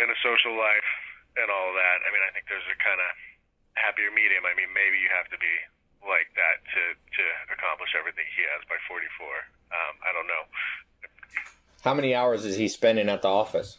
and 0.00 0.08
a 0.08 0.18
social 0.24 0.56
life 0.56 0.90
and 1.36 1.52
all 1.52 1.68
of 1.68 1.76
that. 1.76 2.00
I 2.00 2.08
mean, 2.16 2.24
I 2.24 2.32
think 2.32 2.48
there's 2.48 2.64
a 2.64 2.80
kind 2.80 2.96
of 2.96 3.12
happier 3.76 4.08
medium. 4.08 4.48
I 4.48 4.56
mean, 4.56 4.72
maybe 4.72 4.96
you 4.96 5.12
have 5.12 5.28
to 5.28 5.36
be 5.36 5.52
like 6.02 6.30
that 6.34 6.56
to 6.74 6.82
to 6.98 7.24
accomplish 7.54 7.94
everything 7.98 8.26
he 8.34 8.42
has 8.54 8.62
by 8.66 8.78
44. 8.86 8.98
Um, 9.72 9.94
I 10.02 10.10
don't 10.12 10.28
know. 10.28 10.44
How 11.82 11.94
many 11.94 12.14
hours 12.14 12.44
is 12.44 12.54
he 12.54 12.68
spending 12.68 13.08
at 13.08 13.22
the 13.22 13.32
office? 13.32 13.78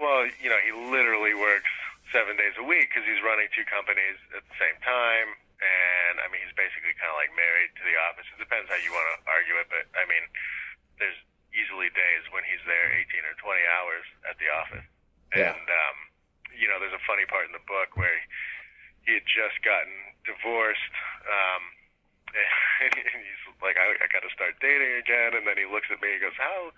Well, 0.00 0.24
you 0.40 0.48
know, 0.48 0.60
he 0.64 0.72
literally 0.72 1.36
works 1.36 1.68
seven 2.08 2.40
days 2.40 2.56
a 2.56 2.64
week 2.64 2.88
because 2.88 3.04
he's 3.04 3.20
running 3.20 3.52
two 3.52 3.68
companies 3.68 4.16
at 4.32 4.40
the 4.48 4.56
same 4.56 4.76
time. 4.80 5.36
And 5.60 6.16
I 6.24 6.26
mean, 6.32 6.40
he's 6.40 6.56
basically 6.56 6.96
kind 6.96 7.12
of 7.12 7.20
like 7.20 7.28
married 7.36 7.76
to 7.76 7.84
the 7.84 7.96
office. 8.08 8.24
It 8.32 8.40
depends 8.40 8.72
how 8.72 8.80
you 8.80 8.88
want 8.88 9.06
to 9.12 9.16
argue 9.28 9.60
it, 9.60 9.68
but 9.68 9.84
I 9.92 10.08
mean, 10.08 10.24
there's 10.96 11.20
easily 11.52 11.92
days 11.92 12.24
when 12.32 12.46
he's 12.48 12.62
there 12.64 12.88
18 12.96 13.28
or 13.28 13.36
20 13.36 13.60
hours 13.76 14.06
at 14.24 14.40
the 14.40 14.48
office. 14.48 14.86
Yeah. 15.36 15.52
And, 15.52 15.66
um, 15.68 15.96
you 16.56 16.66
know, 16.66 16.80
there's 16.80 16.96
a 16.96 17.04
funny 17.04 17.28
part 17.28 17.44
in 17.44 17.52
the 17.52 17.62
book 17.68 17.92
where 18.00 18.16
he 19.04 19.20
had 19.20 19.26
just 19.28 19.60
gotten 19.60 20.09
divorced. 20.24 20.94
Um, 21.26 21.62
and 22.86 22.94
he's 22.94 23.42
like, 23.58 23.74
I, 23.74 23.98
I 23.98 24.06
got 24.08 24.22
to 24.22 24.32
start 24.32 24.58
dating 24.62 24.94
again. 25.00 25.34
And 25.34 25.44
then 25.46 25.58
he 25.58 25.66
looks 25.66 25.90
at 25.90 25.98
me 25.98 26.14
and 26.14 26.22
goes, 26.22 26.38
How 26.38 26.70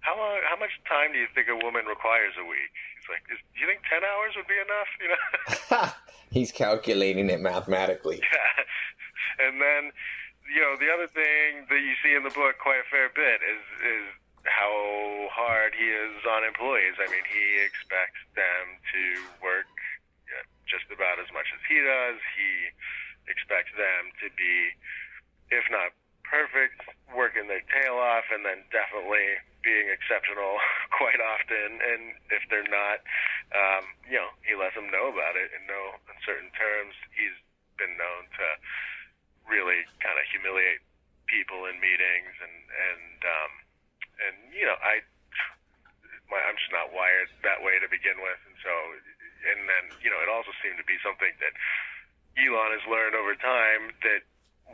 how 0.00 0.16
long, 0.16 0.38
how 0.46 0.56
much 0.56 0.70
time 0.86 1.12
do 1.12 1.18
you 1.18 1.26
think 1.34 1.48
a 1.48 1.58
woman 1.58 1.86
requires 1.86 2.34
a 2.38 2.46
week? 2.46 2.70
He's 2.96 3.08
like, 3.10 3.22
is, 3.30 3.38
do 3.54 3.56
you 3.60 3.66
think 3.66 3.82
ten 3.90 4.06
hours 4.06 4.34
would 4.38 4.46
be 4.46 4.58
enough? 4.58 4.90
You 5.02 5.08
know, 5.10 5.90
he's 6.30 6.52
calculating 6.52 7.30
it 7.30 7.40
mathematically. 7.40 8.22
Yeah, 8.22 9.46
and 9.46 9.60
then 9.60 9.92
you 10.48 10.60
know 10.62 10.78
the 10.78 10.90
other 10.90 11.10
thing 11.10 11.66
that 11.68 11.82
you 11.82 11.94
see 12.02 12.14
in 12.14 12.22
the 12.22 12.34
book 12.34 12.58
quite 12.62 12.80
a 12.80 12.88
fair 12.90 13.10
bit 13.10 13.42
is 13.42 13.64
is 13.84 14.06
how 14.46 15.28
hard 15.34 15.74
he 15.76 15.84
is 15.84 16.24
on 16.24 16.44
employees. 16.44 16.96
I 16.96 17.10
mean, 17.10 17.26
he 17.26 17.60
expects 17.60 18.22
them 18.32 18.80
to 18.94 19.02
work 19.42 19.67
just 20.68 20.86
about 20.92 21.18
as 21.18 21.28
much 21.32 21.48
as 21.52 21.60
he 21.66 21.80
does. 21.80 22.20
He 22.36 22.52
expects 23.28 23.72
them 23.76 24.12
to 24.24 24.28
be, 24.36 24.54
if 25.52 25.64
not 25.72 25.92
perfect, 26.28 26.84
working 27.12 27.48
their 27.48 27.64
tail 27.72 27.96
off, 27.96 28.28
and 28.28 28.44
then 28.44 28.64
definitely 28.68 29.40
being 29.64 29.88
exceptional 29.88 30.60
quite 31.00 31.20
often. 31.20 31.80
And 31.80 32.14
if 32.30 32.44
they're 32.52 32.68
not, 32.68 33.00
um, 33.52 33.84
you 34.06 34.20
know, 34.20 34.30
he 34.44 34.54
lets 34.54 34.76
them 34.76 34.92
know 34.92 35.08
about 35.08 35.34
it 35.34 35.50
in 35.56 35.64
no 35.64 35.96
uncertain 36.12 36.52
terms. 36.54 36.94
He's 37.16 37.36
been 37.80 37.96
known 37.96 38.28
to 38.36 38.46
really 39.48 39.88
kind 40.04 40.20
of 40.20 40.24
humiliate 40.28 40.84
people 41.24 41.68
in 41.68 41.80
meetings, 41.80 42.34
and 42.40 42.56
and 42.68 43.18
um, 43.24 43.52
and 44.28 44.34
you 44.52 44.64
know, 44.68 44.76
I 44.80 45.00
my, 46.28 46.40
I'm 46.44 46.56
just 46.60 46.72
not 46.72 46.92
wired 46.92 47.32
that 47.44 47.64
way 47.64 47.80
to 47.80 47.88
begin 47.88 48.20
with, 48.20 48.40
and 48.44 48.56
so 48.60 48.72
and 49.46 49.68
then 49.68 49.84
you 50.02 50.10
know, 50.10 50.20
it 50.22 50.30
also 50.30 50.50
seemed 50.62 50.78
to 50.78 50.86
be 50.86 50.98
something 51.02 51.32
that 51.38 51.54
Elon 52.38 52.70
has 52.74 52.84
learned 52.86 53.18
over 53.18 53.34
time 53.34 53.94
that 54.06 54.22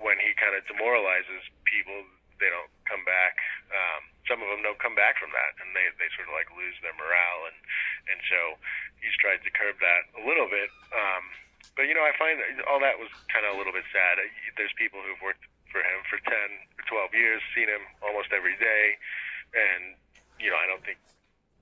when 0.01 0.19
he 0.19 0.35
kind 0.37 0.53
of 0.53 0.67
demoralizes 0.67 1.45
people, 1.65 2.05
they 2.43 2.51
don't 2.51 2.71
come 2.85 3.07
back. 3.07 3.39
Um, 3.71 4.11
some 4.27 4.43
of 4.43 4.49
them 4.51 4.65
don't 4.65 4.81
come 4.81 4.99
back 4.99 5.17
from 5.21 5.31
that, 5.33 5.57
and 5.63 5.73
they 5.73 5.87
they 5.97 6.09
sort 6.17 6.29
of 6.29 6.35
like 6.35 6.51
lose 6.53 6.77
their 6.83 6.97
morale, 6.97 7.49
and 7.49 7.59
and 8.11 8.19
so 8.29 8.59
he's 9.01 9.15
tried 9.21 9.41
to 9.45 9.51
curb 9.53 9.79
that 9.81 10.03
a 10.19 10.23
little 10.25 10.49
bit. 10.51 10.71
Um, 10.93 11.25
but 11.79 11.89
you 11.89 11.95
know, 11.97 12.05
I 12.05 12.13
find 12.21 12.39
all 12.69 12.79
that 12.85 13.01
was 13.01 13.11
kind 13.33 13.49
of 13.49 13.55
a 13.55 13.59
little 13.59 13.73
bit 13.73 13.87
sad. 13.91 14.21
There's 14.57 14.75
people 14.77 15.01
who've 15.01 15.21
worked 15.25 15.45
for 15.73 15.83
him 15.83 16.07
for 16.07 16.23
10 16.23 16.31
or 16.79 16.85
12 17.11 17.19
years, 17.19 17.43
seen 17.51 17.67
him 17.67 17.83
almost 17.99 18.31
every 18.31 18.55
day, 18.61 18.85
and 19.57 19.99
you 20.39 20.53
know, 20.53 20.59
I 20.61 20.69
don't 20.69 20.85
think 20.85 21.01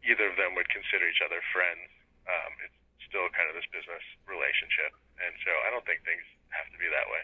either 0.05 0.27
of 0.29 0.37
them 0.37 0.59
would 0.59 0.69
consider 0.69 1.07
each 1.07 1.23
other 1.25 1.41
friends. 1.55 1.88
Um, 2.27 2.53
it's 2.61 2.82
still 3.12 3.29
kind 3.37 3.53
of 3.53 3.55
this 3.55 3.68
business 3.68 4.01
relationship, 4.25 4.96
and 5.20 5.37
so 5.44 5.53
I 5.53 5.68
don't 5.68 5.85
think 5.85 6.01
things 6.09 6.25
have 6.48 6.64
to 6.72 6.79
be 6.81 6.88
that 6.88 7.07
way. 7.12 7.22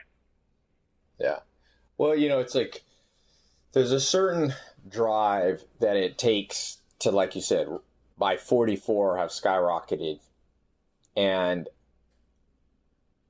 Yeah. 1.17 1.41
Well, 1.97 2.15
you 2.15 2.29
know, 2.29 2.39
it's 2.39 2.55
like 2.55 2.85
there's 3.73 3.93
a 3.93 4.01
certain 4.01 4.53
drive 4.87 5.65
that 5.81 5.97
it 5.97 6.19
takes 6.19 6.79
to, 7.01 7.11
like 7.11 7.35
you 7.35 7.41
said, 7.41 7.67
by 8.17 8.37
44 8.37 9.19
have 9.19 9.31
skyrocketed. 9.31 10.21
And 11.17 11.69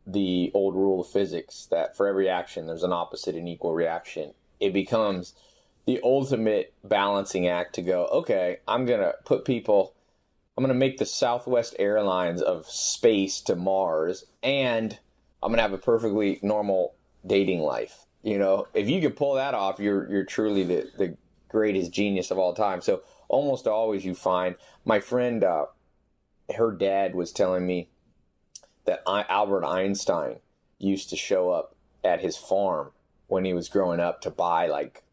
the 0.07 0.51
old 0.55 0.75
rule 0.75 1.01
of 1.01 1.09
physics 1.09 1.67
that 1.71 1.97
for 1.97 2.07
every 2.07 2.29
action 2.29 2.67
there's 2.67 2.83
an 2.83 2.93
opposite 2.93 3.35
and 3.35 3.49
equal 3.49 3.75
reaction. 3.75 4.33
It 4.59 4.73
becomes 4.73 5.35
the 5.87 6.01
ultimate 6.03 6.75
balancing 6.85 7.47
act 7.47 7.75
to 7.77 7.83
go, 7.83 8.07
okay, 8.07 8.59
I'm 8.67 8.85
going 8.85 9.01
to 9.01 9.15
put 9.25 9.45
people, 9.45 9.95
I'm 10.59 10.65
going 10.65 10.75
to 10.75 10.79
make 10.79 10.99
the 10.99 11.07
Southwest 11.07 11.77
Airlines 11.79 12.43
of 12.43 12.67
space 12.67 13.41
to 13.43 13.55
Mars, 13.55 14.25
and 14.43 14.99
I'm 15.41 15.51
going 15.51 15.59
to 15.59 15.63
have 15.63 15.73
a 15.73 15.79
perfectly 15.79 16.41
normal 16.43 16.97
dating 17.25 17.61
life. 17.61 18.07
You 18.25 18.39
know, 18.39 18.67
if 18.75 18.89
you 18.91 19.01
can 19.01 19.13
pull 19.13 19.35
that 19.35 19.55
off, 19.55 19.79
you're 19.79 20.11
you're 20.11 20.25
truly 20.25 20.65
the 20.65 20.91
the 20.99 21.17
greatest 21.49 21.93
genius 21.93 22.33
of 22.33 22.39
all 22.39 22.55
time. 22.55 22.81
So 22.81 23.03
almost 23.29 23.69
always 23.69 24.05
you 24.05 24.17
find 24.17 24.57
my 24.85 24.99
friend, 24.99 25.45
uh, 25.45 25.67
her 26.57 26.73
dad 26.73 27.15
was 27.15 27.31
telling 27.31 27.65
me 27.65 27.91
that 28.85 29.05
I, 29.07 29.27
Albert 29.29 29.65
Einstein 29.65 30.41
used 30.77 31.09
to 31.11 31.17
show 31.17 31.53
up 31.53 31.77
at 32.03 32.21
his 32.21 32.37
farm 32.37 32.91
when 33.29 33.45
he 33.45 33.55
was 33.55 33.69
growing 33.69 34.01
up 34.01 34.23
to 34.23 34.31
buy 34.31 34.67
like 34.67 35.05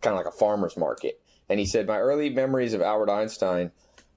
kind 0.00 0.16
of 0.16 0.24
like 0.24 0.34
a 0.34 0.38
farmer's 0.38 0.78
market. 0.78 1.20
And 1.50 1.60
he 1.60 1.66
said 1.66 1.86
my 1.86 1.98
early 1.98 2.30
memories 2.30 2.72
of 2.72 2.80
Albert 2.80 3.10
Einstein 3.10 3.70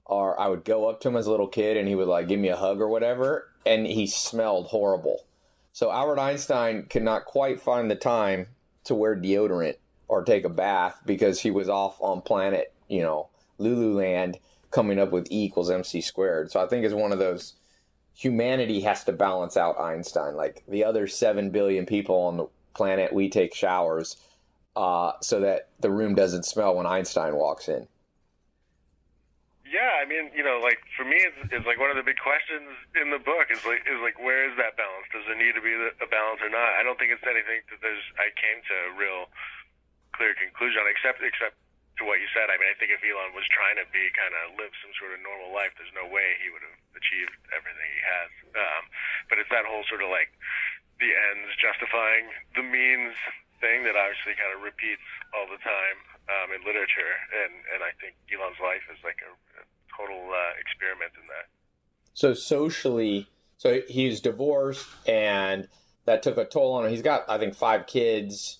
are 0.08 0.38
I 0.38 0.48
would 0.48 0.64
go 0.64 0.88
up 0.88 1.00
to 1.00 1.08
him 1.08 1.16
as 1.16 1.26
a 1.26 1.30
little 1.30 1.48
kid 1.48 1.76
and 1.76 1.88
he 1.88 1.94
would 1.94 2.08
like 2.08 2.28
give 2.28 2.40
me 2.40 2.48
a 2.48 2.56
hug 2.56 2.80
or 2.80 2.88
whatever, 2.88 3.50
and 3.64 3.86
he 3.86 4.06
smelled 4.06 4.66
horrible. 4.66 5.24
So 5.72 5.90
Albert 5.90 6.18
Einstein 6.18 6.84
could 6.84 7.02
not 7.02 7.26
quite 7.26 7.60
find 7.60 7.90
the 7.90 7.96
time 7.96 8.46
to 8.84 8.94
wear 8.94 9.16
deodorant 9.16 9.76
or 10.08 10.24
take 10.24 10.44
a 10.44 10.48
bath 10.48 11.00
because 11.04 11.40
he 11.40 11.50
was 11.50 11.68
off 11.68 12.00
on 12.00 12.22
planet, 12.22 12.72
you 12.88 13.02
know, 13.02 13.28
Lululand 13.58 14.36
coming 14.70 14.98
up 14.98 15.10
with 15.10 15.30
E 15.30 15.44
equals 15.44 15.70
MC 15.70 16.00
squared. 16.00 16.50
So 16.50 16.62
I 16.62 16.66
think 16.66 16.84
it's 16.84 16.94
one 16.94 17.12
of 17.12 17.18
those 17.18 17.54
humanity 18.14 18.80
has 18.80 19.04
to 19.04 19.12
balance 19.12 19.56
out 19.56 19.78
Einstein. 19.78 20.36
Like 20.36 20.62
the 20.68 20.84
other 20.84 21.06
7 21.06 21.50
billion 21.50 21.86
people 21.86 22.16
on 22.16 22.36
the 22.36 22.46
planet, 22.74 23.12
we 23.12 23.28
take 23.28 23.54
showers 23.54 24.16
uh, 24.74 25.12
so 25.20 25.40
that 25.40 25.68
the 25.80 25.90
room 25.90 26.14
doesn't 26.14 26.44
smell 26.44 26.76
when 26.76 26.86
Einstein 26.86 27.34
walks 27.34 27.68
in. 27.68 27.88
Yeah, 29.76 30.00
I 30.00 30.08
mean, 30.08 30.32
you 30.32 30.40
know, 30.40 30.56
like 30.56 30.80
for 30.96 31.04
me, 31.04 31.20
it's, 31.20 31.36
it's 31.52 31.68
like 31.68 31.76
one 31.76 31.92
of 31.92 32.00
the 32.00 32.06
big 32.06 32.16
questions 32.16 32.72
in 32.96 33.12
the 33.12 33.20
book 33.20 33.52
is 33.52 33.60
like, 33.68 33.84
is 33.84 34.00
like, 34.00 34.16
where 34.16 34.48
is 34.48 34.56
that 34.56 34.72
balance? 34.80 35.04
Does 35.12 35.28
there 35.28 35.36
need 35.36 35.52
to 35.52 35.60
be 35.60 35.76
a 35.76 36.08
balance 36.08 36.40
or 36.40 36.48
not? 36.48 36.80
I 36.80 36.80
don't 36.80 36.96
think 36.96 37.12
it's 37.12 37.20
anything 37.28 37.60
that 37.68 37.84
there's. 37.84 38.00
I 38.16 38.32
came 38.40 38.64
to 38.64 38.74
a 38.88 38.90
real 38.96 39.28
clear 40.16 40.32
conclusion 40.32 40.80
except 40.88 41.20
except 41.20 41.60
to 42.00 42.08
what 42.08 42.24
you 42.24 42.28
said. 42.32 42.48
I 42.48 42.56
mean, 42.56 42.72
I 42.72 42.76
think 42.80 42.88
if 42.88 43.04
Elon 43.04 43.36
was 43.36 43.44
trying 43.52 43.76
to 43.76 43.84
be 43.92 44.08
kind 44.16 44.32
of 44.32 44.56
live 44.56 44.72
some 44.80 44.96
sort 44.96 45.12
of 45.12 45.20
normal 45.20 45.52
life, 45.52 45.76
there's 45.76 45.92
no 45.92 46.08
way 46.08 46.40
he 46.40 46.48
would 46.48 46.64
have 46.64 46.80
achieved 46.96 47.36
everything 47.52 47.88
he 47.92 48.00
has. 48.00 48.32
Um, 48.56 48.82
but 49.28 49.36
it's 49.36 49.52
that 49.52 49.68
whole 49.68 49.84
sort 49.92 50.00
of 50.00 50.08
like 50.08 50.32
the 51.04 51.12
ends 51.36 51.52
justifying 51.60 52.32
the 52.56 52.64
means 52.64 53.12
thing 53.60 53.84
that 53.84 53.92
obviously 53.92 54.40
kind 54.40 54.56
of 54.56 54.64
repeats 54.64 55.04
all 55.36 55.44
the 55.52 55.60
time 55.60 56.00
um, 56.28 56.52
in 56.54 56.60
literature, 56.66 57.14
and 57.44 57.52
and 57.74 57.80
I 57.82 57.92
think 58.00 58.14
Elon's 58.32 58.60
life 58.62 58.84
is 58.92 58.98
like 59.04 59.18
a, 59.22 59.32
a 59.60 59.62
total 59.96 60.30
uh, 60.30 60.52
experiment 60.60 61.12
in 61.20 61.26
that. 61.28 61.46
So 62.14 62.34
socially, 62.34 63.28
so 63.56 63.80
he's 63.88 64.20
divorced, 64.20 64.86
and 65.06 65.68
that 66.04 66.22
took 66.22 66.36
a 66.36 66.44
toll 66.44 66.74
on 66.74 66.84
him. 66.84 66.90
He's 66.90 67.02
got, 67.02 67.24
I 67.28 67.38
think, 67.38 67.54
five 67.54 67.86
kids. 67.86 68.58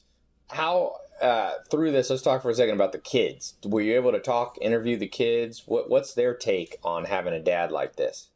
How 0.50 0.96
uh, 1.20 1.52
through 1.70 1.92
this, 1.92 2.10
let's 2.10 2.22
talk 2.22 2.42
for 2.42 2.50
a 2.50 2.54
second 2.54 2.74
about 2.74 2.92
the 2.92 2.98
kids. 2.98 3.54
Were 3.64 3.80
you 3.80 3.96
able 3.96 4.12
to 4.12 4.20
talk, 4.20 4.58
interview 4.60 4.96
the 4.96 5.08
kids? 5.08 5.62
What 5.66 5.90
What's 5.90 6.14
their 6.14 6.34
take 6.34 6.76
on 6.82 7.04
having 7.04 7.34
a 7.34 7.40
dad 7.40 7.72
like 7.72 7.96
this? 7.96 8.28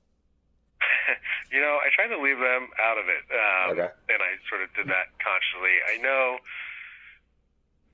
you 1.52 1.60
know, 1.60 1.78
I 1.82 1.88
tried 1.94 2.14
to 2.14 2.20
leave 2.20 2.38
them 2.38 2.70
out 2.78 2.98
of 2.98 3.06
it, 3.10 3.24
um, 3.30 3.66
okay. 3.74 3.90
and 4.10 4.20
I 4.22 4.38
sort 4.48 4.62
of 4.62 4.70
did 4.74 4.86
that 4.88 5.10
consciously. 5.18 5.74
I 5.86 5.96
know 6.02 6.38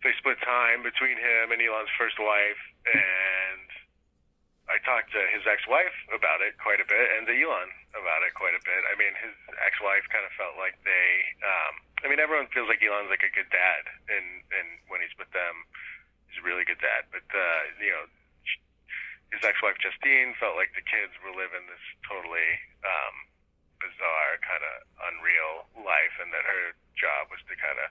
they 0.06 0.14
split 0.22 0.38
time 0.46 0.86
between 0.86 1.18
him 1.18 1.50
and 1.50 1.58
Elon's 1.58 1.90
first 1.98 2.14
wife, 2.22 2.62
and 2.86 3.66
I 4.70 4.78
talked 4.86 5.10
to 5.10 5.22
his 5.34 5.42
ex-wife 5.42 5.98
about 6.14 6.46
it 6.46 6.54
quite 6.62 6.78
a 6.78 6.86
bit, 6.86 7.06
and 7.18 7.26
to 7.26 7.34
Elon 7.34 7.74
about 7.90 8.22
it 8.22 8.30
quite 8.38 8.54
a 8.54 8.62
bit. 8.62 8.82
I 8.86 8.94
mean, 8.94 9.18
his 9.18 9.34
ex-wife 9.66 10.06
kind 10.14 10.22
of 10.22 10.30
felt 10.38 10.54
like 10.54 10.78
they. 10.86 11.10
Um, 11.42 11.74
I 12.02 12.06
mean, 12.06 12.22
everyone 12.22 12.46
feels 12.54 12.70
like 12.70 12.78
Elon's 12.78 13.10
like 13.10 13.26
a 13.26 13.34
good 13.34 13.50
dad, 13.50 13.90
and 14.06 14.46
and 14.54 14.78
when 14.86 15.02
he's 15.02 15.14
with 15.18 15.30
them, 15.34 15.66
he's 16.30 16.38
a 16.38 16.46
really 16.46 16.62
good 16.62 16.78
dad. 16.78 17.10
But 17.10 17.26
uh, 17.34 17.60
you 17.82 17.90
know, 17.90 18.06
his 19.34 19.42
ex-wife 19.42 19.82
Justine 19.82 20.38
felt 20.38 20.54
like 20.54 20.70
the 20.78 20.86
kids 20.86 21.18
were 21.18 21.34
living 21.34 21.66
this 21.66 21.82
totally 22.06 22.50
um, 22.86 23.16
bizarre, 23.82 24.38
kind 24.38 24.62
of 24.62 24.74
unreal 25.10 25.66
life, 25.82 26.14
and 26.22 26.30
that 26.30 26.46
her 26.46 26.78
job 26.94 27.26
was 27.26 27.42
to 27.50 27.58
kind 27.58 27.82
of 27.82 27.90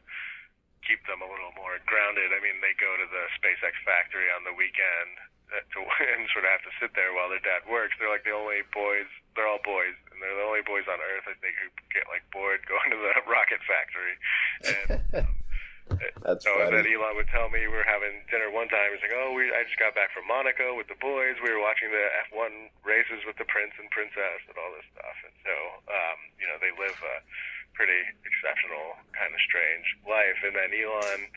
keep 0.86 1.02
them 1.10 1.20
a 1.22 1.28
little 1.28 1.52
more 1.58 1.82
grounded. 1.90 2.32
I 2.32 2.40
mean, 2.40 2.62
they 2.62 2.78
go 2.78 2.94
to 2.96 3.06
the 3.10 3.26
SpaceX 3.38 3.76
factory 3.84 4.30
on 4.32 4.46
the 4.46 4.54
weekend 4.54 5.18
to 5.52 5.80
and 6.16 6.26
sort 6.34 6.46
of 6.46 6.52
have 6.54 6.66
to 6.66 6.74
sit 6.82 6.94
there 6.98 7.14
while 7.14 7.30
their 7.30 7.44
dad 7.44 7.66
works. 7.70 7.98
They're 7.98 8.12
like 8.12 8.26
the 8.26 8.36
only 8.36 8.66
boys. 8.74 9.10
They're 9.38 9.50
all 9.50 9.62
boys, 9.62 9.98
and 10.10 10.22
they're 10.22 10.36
the 10.36 10.48
only 10.48 10.66
boys 10.66 10.88
on 10.90 10.98
Earth, 11.02 11.28
I 11.28 11.36
think, 11.42 11.58
who 11.60 11.70
get 11.92 12.08
like 12.10 12.26
bored 12.32 12.64
going 12.70 12.90
to 12.94 13.00
the 13.00 13.14
rocket 13.30 13.62
factory. 13.66 14.16
And, 14.64 15.26
um, 15.26 15.36
That's 16.26 16.42
so 16.42 16.50
funny. 16.58 16.82
then 16.82 16.90
Elon 16.90 17.14
would 17.14 17.30
tell 17.30 17.46
me 17.54 17.62
we 17.62 17.70
were 17.70 17.86
having 17.86 18.26
dinner 18.34 18.50
one 18.50 18.66
time. 18.74 18.90
He's 18.90 19.06
like, 19.06 19.14
"Oh, 19.14 19.38
we 19.38 19.54
I 19.54 19.62
just 19.70 19.78
got 19.78 19.94
back 19.94 20.10
from 20.18 20.26
Monaco 20.26 20.74
with 20.74 20.90
the 20.90 20.98
boys. 20.98 21.38
We 21.38 21.54
were 21.54 21.62
watching 21.62 21.94
the 21.94 22.10
F1 22.34 22.74
races 22.82 23.22
with 23.22 23.38
the 23.38 23.46
prince 23.46 23.78
and 23.78 23.86
princess 23.94 24.42
and 24.50 24.58
all 24.58 24.74
this 24.74 24.88
stuff." 24.98 25.14
And 25.22 25.36
so, 25.46 25.54
um, 25.86 26.18
you 26.42 26.50
know, 26.50 26.58
they 26.58 26.74
live 26.74 26.98
a 27.06 27.22
pretty 27.76 28.02
exceptional, 28.24 28.96
kind 29.14 29.30
of 29.30 29.40
strange 29.44 29.86
life. 30.08 30.40
And 30.42 30.56
then 30.56 30.72
Elon 30.72 31.30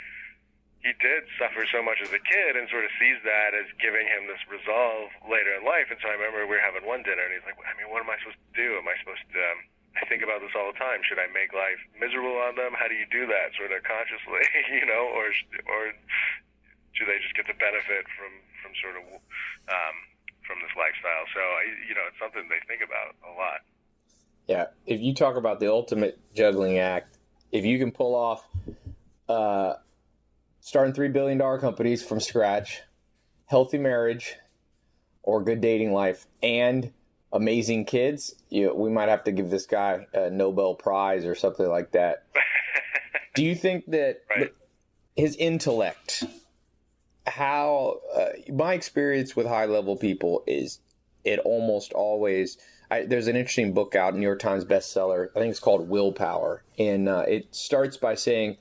he 0.83 0.94
did 1.03 1.27
suffer 1.35 1.66
so 1.66 1.83
much 1.83 1.98
as 1.98 2.14
a 2.14 2.22
kid 2.22 2.55
and 2.55 2.70
sort 2.70 2.87
of 2.87 2.92
sees 3.03 3.18
that 3.27 3.51
as 3.51 3.66
giving 3.83 4.07
him 4.07 4.31
this 4.31 4.38
resolve 4.46 5.11
later 5.27 5.51
in 5.59 5.66
life. 5.66 5.90
And 5.90 5.98
so 5.98 6.07
I 6.07 6.14
remember 6.14 6.46
we 6.46 6.55
were 6.55 6.62
having 6.62 6.87
one 6.87 7.03
dinner 7.03 7.27
and 7.27 7.35
he's 7.35 7.42
like, 7.42 7.59
I 7.66 7.74
mean, 7.74 7.90
what 7.90 7.98
am 7.98 8.11
I 8.11 8.18
supposed 8.22 8.38
to 8.38 8.55
do? 8.55 8.79
Am 8.79 8.87
I 8.87 8.94
supposed 9.03 9.27
to, 9.27 9.42
um, 9.42 9.59
I 9.98 10.07
think 10.07 10.22
about 10.22 10.38
this 10.38 10.55
all 10.55 10.70
the 10.70 10.79
time. 10.79 11.03
Should 11.03 11.18
I 11.18 11.27
make 11.35 11.51
life 11.51 11.83
miserable 11.98 12.38
on 12.38 12.55
them? 12.55 12.79
How 12.79 12.87
do 12.87 12.94
you 12.94 13.11
do 13.11 13.27
that 13.27 13.59
sort 13.59 13.74
of 13.74 13.83
consciously, 13.83 14.44
you 14.79 14.87
know, 14.87 15.11
or, 15.11 15.35
or 15.66 15.83
do 16.94 17.03
they 17.03 17.18
just 17.18 17.35
get 17.35 17.51
the 17.51 17.59
benefit 17.59 18.07
from, 18.14 18.31
from 18.62 18.70
sort 18.79 18.94
of, 19.03 19.05
um, 19.66 19.96
from 20.46 20.62
this 20.62 20.74
lifestyle? 20.79 21.27
So, 21.35 21.42
you 21.90 21.98
know, 21.98 22.07
it's 22.07 22.22
something 22.22 22.46
they 22.46 22.62
think 22.70 22.87
about 22.87 23.18
a 23.27 23.35
lot. 23.35 23.66
Yeah. 24.48 24.66
If 24.87 25.00
you 25.00 25.14
talk 25.14 25.37
about 25.37 25.61
the 25.61 25.70
ultimate 25.70 26.18
juggling 26.34 26.78
act, 26.78 27.18
if 27.52 27.64
you 27.64 27.78
can 27.78 27.92
pull 27.92 28.14
off, 28.14 28.48
uh, 29.28 29.74
starting 30.61 30.94
three 30.94 31.08
billion 31.08 31.38
dollar 31.38 31.58
companies 31.58 32.02
from 32.02 32.18
scratch, 32.18 32.82
healthy 33.46 33.78
marriage 33.78 34.37
or 35.22 35.42
good 35.42 35.61
dating 35.61 35.92
life 35.92 36.26
and 36.42 36.92
amazing 37.32 37.84
kids, 37.84 38.34
you, 38.48 38.74
we 38.74 38.88
might 38.90 39.11
have 39.11 39.24
to 39.24 39.32
give 39.32 39.50
this 39.50 39.66
guy 39.66 40.06
a 40.14 40.30
Nobel 40.30 40.74
Prize 40.74 41.26
or 41.26 41.34
something 41.34 41.68
like 41.68 41.92
that. 41.92 42.24
Do 43.34 43.44
you 43.44 43.54
think 43.54 43.84
that 43.90 44.22
Right. 44.34 44.52
his 45.14 45.37
intellect, 45.37 46.24
how 47.26 48.00
uh, 48.16 48.52
my 48.52 48.72
experience 48.72 49.37
with 49.37 49.46
high 49.46 49.66
level 49.66 49.96
people 49.96 50.42
is 50.46 50.80
it 51.24 51.38
almost 51.40 51.92
always. 51.92 52.56
I, 52.90 53.05
there's 53.05 53.27
an 53.27 53.37
interesting 53.37 53.72
book 53.72 53.94
out, 53.94 54.14
New 54.14 54.22
York 54.22 54.38
Times 54.38 54.64
bestseller. 54.64 55.29
I 55.37 55.40
think 55.40 55.51
it's 55.51 55.61
called 55.61 55.88
Willpower, 55.88 56.62
and 56.79 57.09
uh, 57.09 57.24
it 57.29 57.55
starts 57.55 57.96
by 57.96 58.14
saying 58.14 58.57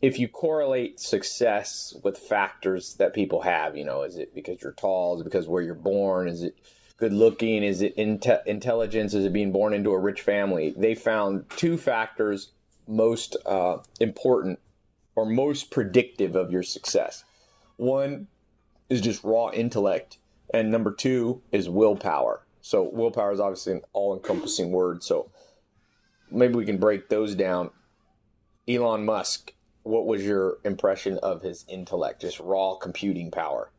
if 0.00 0.18
you 0.18 0.26
correlate 0.26 0.98
success 0.98 1.94
with 2.02 2.18
factors 2.18 2.94
that 2.94 3.14
people 3.14 3.42
have, 3.42 3.76
you 3.76 3.84
know, 3.84 4.02
is 4.02 4.16
it 4.16 4.34
because 4.34 4.62
you're 4.62 4.72
tall? 4.72 5.14
Is 5.14 5.20
it 5.20 5.24
because 5.24 5.46
where 5.46 5.62
you're 5.62 5.74
born? 5.74 6.28
Is 6.28 6.42
it 6.42 6.56
good 6.96 7.12
looking? 7.12 7.62
Is 7.62 7.82
it 7.82 7.96
inte- 7.96 8.44
intelligence? 8.46 9.14
Is 9.14 9.24
it 9.24 9.32
being 9.32 9.52
born 9.52 9.74
into 9.74 9.90
a 9.90 9.98
rich 9.98 10.22
family? 10.22 10.74
They 10.76 10.94
found 10.94 11.48
two 11.50 11.76
factors 11.76 12.50
most 12.88 13.36
uh, 13.46 13.78
important 14.00 14.58
or 15.14 15.26
most 15.26 15.70
predictive 15.70 16.34
of 16.34 16.50
your 16.50 16.62
success. 16.62 17.24
One 17.76 18.28
is 18.88 19.00
just 19.00 19.22
raw 19.22 19.50
intellect, 19.50 20.18
and 20.52 20.70
number 20.70 20.92
two 20.92 21.42
is 21.52 21.68
willpower. 21.68 22.44
So, 22.62 22.82
willpower 22.82 23.32
is 23.32 23.40
obviously 23.40 23.74
an 23.74 23.82
all 23.92 24.14
encompassing 24.14 24.70
word. 24.70 25.02
So, 25.02 25.30
maybe 26.30 26.54
we 26.54 26.64
can 26.64 26.78
break 26.78 27.08
those 27.08 27.34
down. 27.34 27.70
Elon 28.68 29.04
Musk, 29.04 29.52
what 29.82 30.06
was 30.06 30.24
your 30.24 30.58
impression 30.64 31.18
of 31.18 31.42
his 31.42 31.64
intellect, 31.68 32.20
just 32.20 32.38
raw 32.38 32.74
computing 32.76 33.30
power? 33.30 33.70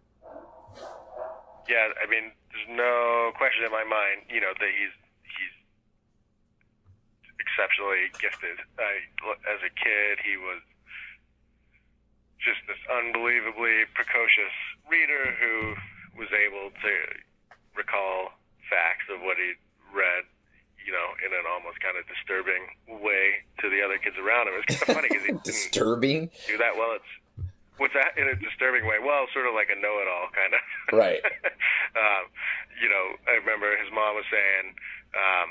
Yeah, 1.69 1.87
I 1.95 2.09
mean, 2.09 2.31
there's 2.51 2.77
no 2.77 3.31
question 3.37 3.63
in 3.65 3.71
my 3.71 3.85
mind, 3.85 4.27
you 4.29 4.41
know, 4.41 4.51
that 4.51 4.69
he's 4.69 4.91
he's 5.23 5.55
exceptionally 7.39 8.11
gifted. 8.19 8.59
I, 8.77 8.99
as 9.47 9.63
a 9.63 9.71
kid, 9.71 10.19
he 10.23 10.35
was 10.35 10.59
just 12.43 12.59
this 12.67 12.79
unbelievably 12.91 13.87
precocious 13.95 14.51
reader 14.91 15.31
who 15.39 15.73
was 16.19 16.27
able 16.35 16.75
to 16.83 16.93
recall 17.79 18.35
facts 18.73 19.05
of 19.13 19.21
what 19.21 19.37
he 19.37 19.53
read, 19.93 20.25
you 20.81 20.89
know, 20.89 21.13
in 21.21 21.29
an 21.29 21.45
almost 21.45 21.77
kind 21.85 21.93
of 21.93 22.03
disturbing 22.09 22.65
way 22.89 23.45
to 23.61 23.69
the 23.69 23.85
other 23.85 24.01
kids 24.01 24.17
around 24.17 24.49
him. 24.49 24.57
It's 24.65 24.81
kind 24.81 24.89
of 24.89 24.95
funny 24.97 25.09
because 25.13 25.23
he 25.23 25.31
didn't 25.37 25.45
Disturbing, 25.45 26.33
do 26.49 26.57
that 26.57 26.73
well. 26.73 26.97
It's 26.97 27.13
what's 27.77 27.93
that 27.93 28.17
in 28.17 28.25
a 28.29 28.35
disturbing 28.37 28.85
way? 28.89 28.97
Well, 28.97 29.29
sort 29.33 29.45
of 29.45 29.53
like 29.53 29.69
a 29.69 29.77
know-it-all 29.77 30.33
kind 30.33 30.53
of. 30.57 30.61
right? 30.93 31.21
um, 32.01 32.23
you 32.81 32.89
know, 32.89 33.05
I 33.29 33.37
remember 33.37 33.69
his 33.77 33.93
mom 33.93 34.17
was 34.17 34.25
saying 34.33 34.73
um, 35.13 35.49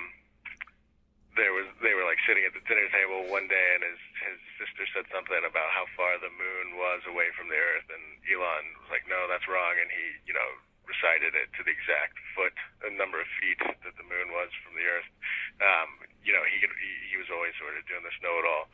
there 1.39 1.55
was 1.55 1.65
they 1.81 1.95
were 1.97 2.05
like 2.05 2.21
sitting 2.29 2.45
at 2.45 2.53
the 2.53 2.61
dinner 2.69 2.87
table 2.93 3.25
one 3.33 3.47
day, 3.49 3.69
and 3.79 3.83
his 3.87 4.01
his 4.27 4.39
sister 4.61 4.85
said 4.93 5.07
something 5.15 5.41
about 5.47 5.71
how 5.73 5.87
far 5.97 6.19
the 6.21 6.31
moon 6.35 6.77
was 6.77 7.01
away 7.09 7.33
from 7.33 7.49
the 7.49 7.57
Earth, 7.59 7.89
and 7.89 8.05
Elon 8.29 8.65
was 8.85 8.91
like, 8.93 9.07
"No, 9.09 9.25
that's 9.31 9.49
wrong," 9.49 9.75
and 9.81 9.89
he, 9.89 10.05
you 10.29 10.35
know, 10.37 10.51
recited 10.87 11.35
it 11.39 11.49
to 11.57 11.63
the 11.63 11.73
exact 11.73 12.19
foot, 12.35 12.55
a 12.87 12.91
number 12.93 13.21
of 13.23 13.29
feet 13.39 13.59
that 13.63 13.95
the 13.97 14.07
moon 14.07 14.35
was 14.35 14.51
from 14.63 14.75
the 14.75 14.87
Earth. 14.87 15.09
Um, 15.63 15.91
you 16.23 16.35
know, 16.35 16.43
he 16.47 16.59
could 16.63 16.75
he, 16.79 17.15
he 17.15 17.17
was 17.19 17.31
always 17.31 17.55
sort 17.59 17.75
of 17.75 17.83
doing 17.87 18.03
this 18.03 18.17
know-it-all 18.23 18.71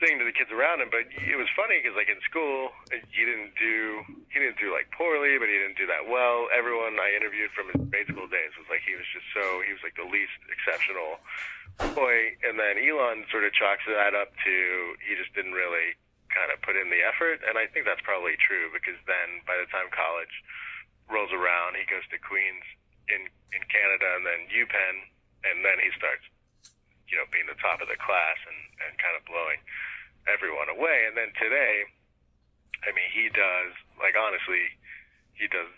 thing 0.00 0.16
to 0.16 0.24
the 0.24 0.32
kids 0.32 0.48
around 0.48 0.80
him. 0.80 0.88
But 0.88 1.06
it 1.12 1.36
was 1.36 1.46
funny 1.52 1.78
because 1.78 1.94
like 1.94 2.08
in 2.08 2.18
school, 2.24 2.72
he 3.12 3.22
didn't 3.22 3.54
do 3.60 4.02
he 4.32 4.40
didn't 4.40 4.58
do 4.58 4.72
like 4.72 4.88
poorly, 4.96 5.36
but 5.36 5.46
he 5.46 5.60
didn't 5.60 5.76
do 5.76 5.86
that 5.86 6.08
well. 6.08 6.48
Everyone 6.50 6.96
I 6.96 7.12
interviewed 7.14 7.52
from 7.52 7.70
his 7.70 7.84
grade 7.92 8.08
school 8.08 8.26
days 8.26 8.56
was 8.56 8.66
like 8.72 8.82
he 8.82 8.96
was 8.96 9.06
just 9.12 9.28
so 9.30 9.62
he 9.62 9.76
was 9.76 9.84
like 9.84 9.94
the 9.94 10.08
least 10.08 10.34
exceptional 10.48 11.20
boy. 11.94 12.34
And 12.42 12.56
then 12.56 12.80
Elon 12.80 13.28
sort 13.28 13.44
of 13.44 13.52
chalks 13.52 13.84
that 13.86 14.16
up 14.16 14.32
to 14.32 14.54
he 15.04 15.14
just 15.14 15.30
didn't 15.36 15.54
really 15.54 15.94
kind 16.32 16.50
of 16.54 16.62
put 16.62 16.78
in 16.78 16.88
the 16.94 17.02
effort, 17.02 17.42
and 17.42 17.58
I 17.58 17.66
think 17.66 17.90
that's 17.90 18.02
probably 18.06 18.38
true 18.38 18.70
because 18.70 18.96
then 19.04 19.42
by 19.50 19.58
the 19.58 19.66
time 19.68 19.90
college 19.90 20.30
rolls 21.10 21.34
around, 21.34 21.76
he 21.76 21.84
goes 21.86 22.06
to 22.14 22.18
Queens 22.18 22.64
in 23.10 23.26
in 23.52 23.62
Canada 23.66 24.08
and 24.16 24.24
then 24.24 24.40
UPenn, 24.50 24.96
and 25.50 25.66
then 25.66 25.76
he 25.82 25.90
starts 25.98 26.22
you 27.10 27.18
know 27.18 27.26
being 27.34 27.50
the 27.50 27.58
top 27.58 27.82
of 27.82 27.90
the 27.90 27.98
class 27.98 28.38
and 28.46 28.60
and 28.86 28.92
kind 29.02 29.18
of 29.18 29.22
blowing 29.26 29.60
everyone 30.30 30.70
away. 30.70 31.04
And 31.10 31.18
then 31.18 31.34
today, 31.36 31.84
I 32.86 32.94
mean, 32.94 33.10
he 33.10 33.28
does 33.34 33.74
like 33.98 34.14
honestly, 34.14 34.70
he 35.34 35.50
does 35.50 35.68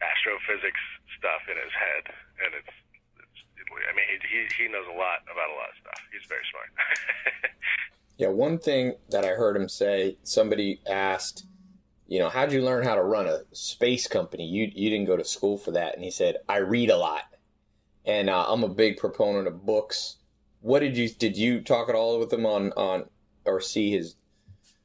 astrophysics 0.00 0.82
stuff 1.16 1.44
in 1.46 1.56
his 1.60 1.74
head, 1.76 2.04
and 2.44 2.50
it's. 2.58 2.74
it's 3.20 3.38
it, 3.60 3.66
I 3.68 3.92
mean, 3.92 4.08
he, 4.08 4.16
he 4.24 4.40
he 4.56 4.64
knows 4.72 4.88
a 4.88 4.96
lot 4.96 5.22
about 5.28 5.48
a 5.52 5.56
lot 5.56 5.70
of 5.70 5.78
stuff. 5.78 6.00
He's 6.10 6.26
very 6.26 6.44
smart. 6.50 6.72
Yeah, 8.16 8.28
one 8.28 8.58
thing 8.58 8.94
that 9.10 9.24
I 9.24 9.30
heard 9.30 9.56
him 9.56 9.68
say, 9.68 10.16
somebody 10.22 10.80
asked, 10.88 11.46
you 12.06 12.18
know, 12.18 12.28
how'd 12.28 12.52
you 12.52 12.62
learn 12.62 12.84
how 12.84 12.94
to 12.94 13.02
run 13.02 13.26
a 13.26 13.40
space 13.52 14.06
company? 14.06 14.46
You 14.46 14.70
you 14.74 14.90
didn't 14.90 15.06
go 15.06 15.16
to 15.16 15.24
school 15.24 15.56
for 15.58 15.70
that, 15.72 15.94
and 15.94 16.04
he 16.04 16.10
said, 16.10 16.36
I 16.48 16.58
read 16.58 16.90
a 16.90 16.96
lot, 16.96 17.22
and 18.04 18.28
uh, 18.28 18.44
I'm 18.48 18.62
a 18.64 18.68
big 18.68 18.96
proponent 18.98 19.46
of 19.48 19.64
books. 19.64 20.16
What 20.60 20.80
did 20.80 20.96
you 20.96 21.08
did 21.08 21.36
you 21.36 21.60
talk 21.60 21.88
at 21.88 21.94
all 21.94 22.18
with 22.18 22.32
him 22.32 22.46
on 22.46 22.72
on 22.72 23.08
or 23.44 23.60
see 23.60 23.90
his 23.90 24.16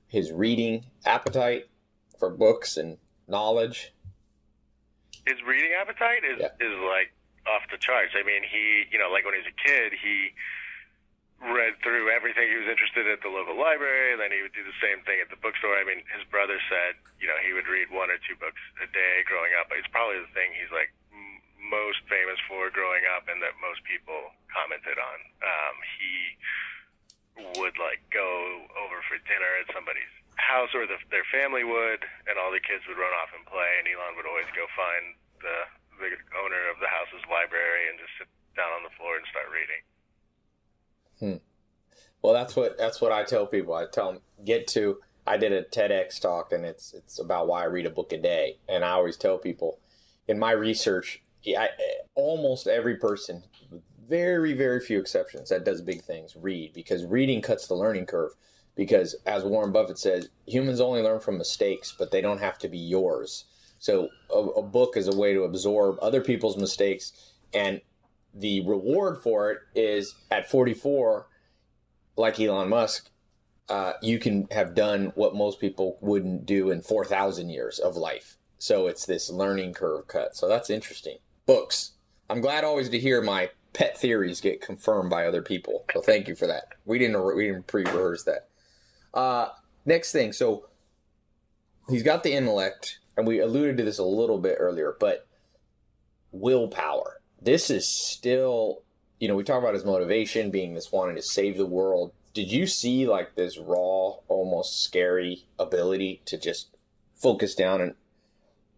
his 0.07 0.31
reading 0.31 0.85
appetite 1.05 1.69
for 2.17 2.29
books 2.29 2.77
and 2.77 2.97
knowledge? 3.27 3.93
his 5.27 5.37
reading 5.45 5.71
appetite 5.79 6.23
is 6.25 6.39
Yeah. 6.39 6.47
is 6.59 6.77
like 6.89 7.13
off 7.45 7.61
the 7.71 7.77
charts. 7.77 8.13
I 8.17 8.23
mean, 8.25 8.41
he 8.43 8.85
you 8.91 8.97
know 8.97 9.09
like 9.11 9.25
when 9.25 9.33
he 9.35 9.39
was 9.41 9.47
a 9.51 9.67
kid, 9.67 9.93
he 10.01 10.31
read 11.39 11.79
through 11.79 12.11
everything 12.11 12.51
he 12.51 12.59
was 12.59 12.67
interested 12.67 13.07
in 13.07 13.15
at 13.15 13.23
the 13.23 13.31
local 13.31 13.55
library, 13.55 14.11
and 14.11 14.19
then 14.19 14.31
he 14.31 14.43
would 14.43 14.51
do 14.51 14.63
the 14.63 14.75
same 14.83 14.99
thing 15.07 15.23
at 15.23 15.31
the 15.31 15.39
bookstore. 15.39 15.79
I 15.79 15.87
mean, 15.87 16.03
his 16.11 16.27
brother 16.27 16.59
said 16.67 16.99
you 17.19 17.27
know 17.27 17.39
he 17.39 17.55
would 17.55 17.67
read 17.67 17.87
one 17.91 18.11
or 18.11 18.19
two 18.23 18.35
books 18.35 18.59
a 18.83 18.87
day 18.91 19.23
growing 19.23 19.55
up. 19.55 19.71
But 19.71 19.79
it's 19.79 19.91
probably 19.91 20.19
the 20.19 20.33
thing 20.35 20.51
he's 20.51 20.71
like 20.71 20.91
m- 21.15 21.39
most 21.63 22.03
famous 22.11 22.39
for 22.47 22.67
growing 22.69 23.07
up, 23.15 23.31
and 23.31 23.39
that 23.39 23.55
most 23.63 23.83
people 23.87 24.35
commented 24.51 24.99
on. 24.99 25.17
Um, 25.39 25.75
he 25.99 26.13
would 27.55 27.79
like 27.79 28.03
go 28.11 28.67
over 28.75 28.99
for 29.07 29.15
dinner 29.23 29.51
at 29.63 29.71
somebody's 29.71 30.11
house 30.35 30.71
or 30.75 30.87
the, 30.87 30.99
their 31.11 31.27
family 31.31 31.63
would, 31.67 32.03
and 32.27 32.39
all 32.39 32.51
the 32.51 32.63
kids 32.63 32.83
would 32.87 32.99
run 32.99 33.11
off 33.19 33.31
and 33.35 33.43
play, 33.47 33.79
and 33.79 33.87
Elon 33.87 34.15
would 34.15 34.27
always 34.27 34.49
go 34.55 34.67
find 34.75 35.15
the 35.43 35.67
the 35.99 36.15
owner 36.39 36.71
of 36.71 36.79
the 36.79 36.87
house's 36.87 37.19
library 37.27 37.91
and 37.91 37.99
just 37.99 38.15
sit 38.15 38.29
down 38.55 38.71
on 38.71 38.87
the 38.87 38.93
floor 38.95 39.19
and 39.19 39.27
start 39.27 39.51
reading. 39.51 39.83
Hmm. 41.19 41.37
Well, 42.21 42.33
that's 42.33 42.55
what 42.55 42.77
that's 42.77 43.01
what 43.01 43.11
I 43.11 43.23
tell 43.23 43.47
people. 43.47 43.73
I 43.73 43.85
tell 43.85 44.13
them 44.13 44.21
get 44.43 44.67
to. 44.69 44.99
I 45.25 45.37
did 45.37 45.51
a 45.51 45.63
TEDx 45.63 46.19
talk, 46.19 46.51
and 46.51 46.65
it's 46.65 46.93
it's 46.93 47.19
about 47.19 47.47
why 47.47 47.61
I 47.61 47.65
read 47.65 47.85
a 47.85 47.91
book 47.91 48.11
a 48.11 48.17
day. 48.17 48.57
And 48.67 48.83
I 48.83 48.91
always 48.91 49.17
tell 49.17 49.37
people, 49.37 49.79
in 50.27 50.39
my 50.39 50.51
research, 50.51 51.21
I, 51.47 51.69
almost 52.15 52.67
every 52.67 52.97
person, 52.97 53.43
very 54.07 54.53
very 54.53 54.79
few 54.79 54.99
exceptions, 54.99 55.49
that 55.49 55.65
does 55.65 55.81
big 55.81 56.01
things 56.01 56.35
read 56.35 56.73
because 56.73 57.05
reading 57.05 57.41
cuts 57.41 57.67
the 57.67 57.75
learning 57.75 58.05
curve. 58.05 58.31
Because 58.75 59.15
as 59.25 59.43
Warren 59.43 59.73
Buffett 59.73 59.99
says, 59.99 60.29
humans 60.45 60.79
only 60.79 61.01
learn 61.01 61.19
from 61.19 61.37
mistakes, 61.37 61.93
but 61.97 62.11
they 62.11 62.21
don't 62.21 62.39
have 62.39 62.57
to 62.59 62.69
be 62.69 62.77
yours. 62.77 63.43
So 63.77 64.09
a, 64.33 64.37
a 64.37 64.61
book 64.61 64.95
is 64.95 65.07
a 65.07 65.15
way 65.15 65.33
to 65.33 65.43
absorb 65.43 65.97
other 66.01 66.21
people's 66.21 66.57
mistakes, 66.57 67.33
and 67.53 67.81
the 68.33 68.61
reward 68.61 69.21
for 69.21 69.51
it 69.51 69.59
is 69.75 70.15
at 70.31 70.49
44 70.49 71.27
like 72.15 72.39
Elon 72.39 72.69
Musk, 72.69 73.09
uh, 73.69 73.93
you 74.01 74.19
can 74.19 74.47
have 74.51 74.75
done 74.75 75.11
what 75.15 75.35
most 75.35 75.59
people 75.59 75.97
wouldn't 76.01 76.45
do 76.45 76.69
in 76.71 76.81
4,000 76.81 77.49
years 77.49 77.79
of 77.79 77.95
life. 77.95 78.37
So 78.57 78.87
it's 78.87 79.05
this 79.05 79.29
learning 79.29 79.73
curve 79.73 80.07
cut. 80.07 80.35
So 80.35 80.47
that's 80.47 80.69
interesting. 80.69 81.17
Books. 81.45 81.91
I'm 82.29 82.41
glad 82.41 82.63
always 82.63 82.89
to 82.89 82.99
hear 82.99 83.21
my 83.21 83.49
pet 83.73 83.97
theories 83.97 84.41
get 84.41 84.61
confirmed 84.61 85.09
by 85.09 85.25
other 85.25 85.41
people. 85.41 85.85
So 85.93 86.01
thank 86.01 86.27
you 86.27 86.35
for 86.35 86.47
that. 86.47 86.73
We 86.85 86.99
didn't 86.99 87.23
we 87.35 87.47
didn't 87.47 87.67
pre-rehearse 87.67 88.23
that. 88.25 88.49
Uh, 89.13 89.49
next 89.85 90.11
thing. 90.11 90.33
So 90.33 90.67
he's 91.89 92.03
got 92.03 92.23
the 92.23 92.33
intellect, 92.33 92.99
and 93.17 93.25
we 93.25 93.39
alluded 93.39 93.77
to 93.77 93.83
this 93.83 93.99
a 93.99 94.03
little 94.03 94.39
bit 94.39 94.57
earlier, 94.59 94.95
but 94.99 95.27
willpower. 96.31 97.21
This 97.41 97.69
is 97.69 97.87
still 97.87 98.83
you 99.19 99.27
know, 99.27 99.35
we 99.35 99.43
talk 99.43 99.59
about 99.59 99.73
his 99.73 99.85
motivation 99.85 100.49
being 100.49 100.73
this 100.73 100.91
wanting 100.91 101.17
to 101.17 101.21
save 101.21 101.57
the 101.57 101.65
world. 101.65 102.13
Did 102.33 102.51
you 102.51 102.65
see 102.67 103.05
like 103.05 103.35
this 103.35 103.57
raw, 103.57 104.15
almost 104.27 104.83
scary 104.83 105.45
ability 105.57 106.21
to 106.25 106.37
just 106.37 106.69
focus 107.15 107.53
down 107.53 107.81
and 107.81 107.95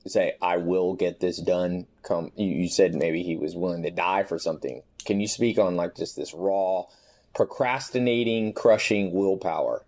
say, 0.07 0.35
"I 0.41 0.57
will 0.57 0.95
get 0.95 1.19
this 1.19 1.37
done"? 1.37 1.85
Come, 2.01 2.31
you, 2.35 2.47
you 2.47 2.69
said 2.69 2.95
maybe 2.95 3.21
he 3.21 3.35
was 3.35 3.55
willing 3.55 3.83
to 3.83 3.91
die 3.91 4.23
for 4.23 4.39
something. 4.39 4.81
Can 5.05 5.19
you 5.19 5.27
speak 5.27 5.59
on 5.59 5.75
like 5.75 5.95
just 5.95 6.15
this 6.15 6.33
raw, 6.33 6.85
procrastinating, 7.35 8.53
crushing 8.53 9.11
willpower? 9.11 9.85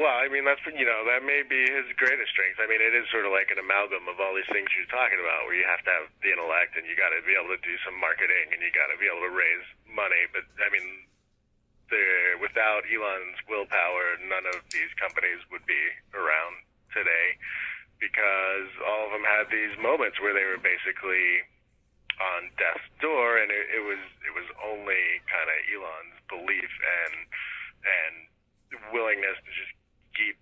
Well, 0.00 0.16
I 0.16 0.32
mean 0.32 0.48
that's 0.48 0.64
you 0.64 0.88
know 0.88 1.04
that 1.12 1.28
may 1.28 1.44
be 1.44 1.60
his 1.60 1.84
greatest 2.00 2.32
strength. 2.32 2.56
I 2.56 2.64
mean, 2.64 2.80
it 2.80 2.96
is 2.96 3.04
sort 3.12 3.28
of 3.28 3.36
like 3.36 3.52
an 3.52 3.60
amalgam 3.60 4.08
of 4.08 4.16
all 4.16 4.32
these 4.32 4.48
things 4.48 4.72
you're 4.72 4.88
talking 4.88 5.20
about, 5.20 5.44
where 5.44 5.52
you 5.52 5.68
have 5.68 5.84
to 5.84 5.92
have 5.92 6.08
the 6.24 6.32
intellect 6.32 6.80
and 6.80 6.88
you 6.88 6.96
got 6.96 7.12
to 7.12 7.20
be 7.20 7.36
able 7.36 7.52
to 7.52 7.60
do 7.60 7.76
some 7.84 8.00
marketing 8.00 8.48
and 8.48 8.64
you 8.64 8.72
got 8.72 8.88
to 8.88 8.96
be 8.96 9.04
able 9.12 9.20
to 9.28 9.28
raise 9.28 9.68
money. 9.92 10.24
But 10.32 10.48
I 10.56 10.72
mean, 10.72 11.04
without 12.40 12.88
Elon's 12.88 13.44
willpower, 13.44 14.16
none 14.24 14.48
of 14.48 14.64
these 14.72 14.88
companies 14.96 15.44
would 15.52 15.68
be 15.68 15.84
around 16.16 16.64
today 16.96 17.36
because 18.00 18.72
all 18.80 19.04
of 19.04 19.12
them 19.12 19.28
had 19.28 19.52
these 19.52 19.76
moments 19.76 20.16
where 20.16 20.32
they 20.32 20.48
were 20.48 20.64
basically 20.64 21.44
on 22.16 22.48
death's 22.56 22.88
door, 23.04 23.36
and 23.36 23.52
it, 23.52 23.68
it 23.68 23.84
was 23.84 24.00
it 24.24 24.32
was 24.32 24.48
only 24.64 25.20
kind 25.28 25.52
of 25.52 25.58
Elon's 25.68 26.16
belief 26.32 26.72
and 27.04 27.14
and 27.84 28.14
willingness 28.96 29.36
to 29.44 29.52
just 29.52 29.76
keep 30.20 30.36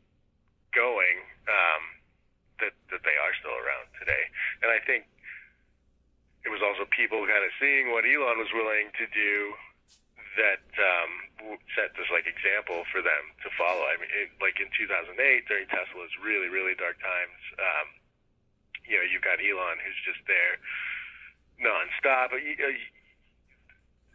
going 0.75 1.23
um, 1.49 1.83
that 2.61 2.75
that 2.91 3.03
they 3.05 3.17
are 3.17 3.33
still 3.39 3.55
around 3.55 3.89
today. 3.99 4.25
And 4.65 4.75
I 4.75 4.78
think 4.89 5.05
it 6.49 6.49
was 6.49 6.65
also 6.65 6.89
people 6.89 7.21
kind 7.29 7.45
of 7.45 7.53
seeing 7.61 7.93
what 7.93 8.09
Elon 8.09 8.41
was 8.41 8.49
willing 8.57 8.89
to 8.97 9.05
do 9.13 9.53
that 10.41 10.65
um, 10.81 11.13
set 11.77 11.93
this 11.99 12.09
like 12.09 12.25
example 12.25 12.89
for 12.89 13.05
them 13.05 13.37
to 13.45 13.53
follow. 13.61 13.85
I 13.85 14.01
mean, 14.01 14.09
it, 14.09 14.33
like 14.41 14.57
in 14.57 14.73
2008 14.73 15.13
during 15.45 15.69
Tesla's 15.69 16.15
really 16.25 16.49
really 16.49 16.73
dark 16.73 16.97
times, 17.05 17.39
um, 17.61 17.87
you 18.89 18.97
know, 18.97 19.05
you've 19.05 19.27
got 19.27 19.45
Elon 19.45 19.77
who's 19.85 20.01
just 20.09 20.25
there 20.25 20.57
nonstop. 21.61 22.33
Uh, 22.33 22.41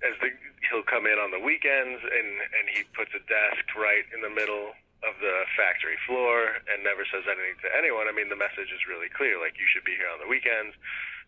as 0.04 0.16
the 0.20 0.34
he'll 0.68 0.84
come 0.84 1.08
in 1.08 1.16
on 1.22 1.32
the 1.32 1.40
weekends 1.40 2.02
and 2.02 2.30
and 2.60 2.66
he 2.72 2.84
puts 2.98 3.12
a 3.16 3.24
desk 3.30 3.64
right 3.76 4.04
in 4.12 4.20
the 4.20 4.32
middle 4.32 4.76
of 5.04 5.20
the 5.20 5.43
factory 5.60 5.99
floor 6.08 6.64
and 6.72 6.84
never 6.84 7.04
says 7.08 7.28
anything 7.28 7.60
to 7.62 7.70
anyone. 7.76 8.08
I 8.08 8.16
mean, 8.16 8.32
the 8.32 8.39
message 8.39 8.72
is 8.72 8.88
really 8.88 9.12
clear. 9.12 9.39
Like 9.39 9.60
you 9.60 9.68
should 9.68 9.84
be 9.84 9.99
here 9.99 10.08
on 10.08 10.24
the 10.24 10.30
weekends. 10.30 10.76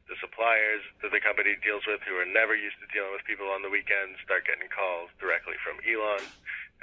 The 0.08 0.16
suppliers 0.22 0.86
that 1.02 1.10
the 1.10 1.20
company 1.20 1.58
deals 1.66 1.82
with, 1.90 2.00
who 2.06 2.14
are 2.22 2.30
never 2.30 2.54
used 2.54 2.78
to 2.78 2.88
dealing 2.94 3.10
with 3.10 3.26
people 3.26 3.50
on 3.50 3.66
the 3.66 3.74
weekends, 3.74 4.22
start 4.22 4.46
getting 4.46 4.70
calls 4.70 5.10
directly 5.18 5.58
from 5.66 5.82
Elon, 5.82 6.22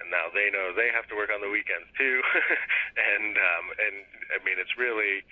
and 0.02 0.10
now 0.10 0.26
they 0.34 0.50
know 0.50 0.74
they 0.74 0.90
have 0.90 1.06
to 1.06 1.14
work 1.14 1.30
on 1.30 1.38
the 1.38 1.46
weekends 1.46 1.86
too. 1.94 2.18
and 3.14 3.38
um, 3.38 3.64
and 3.78 3.96
I 4.34 4.42
mean, 4.42 4.58
it's 4.58 4.74
really 4.74 5.22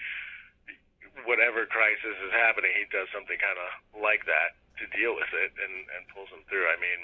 whatever 1.26 1.66
crisis 1.66 2.16
is 2.22 2.32
happening, 2.32 2.70
he 2.78 2.86
does 2.88 3.10
something 3.10 3.36
kind 3.36 3.58
of 3.58 3.70
like 3.98 4.24
that 4.30 4.56
to 4.80 4.86
deal 4.94 5.12
with 5.12 5.28
it 5.36 5.52
and, 5.60 5.84
and 5.92 6.08
pulls 6.14 6.30
them 6.32 6.40
through. 6.48 6.64
I 6.70 6.78
mean, 6.80 7.00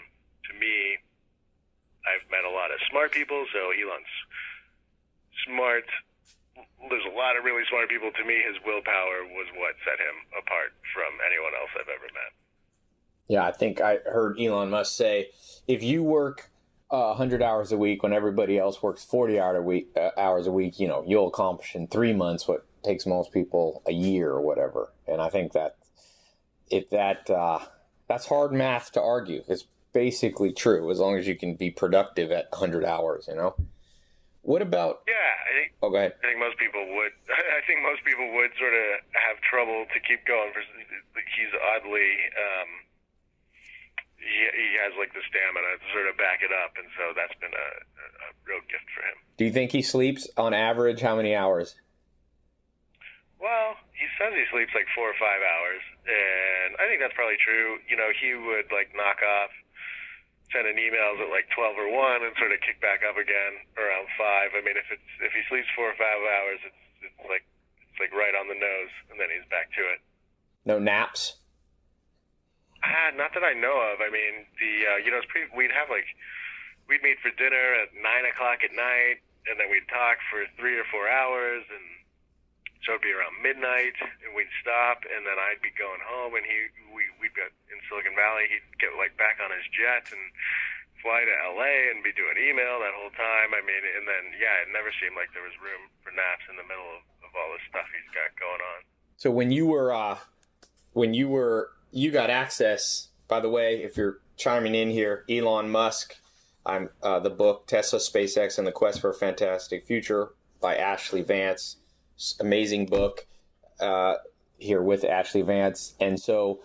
to 0.49 0.53
me, 0.57 1.03
I've 2.07 2.25
met 2.31 2.47
a 2.47 2.51
lot 2.55 2.71
of 2.71 2.79
smart 2.91 3.13
people, 3.13 3.45
so 3.53 3.75
Elon's 3.75 4.15
smart. 5.47 5.85
There's 6.89 7.05
a 7.05 7.17
lot 7.17 7.37
of 7.37 7.45
really 7.45 7.67
smart 7.69 7.91
people. 7.91 8.11
To 8.11 8.25
me, 8.25 8.39
his 8.47 8.57
willpower 8.65 9.27
was 9.35 9.47
what 9.59 9.75
set 9.85 9.99
him 9.99 10.17
apart 10.39 10.73
from 10.95 11.19
anyone 11.27 11.53
else 11.59 11.71
I've 11.75 11.91
ever 11.91 12.09
met. 12.15 12.33
Yeah, 13.29 13.45
I 13.45 13.53
think 13.53 13.81
I 13.81 13.99
heard 14.07 14.39
Elon 14.41 14.71
Musk 14.71 14.95
say, 14.95 15.31
if 15.67 15.83
you 15.83 16.03
work 16.03 16.51
uh, 16.91 17.19
100 17.19 17.43
hours 17.43 17.73
a 17.73 17.77
week 17.77 18.03
when 18.03 18.13
everybody 18.13 18.59
else 18.59 18.83
works 18.83 19.05
40 19.05 19.41
hour 19.41 19.57
a 19.57 19.63
week, 19.63 19.89
uh, 19.97 20.11
hours 20.17 20.47
a 20.47 20.53
week, 20.53 20.79
you 20.79 20.87
know, 20.87 21.03
you'll 21.07 21.29
accomplish 21.29 21.75
in 21.75 21.89
three 21.89 22.13
months 22.13 22.47
what 22.47 22.65
takes 22.85 23.05
most 23.05 23.33
people 23.33 23.83
a 23.87 23.93
year 23.93 24.31
or 24.31 24.41
whatever. 24.41 24.93
And 25.09 25.21
I 25.21 25.29
think 25.29 25.53
that 25.53 25.77
if 26.71 26.89
that 26.91 27.29
uh, 27.29 27.59
that's 28.09 28.27
hard 28.27 28.53
math 28.53 28.93
to 28.93 29.03
argue. 29.03 29.43
It's 29.49 29.67
basically 29.97 30.53
true 30.53 30.93
as 30.93 31.01
long 31.01 31.17
as 31.17 31.25
you 31.25 31.33
can 31.33 31.57
be 31.57 31.73
productive 31.73 32.29
at 32.29 32.53
100 32.53 32.85
hours. 32.85 33.25
You 33.33 33.37
know. 33.41 33.57
What 34.45 34.61
about? 34.61 35.01
Yeah, 35.09 35.17
I 35.17 35.51
think. 35.57 35.69
Oh, 35.81 35.89
go 35.89 35.97
ahead. 35.97 36.15
I 36.21 36.29
think 36.29 36.39
most 36.39 36.61
people 36.61 36.85
would. 36.85 37.17
I 37.57 37.65
think 37.65 37.81
most 37.81 38.05
people 38.05 38.29
would 38.37 38.53
sort 38.61 38.77
of 38.77 39.01
have 39.17 39.41
trouble 39.41 39.89
to 39.89 39.99
keep 40.05 40.21
going. 40.29 40.53
For 40.53 40.61
he's 40.61 41.53
oddly. 41.73 42.13
Um, 42.37 42.71
he, 44.21 44.37
he 44.53 44.69
has 44.85 44.93
like 45.01 45.17
the 45.17 45.25
stamina 45.25 45.81
to 45.81 45.87
sort 45.97 46.07
of 46.13 46.15
back 46.21 46.45
it 46.45 46.53
up, 46.53 46.77
and 46.77 46.87
so 46.95 47.17
that's 47.17 47.35
been 47.41 47.57
a, 47.57 47.69
a 47.81 48.29
real 48.45 48.61
gift 48.69 48.87
for 48.93 49.01
him. 49.01 49.17
Do 49.41 49.49
you 49.49 49.53
think 49.53 49.73
he 49.73 49.81
sleeps 49.81 50.29
on 50.37 50.53
average 50.53 51.01
how 51.01 51.17
many 51.17 51.35
hours? 51.35 51.75
Well, 53.41 53.77
he 53.97 54.07
says 54.17 54.33
he 54.33 54.45
sleeps 54.53 54.73
like 54.73 54.89
four 54.95 55.09
or 55.09 55.19
five 55.19 55.43
hours, 55.43 55.83
and 56.07 56.79
I 56.79 56.87
think 56.87 57.03
that's 57.03 57.19
probably 57.19 57.41
true. 57.41 57.83
You 57.91 57.97
know, 57.99 58.15
he 58.15 58.33
would 58.33 58.71
like 58.71 58.95
knock 58.97 59.21
off, 59.21 59.53
sending 60.57 60.81
emails 60.81 61.21
at 61.21 61.29
like 61.29 61.45
twelve 61.53 61.77
or 61.77 61.93
one, 61.93 62.25
and 62.25 62.33
sort 62.41 62.57
of 62.57 62.65
kick 62.65 62.81
back 62.81 63.05
up 63.05 63.21
again 63.21 63.61
around 63.77 64.09
five. 64.17 64.57
I 64.57 64.65
mean, 64.65 64.81
if 64.81 64.89
it's 64.89 65.11
if 65.21 65.37
he 65.37 65.45
sleeps 65.53 65.69
four 65.77 65.93
or 65.93 65.99
five 66.01 66.17
hours, 66.17 66.65
it's 66.65 66.83
it's 67.05 67.21
like 67.29 67.45
it's 67.85 68.01
like 68.01 68.17
right 68.17 68.33
on 68.33 68.49
the 68.49 68.57
nose, 68.57 68.93
and 69.13 69.21
then 69.21 69.29
he's 69.29 69.45
back 69.53 69.69
to 69.77 69.83
it. 69.85 70.01
No 70.65 70.81
naps. 70.81 71.37
Ah, 72.81 73.13
not 73.13 73.37
that 73.37 73.45
I 73.45 73.53
know 73.53 73.77
of. 73.93 74.01
I 74.01 74.09
mean, 74.09 74.49
the 74.57 74.73
uh, 74.97 74.99
you 75.05 75.13
know, 75.13 75.21
it's 75.21 75.29
pretty. 75.29 75.53
We'd 75.53 75.77
have 75.77 75.93
like 75.93 76.09
we'd 76.89 77.05
meet 77.05 77.21
for 77.21 77.35
dinner 77.37 77.77
at 77.85 77.93
nine 77.93 78.25
o'clock 78.25 78.65
at 78.65 78.73
night, 78.73 79.21
and 79.45 79.61
then 79.61 79.69
we'd 79.69 79.87
talk 79.93 80.17
for 80.33 80.49
three 80.57 80.81
or 80.81 80.89
four 80.89 81.05
hours, 81.11 81.69
and 81.69 81.87
so 82.87 82.95
it'd 82.95 83.03
be 83.03 83.11
around 83.11 83.35
midnight, 83.43 83.99
and 84.23 84.31
we'd 84.31 84.49
stop, 84.63 85.03
and 85.11 85.27
then 85.27 85.35
I'd 85.35 85.59
be 85.59 85.75
going 85.75 85.99
home, 86.07 86.39
and 86.39 86.47
he 86.47 86.71
we 86.95 87.11
we'd 87.19 87.35
be 87.35 87.43
in 87.43 87.79
Silicon 87.91 88.15
Valley. 88.15 88.47
He'd 88.47 88.65
get 88.79 88.95
like 88.95 89.19
back 89.19 89.43
on 89.43 89.51
his 89.51 89.67
jet 89.75 90.07
and 90.15 90.23
fly 91.03 91.27
to 91.27 91.35
LA 91.51 91.91
and 91.91 92.07
be 92.07 92.15
doing 92.15 92.39
email 92.39 92.79
that 92.79 92.95
whole 92.95 93.11
time. 93.19 93.51
I 93.53 93.61
mean, 93.67 93.83
and 93.83 94.07
then 94.07 94.39
yeah, 94.39 94.63
it 94.63 94.71
never 94.71 94.95
seemed 95.03 95.19
like 95.19 95.35
there 95.35 95.45
was 95.45 95.59
room 95.59 95.91
for 96.07 96.15
naps 96.15 96.47
in 96.47 96.55
the 96.55 96.65
middle 96.65 96.87
of, 96.87 97.03
of 97.27 97.31
all 97.35 97.51
this 97.53 97.67
stuff 97.67 97.91
he's 97.91 98.07
got 98.15 98.31
going 98.39 98.63
on. 98.63 98.81
So 99.19 99.35
when 99.35 99.51
you 99.51 99.67
were 99.67 99.91
uh, 99.91 100.23
when 100.95 101.11
you 101.11 101.27
were 101.27 101.75
you 101.91 102.15
got 102.15 102.31
access. 102.31 103.09
By 103.27 103.41
the 103.41 103.51
way, 103.51 103.83
if 103.83 103.97
you're 103.97 104.21
chiming 104.37 104.75
in 104.75 104.91
here, 104.91 105.25
Elon 105.29 105.71
Musk. 105.71 106.15
I'm 106.65 106.91
uh, 107.03 107.21
the 107.21 107.31
book 107.31 107.67
Tesla, 107.67 107.99
SpaceX, 107.99 108.59
and 108.59 108.67
the 108.67 108.73
Quest 108.73 109.01
for 109.01 109.11
a 109.11 109.15
Fantastic 109.15 109.87
Future 109.87 110.31
by 110.61 110.77
Ashlee 110.77 111.25
Vance 111.27 111.77
amazing 112.41 112.87
book 112.87 113.27
uh, 113.81 114.17
here 114.59 114.83
with 114.83 115.03
Ashlee 115.03 115.45
Vance. 115.45 115.95
And 116.01 116.19
so, 116.19 116.61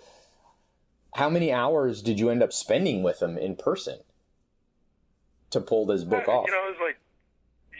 how 1.15 1.29
many 1.29 1.51
hours 1.51 2.01
did 2.01 2.19
you 2.19 2.29
end 2.29 2.41
up 2.41 2.53
spending 2.53 3.03
with 3.03 3.21
him 3.21 3.37
in 3.37 3.55
person 3.55 3.99
to 5.51 5.59
pull 5.59 5.85
this 5.85 6.03
book 6.03 6.27
uh, 6.27 6.31
off? 6.31 6.47
You 6.47 6.53
know, 6.53 6.67
it 6.67 6.79
was 6.79 6.83
like, 6.83 6.99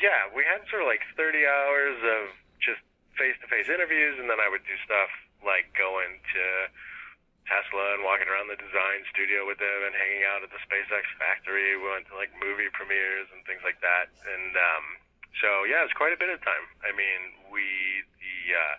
yeah, 0.02 0.28
we 0.36 0.44
had 0.44 0.68
sort 0.70 0.84
of 0.84 0.88
like 0.88 1.02
30 1.16 1.46
hours 1.46 1.98
of 2.04 2.22
just 2.60 2.82
face 3.16 3.36
to 3.42 3.48
face 3.48 3.72
interviews, 3.72 4.20
and 4.20 4.28
then 4.30 4.40
I 4.40 4.50
would 4.50 4.64
do 4.68 4.76
stuff 4.84 5.12
like 5.42 5.72
going 5.74 6.20
to 6.36 6.46
Tesla 7.50 7.98
and 7.98 8.06
walking 8.06 8.30
around 8.30 8.48
the 8.52 8.60
design 8.60 9.04
studio 9.10 9.48
with 9.48 9.58
them 9.58 9.80
and 9.88 9.96
hanging 9.96 10.24
out 10.28 10.44
at 10.46 10.52
the 10.54 10.62
SpaceX 10.62 11.04
factory. 11.18 11.76
We 11.76 11.88
went 11.88 12.08
to 12.12 12.16
like 12.16 12.32
movie 12.38 12.70
premieres 12.72 13.28
and 13.34 13.42
things 13.48 13.64
like 13.66 13.82
that. 13.82 14.12
And, 14.28 14.54
um, 14.56 14.86
so 15.40 15.64
yeah, 15.70 15.86
it's 15.88 15.96
quite 15.96 16.12
a 16.12 16.20
bit 16.20 16.30
of 16.30 16.42
time. 16.44 16.66
I 16.84 16.92
mean, 16.92 17.22
we 17.48 17.64
the 18.20 18.36
uh, 18.56 18.76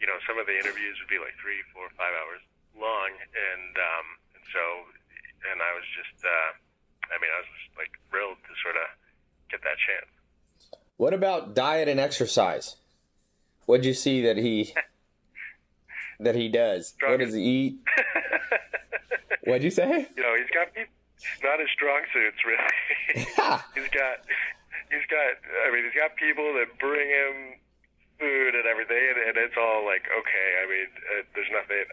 you 0.00 0.06
know 0.06 0.18
some 0.28 0.36
of 0.36 0.44
the 0.44 0.56
interviews 0.56 1.00
would 1.00 1.08
be 1.08 1.20
like 1.22 1.32
three, 1.40 1.62
four, 1.72 1.88
five 1.96 2.12
hours 2.12 2.42
long, 2.76 3.16
and 3.16 3.72
um, 3.80 4.06
and 4.36 4.44
so 4.52 4.62
and 5.50 5.58
I 5.62 5.72
was 5.72 5.86
just 5.96 6.16
uh, 6.20 6.50
I 7.08 7.16
mean 7.22 7.32
I 7.32 7.38
was 7.40 7.50
just 7.56 7.72
like 7.80 7.92
thrilled 8.10 8.40
to 8.44 8.52
sort 8.60 8.76
of 8.76 8.86
get 9.48 9.64
that 9.64 9.78
chance. 9.80 10.10
What 10.96 11.12
about 11.12 11.54
diet 11.54 11.88
and 11.88 12.00
exercise? 12.00 12.76
What'd 13.66 13.84
you 13.84 13.94
see 13.94 14.22
that 14.22 14.36
he 14.36 14.74
that 16.20 16.34
he 16.34 16.48
does? 16.48 16.88
Strong 16.88 17.10
what 17.12 17.20
does 17.20 17.34
he 17.34 17.42
eat? 17.42 17.78
What'd 19.44 19.62
you 19.62 19.70
say? 19.70 20.08
You 20.16 20.22
know, 20.22 20.34
he's 20.36 20.50
got 20.52 20.68
he's 20.74 21.42
not 21.42 21.60
his 21.60 21.68
strong 21.74 22.02
suits 22.12 22.44
really. 22.44 23.24
he's 23.74 23.90
got 23.90 24.20
he's 24.90 25.06
got 25.10 25.38
I 25.66 25.72
mean 25.72 25.84
he's 25.84 25.96
got 25.96 26.16
people 26.16 26.54
that 26.58 26.78
bring 26.78 27.08
him 27.08 27.60
food 28.18 28.56
and 28.56 28.64
everything 28.64 29.02
and, 29.12 29.18
and 29.32 29.36
it's 29.36 29.58
all 29.58 29.84
like 29.84 30.06
okay. 30.08 30.48
I 30.60 30.64
mean 30.68 30.88
uh, 30.90 31.22
there's 31.34 31.52
nothing. 31.52 31.84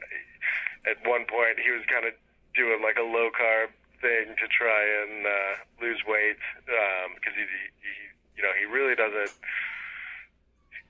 At 0.83 0.99
one 1.07 1.25
point 1.25 1.59
he 1.59 1.71
was 1.71 1.83
kind 1.87 2.05
of 2.05 2.13
doing 2.53 2.83
like 2.83 2.97
a 2.99 3.05
low 3.05 3.33
carb 3.33 3.73
thing 4.03 4.35
to 4.35 4.45
try 4.51 4.83
and 5.03 5.25
uh, 5.25 5.53
lose 5.79 6.03
weight 6.03 6.37
because 6.67 7.35
um, 7.35 7.39
he, 7.39 7.47
he 7.47 7.93
you 8.35 8.43
know 8.43 8.53
he 8.59 8.67
really 8.67 8.93
doesn't 8.99 9.31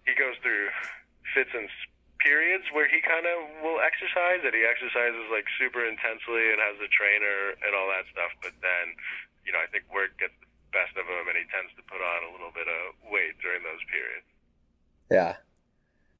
he 0.09 0.13
goes 0.17 0.35
through 0.41 0.73
fits 1.31 1.53
and 1.53 1.69
periods 2.19 2.63
where 2.71 2.87
he 2.87 3.03
kind 3.03 3.27
of 3.27 3.37
will 3.61 3.83
exercise 3.83 4.39
and 4.47 4.55
he 4.55 4.63
exercises 4.63 5.27
like 5.27 5.43
super 5.59 5.83
intensely 5.83 6.49
and 6.51 6.57
has 6.57 6.79
a 6.79 6.87
trainer 6.87 7.53
and 7.67 7.75
all 7.75 7.91
that 7.91 8.07
stuff 8.09 8.31
but 8.39 8.55
then 8.63 8.95
you 9.43 9.51
know 9.51 9.59
I 9.59 9.67
think 9.69 9.83
work 9.91 10.15
gets 10.15 10.33
the 10.39 10.49
best 10.74 10.97
of 10.97 11.05
him, 11.05 11.26
and 11.30 11.38
he 11.38 11.45
tends 11.53 11.71
to 11.78 11.84
put 11.86 12.01
on 12.01 12.19
a 12.28 12.32
little 12.34 12.51
bit 12.51 12.67
of 12.67 12.97
weight 13.07 13.38
during 13.41 13.61
those 13.63 13.82
periods. 13.88 14.28
Yeah. 15.09 15.38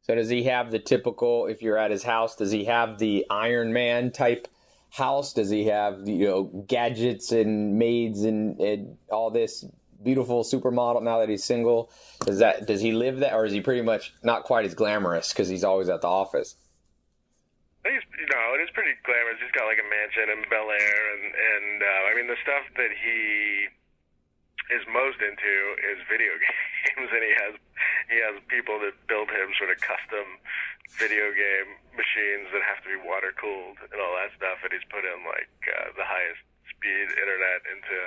So 0.04 0.16
does 0.16 0.30
he 0.30 0.43
have 0.43 0.72
the 0.72 0.80
typical? 0.80 1.47
If 1.47 1.62
you're 1.62 1.78
at 1.78 1.91
his 1.91 2.04
house, 2.04 2.36
does 2.36 2.51
he 2.51 2.66
have 2.66 2.99
the 2.99 3.26
Iron 3.30 3.74
Man 3.74 4.12
type 4.12 4.47
house? 4.89 5.34
Does 5.34 5.49
he 5.49 5.66
have 5.66 6.08
you 6.08 6.28
know 6.28 6.43
gadgets 6.68 7.32
and 7.32 7.80
maids 7.80 8.24
and, 8.24 8.60
and 8.60 8.97
all 9.10 9.32
this 9.32 9.66
beautiful 10.04 10.43
supermodel 10.43 11.01
now 11.01 11.20
that 11.20 11.30
he's 11.30 11.43
single? 11.43 11.89
Does 12.26 12.39
that 12.39 12.68
does 12.68 12.82
he 12.82 12.91
live 12.91 13.20
that, 13.20 13.34
or 13.34 13.45
is 13.45 13.54
he 13.54 13.62
pretty 13.62 13.82
much 13.82 14.14
not 14.24 14.43
quite 14.43 14.66
as 14.66 14.76
glamorous 14.76 15.32
because 15.32 15.47
he's 15.47 15.64
always 15.64 15.89
at 15.89 16.01
the 16.01 16.08
office? 16.08 16.56
He's 17.84 18.04
no, 18.30 18.56
it 18.56 18.62
is 18.64 18.70
pretty 18.74 18.91
glamorous. 19.06 19.39
He's 19.41 19.51
got 19.51 19.66
like 19.66 19.80
a 19.80 19.88
mansion 19.88 20.30
in 20.36 20.43
Bel 20.49 20.70
Air, 20.70 21.01
and 21.16 21.26
and 21.32 21.82
uh, 21.82 22.12
I 22.12 22.16
mean 22.16 22.28
the 22.28 22.39
stuff 22.43 22.64
that 22.76 22.91
he 22.91 23.68
is 24.72 24.84
most 24.88 25.20
into 25.20 25.53
is 25.91 25.99
video 26.07 26.32
games, 26.88 27.09
and 27.11 27.24
he 27.24 27.34
has 27.36 27.53
he 28.07 28.18
has 28.24 28.36
people 28.47 28.80
that 28.84 28.95
build 29.09 29.28
him 29.32 29.51
sort 29.57 29.72
of 29.74 29.80
custom 29.84 30.39
video 30.99 31.34
game 31.34 31.80
machines 31.97 32.51
that 32.53 32.61
have 32.64 32.80
to 32.86 32.89
be 32.91 32.99
water 33.01 33.34
cooled 33.36 33.80
and 33.82 33.97
all 33.99 34.14
that 34.16 34.32
stuff, 34.38 34.61
and 34.64 34.72
he's 34.72 34.86
put 34.88 35.03
in 35.03 35.20
like 35.26 35.51
uh, 35.68 35.91
the 35.97 36.05
highest 36.05 36.43
speed 36.70 37.07
internet 37.20 37.59
into 37.68 37.97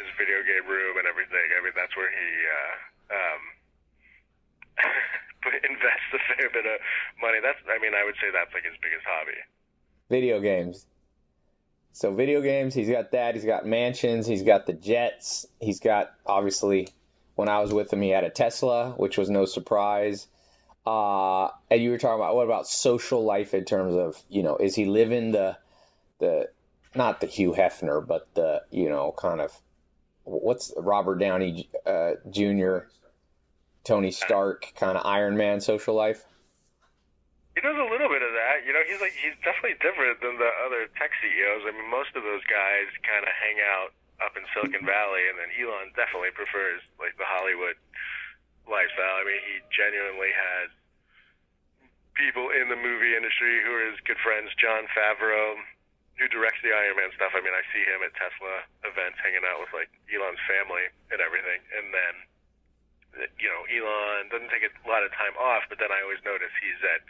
his 0.00 0.08
video 0.18 0.42
game 0.42 0.66
room 0.66 0.98
and 0.98 1.06
everything. 1.06 1.46
I 1.54 1.60
mean 1.62 1.76
that's 1.76 1.94
where 1.94 2.10
he. 2.10 2.28
Uh, 2.48 2.74
um, 3.14 3.42
invests 5.70 6.10
a 6.12 6.20
fair 6.34 6.48
bit 6.50 6.66
of 6.66 6.80
money. 7.20 7.38
That's, 7.42 7.58
I 7.68 7.78
mean, 7.78 7.92
I 7.94 8.04
would 8.04 8.16
say 8.16 8.32
that's 8.32 8.52
like 8.54 8.64
his 8.64 8.76
biggest 8.80 9.04
hobby. 9.06 9.38
Video 10.10 10.40
games. 10.40 10.86
So 11.94 12.12
video 12.12 12.42
games, 12.42 12.74
he's 12.74 12.90
got 12.90 13.12
that. 13.12 13.36
He's 13.36 13.44
got 13.44 13.64
mansions. 13.64 14.26
He's 14.26 14.42
got 14.42 14.66
the 14.66 14.72
jets. 14.72 15.46
He's 15.60 15.78
got 15.78 16.12
obviously. 16.26 16.88
When 17.36 17.48
I 17.48 17.60
was 17.60 17.72
with 17.72 17.92
him, 17.92 18.00
he 18.00 18.10
had 18.10 18.22
a 18.22 18.30
Tesla, 18.30 18.90
which 18.96 19.16
was 19.16 19.28
no 19.30 19.44
surprise. 19.44 20.28
Uh, 20.86 21.48
and 21.70 21.82
you 21.82 21.90
were 21.90 21.98
talking 21.98 22.20
about 22.20 22.34
what 22.34 22.44
about 22.44 22.66
social 22.66 23.24
life 23.24 23.54
in 23.54 23.64
terms 23.64 23.94
of 23.94 24.20
you 24.28 24.42
know 24.42 24.56
is 24.56 24.74
he 24.74 24.84
living 24.84 25.30
the 25.30 25.56
the 26.18 26.48
not 26.96 27.20
the 27.20 27.26
Hugh 27.26 27.52
Hefner, 27.52 28.04
but 28.04 28.26
the 28.34 28.62
you 28.72 28.88
know 28.88 29.14
kind 29.16 29.40
of 29.40 29.52
what's 30.24 30.72
Robert 30.76 31.20
Downey 31.20 31.70
uh, 31.86 32.14
Jr. 32.28 32.88
Tony 33.84 34.10
Stark 34.10 34.72
kind 34.74 34.98
of 34.98 35.06
Iron 35.06 35.36
Man 35.36 35.60
social 35.60 35.94
life? 35.94 36.24
He 37.54 37.60
does 37.60 37.76
a 37.76 37.90
little 37.90 38.08
bit. 38.08 38.20
You 38.64 38.72
know, 38.72 38.80
he's 38.88 39.00
like 39.04 39.12
he's 39.12 39.36
definitely 39.44 39.76
different 39.84 40.24
than 40.24 40.40
the 40.40 40.52
other 40.64 40.88
tech 40.96 41.12
CEOs. 41.20 41.68
I 41.68 41.76
mean, 41.76 41.86
most 41.92 42.16
of 42.16 42.24
those 42.24 42.40
guys 42.48 42.88
kind 43.04 43.20
of 43.20 43.32
hang 43.36 43.60
out 43.60 43.92
up 44.24 44.34
in 44.40 44.48
Silicon 44.56 44.88
Valley, 44.88 45.28
and 45.28 45.36
then 45.36 45.52
Elon 45.52 45.92
definitely 45.92 46.32
prefers 46.32 46.80
like 46.96 47.12
the 47.20 47.28
Hollywood 47.28 47.76
lifestyle. 48.64 49.20
I 49.20 49.24
mean, 49.28 49.42
he 49.44 49.60
genuinely 49.68 50.32
has 50.32 50.72
people 52.16 52.48
in 52.54 52.72
the 52.72 52.78
movie 52.78 53.12
industry 53.12 53.60
who 53.60 53.70
are 53.74 53.84
his 53.90 54.00
good 54.08 54.18
friends. 54.24 54.48
Jon 54.56 54.88
Favreau, 54.96 55.60
who 56.16 56.30
directs 56.32 56.62
the 56.64 56.72
Iron 56.72 56.96
Man 56.96 57.12
stuff. 57.12 57.36
I 57.36 57.44
mean, 57.44 57.52
I 57.52 57.66
see 57.68 57.84
him 57.84 58.00
at 58.00 58.16
Tesla 58.16 58.64
events 58.86 59.20
hanging 59.20 59.44
out 59.44 59.60
with 59.60 59.76
like 59.76 59.92
Elon's 60.08 60.40
family 60.48 60.88
and 61.12 61.20
everything, 61.20 61.60
and 61.76 61.92
then 61.92 62.14
you 63.38 63.46
know, 63.46 63.62
Elon 63.70 64.30
doesn't 64.30 64.50
take 64.50 64.66
a 64.66 64.72
lot 64.88 65.06
of 65.06 65.14
time 65.14 65.38
off, 65.38 65.62
but 65.70 65.78
then 65.78 65.94
I 65.94 66.02
always 66.02 66.18
notice 66.26 66.50
he's 66.58 66.82
at 66.82 67.02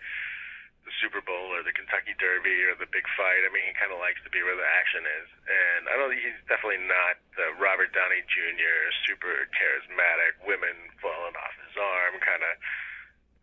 the 0.85 0.95
Super 1.01 1.25
Bowl 1.25 1.53
or 1.57 1.65
the 1.65 1.73
Kentucky 1.73 2.13
Derby 2.21 2.65
or 2.69 2.77
the 2.77 2.89
big 2.93 3.09
fight. 3.17 3.43
I 3.45 3.51
mean, 3.51 3.65
he 3.65 3.73
kind 3.73 3.93
of 3.93 3.99
likes 4.01 4.21
to 4.25 4.31
be 4.31 4.45
where 4.45 4.57
the 4.57 4.69
action 4.69 5.05
is, 5.05 5.29
and 5.49 5.83
I 5.89 5.97
don't. 5.97 6.13
He's 6.13 6.37
definitely 6.45 6.85
not 6.85 7.17
the 7.37 7.57
Robert 7.57 7.93
Downey 7.97 8.21
Jr. 8.29 8.93
super 9.09 9.49
charismatic, 9.57 10.45
women 10.45 10.77
falling 11.01 11.37
off 11.41 11.55
his 11.65 11.77
arm 11.81 12.21
kind 12.21 12.45
of 12.45 12.55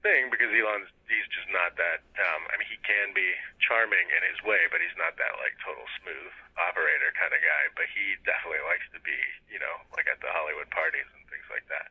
thing 0.05 0.29
because 0.29 0.49
Elon's 0.53 0.89
he's 1.09 1.25
just 1.33 1.49
not 1.49 1.73
that. 1.81 2.05
Um, 2.17 2.41
I 2.53 2.61
mean, 2.61 2.69
he 2.69 2.77
can 2.85 3.13
be 3.17 3.25
charming 3.61 4.05
in 4.05 4.21
his 4.29 4.37
way, 4.45 4.69
but 4.69 4.81
he's 4.81 4.95
not 5.01 5.17
that 5.17 5.33
like 5.41 5.57
total 5.65 5.85
smooth 6.01 6.33
operator 6.61 7.09
kind 7.17 7.33
of 7.33 7.41
guy. 7.41 7.63
But 7.73 7.89
he 7.89 8.21
definitely 8.21 8.61
likes 8.69 8.85
to 8.93 9.01
be, 9.01 9.17
you 9.49 9.57
know, 9.57 9.75
like 9.97 10.05
at 10.05 10.21
the 10.21 10.29
Hollywood 10.29 10.69
parties 10.69 11.09
and 11.17 11.25
things 11.29 11.47
like 11.49 11.65
that. 11.73 11.89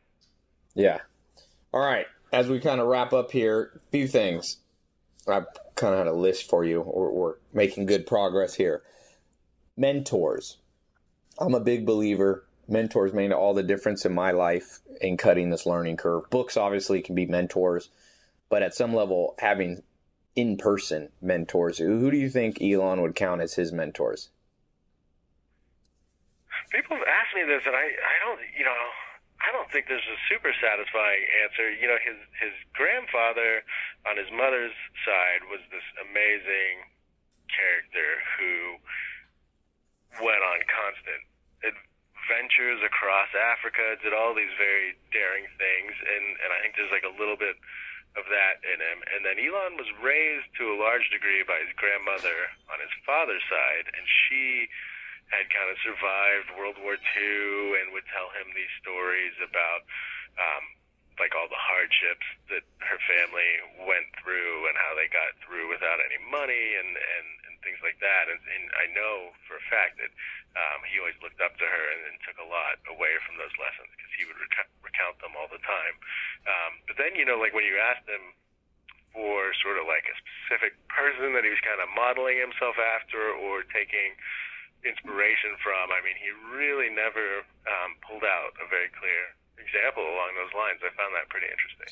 Yeah. 0.79 1.03
All 1.75 1.83
right. 1.83 2.07
As 2.31 2.47
we 2.47 2.63
kind 2.63 2.79
of 2.79 2.87
wrap 2.87 3.11
up 3.11 3.31
here, 3.31 3.81
few 3.91 4.07
things. 4.07 4.60
I 5.31 5.41
kind 5.75 5.93
of 5.93 5.99
had 5.99 6.07
a 6.07 6.13
list 6.13 6.49
for 6.49 6.63
you. 6.63 6.81
We're, 6.81 7.11
we're 7.11 7.35
making 7.53 7.85
good 7.85 8.05
progress 8.05 8.55
here. 8.55 8.83
Mentors. 9.77 10.57
I'm 11.39 11.55
a 11.55 11.59
big 11.59 11.85
believer. 11.85 12.45
Mentors 12.67 13.13
made 13.13 13.31
all 13.31 13.53
the 13.53 13.63
difference 13.63 14.05
in 14.05 14.13
my 14.13 14.31
life 14.31 14.79
in 15.01 15.17
cutting 15.17 15.49
this 15.49 15.65
learning 15.65 15.97
curve. 15.97 16.29
Books 16.29 16.55
obviously 16.55 17.01
can 17.01 17.15
be 17.15 17.25
mentors, 17.25 17.89
but 18.49 18.63
at 18.63 18.75
some 18.75 18.93
level, 18.93 19.35
having 19.39 19.83
in 20.35 20.57
person 20.57 21.09
mentors. 21.21 21.79
Who 21.79 22.11
do 22.11 22.17
you 22.17 22.29
think 22.29 22.61
Elon 22.61 23.01
would 23.01 23.15
count 23.15 23.41
as 23.41 23.55
his 23.55 23.71
mentors? 23.71 24.29
People 26.71 26.95
have 26.95 27.07
asked 27.07 27.35
me 27.35 27.43
this, 27.43 27.63
and 27.65 27.75
I, 27.75 27.83
I 27.83 28.15
don't, 28.23 28.39
you 28.57 28.63
know, 28.63 28.71
I 29.41 29.49
don't 29.49 29.69
think 29.73 29.89
there's 29.89 30.05
a 30.05 30.19
super 30.29 30.53
satisfying 30.61 31.25
answer. 31.41 31.73
You 31.73 31.89
know, 31.89 31.97
his 31.97 32.17
his 32.37 32.53
grandfather 32.77 33.65
on 34.05 34.15
his 34.17 34.29
mother's 34.29 34.75
side 35.01 35.49
was 35.49 35.61
this 35.73 35.85
amazing 35.97 36.85
character 37.49 38.21
who 38.37 38.77
went 40.21 40.45
on 40.45 40.61
constant 40.69 41.25
adventures 41.65 42.79
across 42.85 43.33
Africa, 43.33 43.97
did 43.99 44.13
all 44.13 44.37
these 44.37 44.53
very 44.61 44.93
daring 45.09 45.49
things, 45.57 45.93
and 45.97 46.25
and 46.45 46.49
I 46.53 46.61
think 46.61 46.77
there's 46.77 46.93
like 46.93 47.07
a 47.07 47.15
little 47.17 47.37
bit 47.37 47.57
of 48.19 48.27
that 48.27 48.59
in 48.67 48.77
him. 48.77 48.99
And 49.15 49.23
then 49.23 49.39
Elon 49.39 49.79
was 49.79 49.87
raised 50.03 50.51
to 50.59 50.75
a 50.75 50.77
large 50.77 51.07
degree 51.09 51.47
by 51.47 51.63
his 51.63 51.71
grandmother 51.79 52.51
on 52.67 52.77
his 52.83 52.91
father's 53.07 53.43
side, 53.47 53.87
and 53.95 54.03
she 54.05 54.67
had 55.31 55.47
kind 55.49 55.71
of 55.71 55.79
survived 55.81 56.51
World 56.59 56.77
War 56.83 56.99
II 56.99 57.79
and 57.79 57.95
would 57.95 58.07
tell 58.11 58.29
him 58.35 58.51
these 58.51 58.71
stories 58.83 59.35
about 59.39 59.87
um, 60.35 60.63
like 61.19 61.35
all 61.35 61.47
the 61.47 61.59
hardships 61.59 62.27
that 62.51 62.63
her 62.83 62.99
family 63.07 63.51
went 63.83 64.07
through 64.19 64.67
and 64.67 64.75
how 64.75 64.95
they 64.95 65.07
got 65.11 65.35
through 65.43 65.71
without 65.71 65.99
any 66.03 66.19
money 66.31 66.75
and 66.79 66.91
and, 66.95 67.27
and 67.47 67.53
things 67.63 67.79
like 67.83 67.99
that. 68.03 68.27
And, 68.27 68.39
and 68.39 68.65
I 68.75 68.91
know 68.91 69.31
for 69.47 69.55
a 69.59 69.65
fact 69.71 69.99
that 69.99 70.11
um, 70.55 70.83
he 70.87 70.99
always 70.99 71.15
looked 71.23 71.39
up 71.39 71.55
to 71.59 71.67
her 71.67 71.83
and, 71.95 72.11
and 72.11 72.15
took 72.27 72.35
a 72.39 72.47
lot 72.47 72.79
away 72.91 73.15
from 73.23 73.39
those 73.39 73.53
lessons 73.55 73.87
because 73.95 74.11
he 74.19 74.27
would 74.27 74.39
rec- 74.39 74.75
recount 74.83 75.15
them 75.23 75.35
all 75.39 75.47
the 75.47 75.63
time. 75.63 75.95
Um, 76.47 76.71
but 76.87 76.99
then 76.99 77.15
you 77.15 77.23
know, 77.23 77.39
like 77.39 77.55
when 77.55 77.63
you 77.63 77.79
asked 77.79 78.07
him 78.07 78.35
for 79.11 79.51
sort 79.59 79.75
of 79.75 79.85
like 79.87 80.07
a 80.07 80.15
specific 80.15 80.75
person 80.87 81.35
that 81.35 81.43
he 81.43 81.51
was 81.51 81.59
kind 81.63 81.83
of 81.83 81.87
modeling 81.91 82.39
himself 82.39 82.79
after 82.79 83.35
or 83.35 83.67
taking 83.67 84.15
inspiration 84.83 85.57
from. 85.61 85.91
I 85.91 86.01
mean, 86.01 86.17
he 86.17 86.29
really 86.53 86.89
never 86.89 87.45
um, 87.69 87.97
pulled 88.05 88.23
out 88.23 88.53
a 88.59 88.67
very 88.69 88.89
clear 88.93 89.35
example 89.57 90.03
along 90.03 90.33
those 90.37 90.53
lines. 90.57 90.81
I 90.81 90.89
found 90.97 91.13
that 91.13 91.29
pretty 91.29 91.47
interesting. 91.47 91.91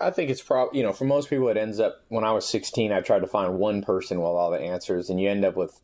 I 0.00 0.10
think 0.10 0.30
it's 0.30 0.42
probably, 0.42 0.78
you 0.78 0.84
know, 0.84 0.92
for 0.92 1.04
most 1.04 1.30
people, 1.30 1.48
it 1.48 1.56
ends 1.56 1.78
up 1.78 2.02
when 2.08 2.24
I 2.24 2.32
was 2.32 2.48
16, 2.48 2.92
I 2.92 3.00
tried 3.00 3.20
to 3.20 3.26
find 3.26 3.58
one 3.58 3.82
person 3.82 4.18
with 4.18 4.26
all 4.26 4.50
the 4.50 4.60
answers, 4.60 5.10
and 5.10 5.20
you 5.20 5.30
end 5.30 5.44
up 5.44 5.56
with 5.56 5.80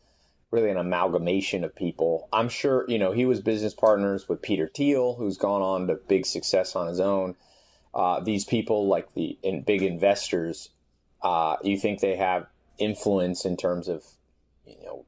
really 0.51 0.71
an 0.71 0.77
amalgamation 0.77 1.65
of 1.65 1.75
people. 1.75 2.29
I'm 2.33 2.49
sure, 2.49 2.85
you 2.89 2.99
know, 2.99 3.13
he 3.13 3.25
was 3.25 3.41
business 3.41 3.75
partners 3.75 4.29
with 4.29 4.43
Peter 4.43 4.69
Thiel, 4.69 5.15
who's 5.15 5.37
gone 5.37 5.63
on 5.63 5.87
to 5.87 5.95
big 5.95 6.27
success 6.27 6.75
on 6.75 6.89
his 6.89 7.01
own. 7.01 7.37
Uh, 7.95 8.21
these 8.21 8.45
people, 8.45 8.89
like 8.89 9.15
the 9.15 9.39
in, 9.43 9.63
big 9.63 9.83
investors, 9.83 10.71
uh, 11.23 11.57
you 11.63 11.77
think 11.77 12.01
they 12.01 12.17
have 12.17 12.47
influence 12.79 13.45
in 13.45 13.57
terms 13.57 13.89
of, 13.89 14.05
you 14.67 14.77
know, 14.85 15.05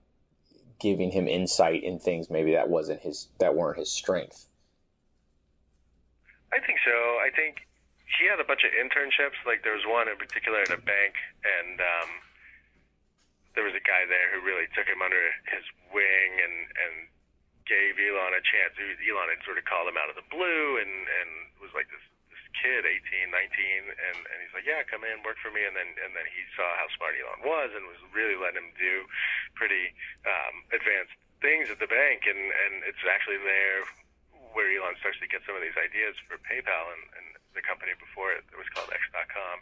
giving 0.83 1.15
him 1.15 1.31
insight 1.31 1.87
in 1.87 2.03
things 2.03 2.27
maybe 2.27 2.51
that 2.59 2.67
wasn't 2.67 2.99
his 3.01 3.31
that 3.39 3.55
weren't 3.55 3.79
his 3.79 3.91
strength. 3.91 4.51
I 6.51 6.59
think 6.59 6.83
so. 6.85 7.23
I 7.23 7.31
think 7.31 7.63
he 8.19 8.27
had 8.27 8.43
a 8.43 8.45
bunch 8.45 8.67
of 8.67 8.75
internships. 8.75 9.39
Like 9.47 9.63
there 9.63 9.79
was 9.79 9.87
one 9.87 10.11
in 10.11 10.19
particular 10.19 10.61
at 10.61 10.75
a 10.75 10.83
bank, 10.83 11.15
and 11.47 11.79
um, 11.79 12.11
there 13.55 13.65
was 13.65 13.79
a 13.79 13.85
guy 13.87 14.05
there 14.11 14.35
who 14.35 14.43
really 14.43 14.67
took 14.75 14.91
him 14.91 15.01
under 15.01 15.23
his 15.49 15.65
wing 15.95 16.31
and 16.43 16.67
and 16.75 16.95
gave 17.65 17.95
Elon 18.03 18.35
a 18.35 18.43
chance. 18.43 18.75
Elon 18.77 19.31
had 19.31 19.41
sort 19.47 19.57
of 19.57 19.65
called 19.71 19.87
him 19.87 19.97
out 19.97 20.11
of 20.11 20.19
the 20.19 20.27
blue 20.29 20.83
and 20.83 20.93
and 21.23 21.31
was 21.63 21.71
like 21.79 21.87
this 21.95 22.03
kid, 22.57 22.85
18, 22.85 23.31
19, 23.31 23.33
and, 23.33 24.19
and 24.19 24.37
he's 24.41 24.55
like, 24.55 24.67
yeah, 24.69 24.85
come 24.85 25.03
in, 25.03 25.25
work 25.25 25.41
for 25.41 25.51
me. 25.51 25.65
And 25.65 25.75
then, 25.77 25.89
and 26.01 26.13
then 26.13 26.27
he 26.29 26.43
saw 26.55 26.67
how 26.79 26.89
smart 26.95 27.17
Elon 27.17 27.43
was 27.45 27.73
and 27.73 27.89
was 27.89 28.01
really 28.13 28.37
letting 28.37 28.69
him 28.69 28.73
do 28.77 29.09
pretty 29.57 29.93
um, 30.25 30.65
advanced 30.73 31.17
things 31.41 31.73
at 31.73 31.83
the 31.83 31.91
bank. 31.91 32.29
And, 32.29 32.39
and 32.39 32.85
it's 32.87 33.03
actually 33.05 33.41
there 33.43 33.89
where 34.53 34.69
Elon 34.69 34.97
starts 35.01 35.17
to 35.25 35.29
get 35.29 35.41
some 35.49 35.57
of 35.57 35.65
these 35.65 35.77
ideas 35.77 36.15
for 36.29 36.37
PayPal 36.45 36.93
and, 36.93 37.05
and 37.17 37.27
the 37.53 37.65
company 37.65 37.93
before 38.01 38.33
it, 38.33 38.45
it 38.53 38.57
was 38.57 38.69
called 38.73 38.89
X.com. 38.89 39.57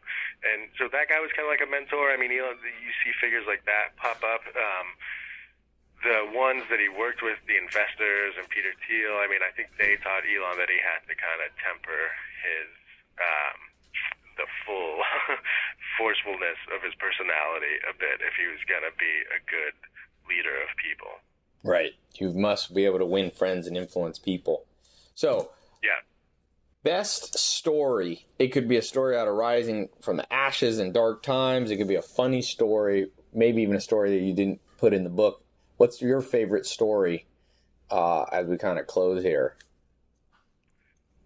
And 0.46 0.70
so 0.78 0.86
that 0.90 1.10
guy 1.10 1.18
was 1.18 1.30
kind 1.34 1.46
of 1.46 1.52
like 1.52 1.62
a 1.62 1.70
mentor. 1.70 2.10
I 2.10 2.18
mean, 2.18 2.30
Elon, 2.30 2.58
you 2.62 2.92
see 3.02 3.10
figures 3.18 3.46
like 3.46 3.66
that 3.66 3.98
pop 3.98 4.22
up. 4.22 4.46
Um, 4.54 4.94
the 6.00 6.24
ones 6.32 6.64
that 6.72 6.80
he 6.80 6.88
worked 6.88 7.20
with, 7.20 7.36
the 7.44 7.60
investors 7.60 8.32
and 8.40 8.48
Peter 8.48 8.72
Thiel, 8.88 9.20
I 9.20 9.28
mean, 9.28 9.44
I 9.44 9.52
think 9.52 9.76
they 9.76 10.00
taught 10.00 10.24
Elon 10.24 10.56
that 10.56 10.72
he 10.72 10.80
had 10.80 11.04
to 11.04 11.12
kind 11.12 11.44
of 11.44 11.52
temper 11.60 12.08
his 12.40 12.68
um, 13.20 13.56
the 14.36 14.46
full 14.66 14.96
forcefulness 15.98 16.58
of 16.74 16.82
his 16.82 16.94
personality 16.96 17.76
a 17.88 17.94
bit 17.94 18.24
if 18.24 18.34
he 18.40 18.46
was 18.48 18.60
going 18.68 18.82
to 18.84 18.94
be 18.96 19.14
a 19.30 19.40
good 19.44 19.76
leader 20.28 20.56
of 20.64 20.68
people. 20.80 21.12
Right. 21.62 21.92
You 22.14 22.32
must 22.32 22.74
be 22.74 22.84
able 22.86 22.98
to 22.98 23.06
win 23.06 23.30
friends 23.30 23.66
and 23.66 23.76
influence 23.76 24.18
people. 24.18 24.64
So, 25.14 25.50
Yeah. 25.82 26.00
Best 26.82 27.38
story. 27.38 28.24
It 28.38 28.48
could 28.48 28.66
be 28.66 28.78
a 28.78 28.82
story 28.82 29.14
out 29.14 29.28
of 29.28 29.34
rising 29.34 29.90
from 30.00 30.16
the 30.16 30.32
ashes 30.32 30.78
in 30.78 30.92
dark 30.92 31.22
times. 31.22 31.70
It 31.70 31.76
could 31.76 31.88
be 31.88 31.96
a 31.96 32.02
funny 32.02 32.40
story, 32.40 33.10
maybe 33.34 33.60
even 33.60 33.76
a 33.76 33.80
story 33.82 34.10
that 34.16 34.24
you 34.24 34.32
didn't 34.32 34.60
put 34.78 34.94
in 34.94 35.04
the 35.04 35.10
book. 35.10 35.44
What's 35.76 36.00
your 36.00 36.22
favorite 36.22 36.64
story 36.64 37.26
uh, 37.90 38.22
as 38.32 38.46
we 38.46 38.56
kind 38.56 38.78
of 38.78 38.86
close 38.86 39.22
here? 39.22 39.56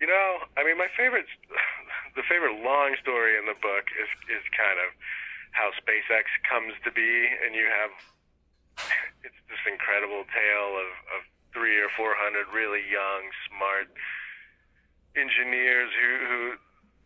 You 0.01 0.09
know, 0.09 0.39
I 0.57 0.65
mean, 0.65 0.77
my 0.77 0.89
favorite, 0.97 1.27
the 2.15 2.25
favorite 2.27 2.63
long 2.63 2.95
story 3.03 3.37
in 3.39 3.47
the 3.47 3.59
book 3.59 3.91
is 3.99 4.11
is 4.31 4.45
kind 4.55 4.79
of 4.79 4.91
how 5.55 5.71
SpaceX 5.79 6.27
comes 6.43 6.75
to 6.83 6.91
be, 6.91 7.11
and 7.47 7.55
you 7.55 7.67
have 7.71 7.93
it's 9.27 9.41
this 9.47 9.63
incredible 9.71 10.27
tale 10.35 10.73
of, 10.79 10.91
of 11.15 11.21
three 11.55 11.79
or 11.79 11.91
four 11.95 12.15
hundred 12.19 12.51
really 12.51 12.83
young, 12.91 13.31
smart 13.47 13.91
engineers 15.15 15.95
who, 15.95 16.11
who 16.27 16.41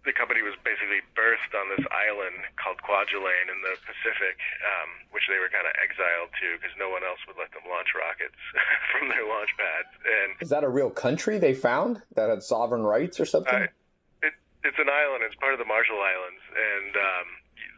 the 0.09 0.17
company 0.17 0.41
was 0.41 0.57
basically 0.65 1.05
birthed 1.13 1.53
on 1.53 1.69
this 1.69 1.85
island 1.93 2.41
called 2.57 2.81
Kwajalein 2.81 3.53
in 3.53 3.61
the 3.61 3.77
Pacific, 3.85 4.41
um, 4.65 4.89
which 5.13 5.29
they 5.29 5.37
were 5.37 5.53
kind 5.53 5.69
of 5.69 5.77
exiled 5.85 6.33
to 6.41 6.57
because 6.57 6.73
no 6.81 6.89
one 6.89 7.05
else 7.05 7.21
would 7.29 7.37
let 7.37 7.53
them 7.53 7.69
launch 7.69 7.93
rockets 7.93 8.41
from 8.97 9.13
their 9.13 9.29
launch 9.29 9.53
pads. 9.61 9.93
And 10.01 10.41
is 10.41 10.49
that 10.49 10.65
a 10.65 10.73
real 10.73 10.89
country 10.89 11.37
they 11.37 11.53
found 11.53 12.01
that 12.17 12.33
had 12.33 12.43
sovereign 12.43 12.89
rights 12.89 13.21
or 13.21 13.29
something? 13.29 13.69
It, 13.69 13.77
it's 14.65 14.79
an 14.79 14.91
island. 14.91 15.23
It's 15.23 15.39
part 15.39 15.55
of 15.55 15.61
the 15.63 15.69
Marshall 15.69 16.03
Islands, 16.03 16.43
and 16.51 16.93
um, 16.99 17.29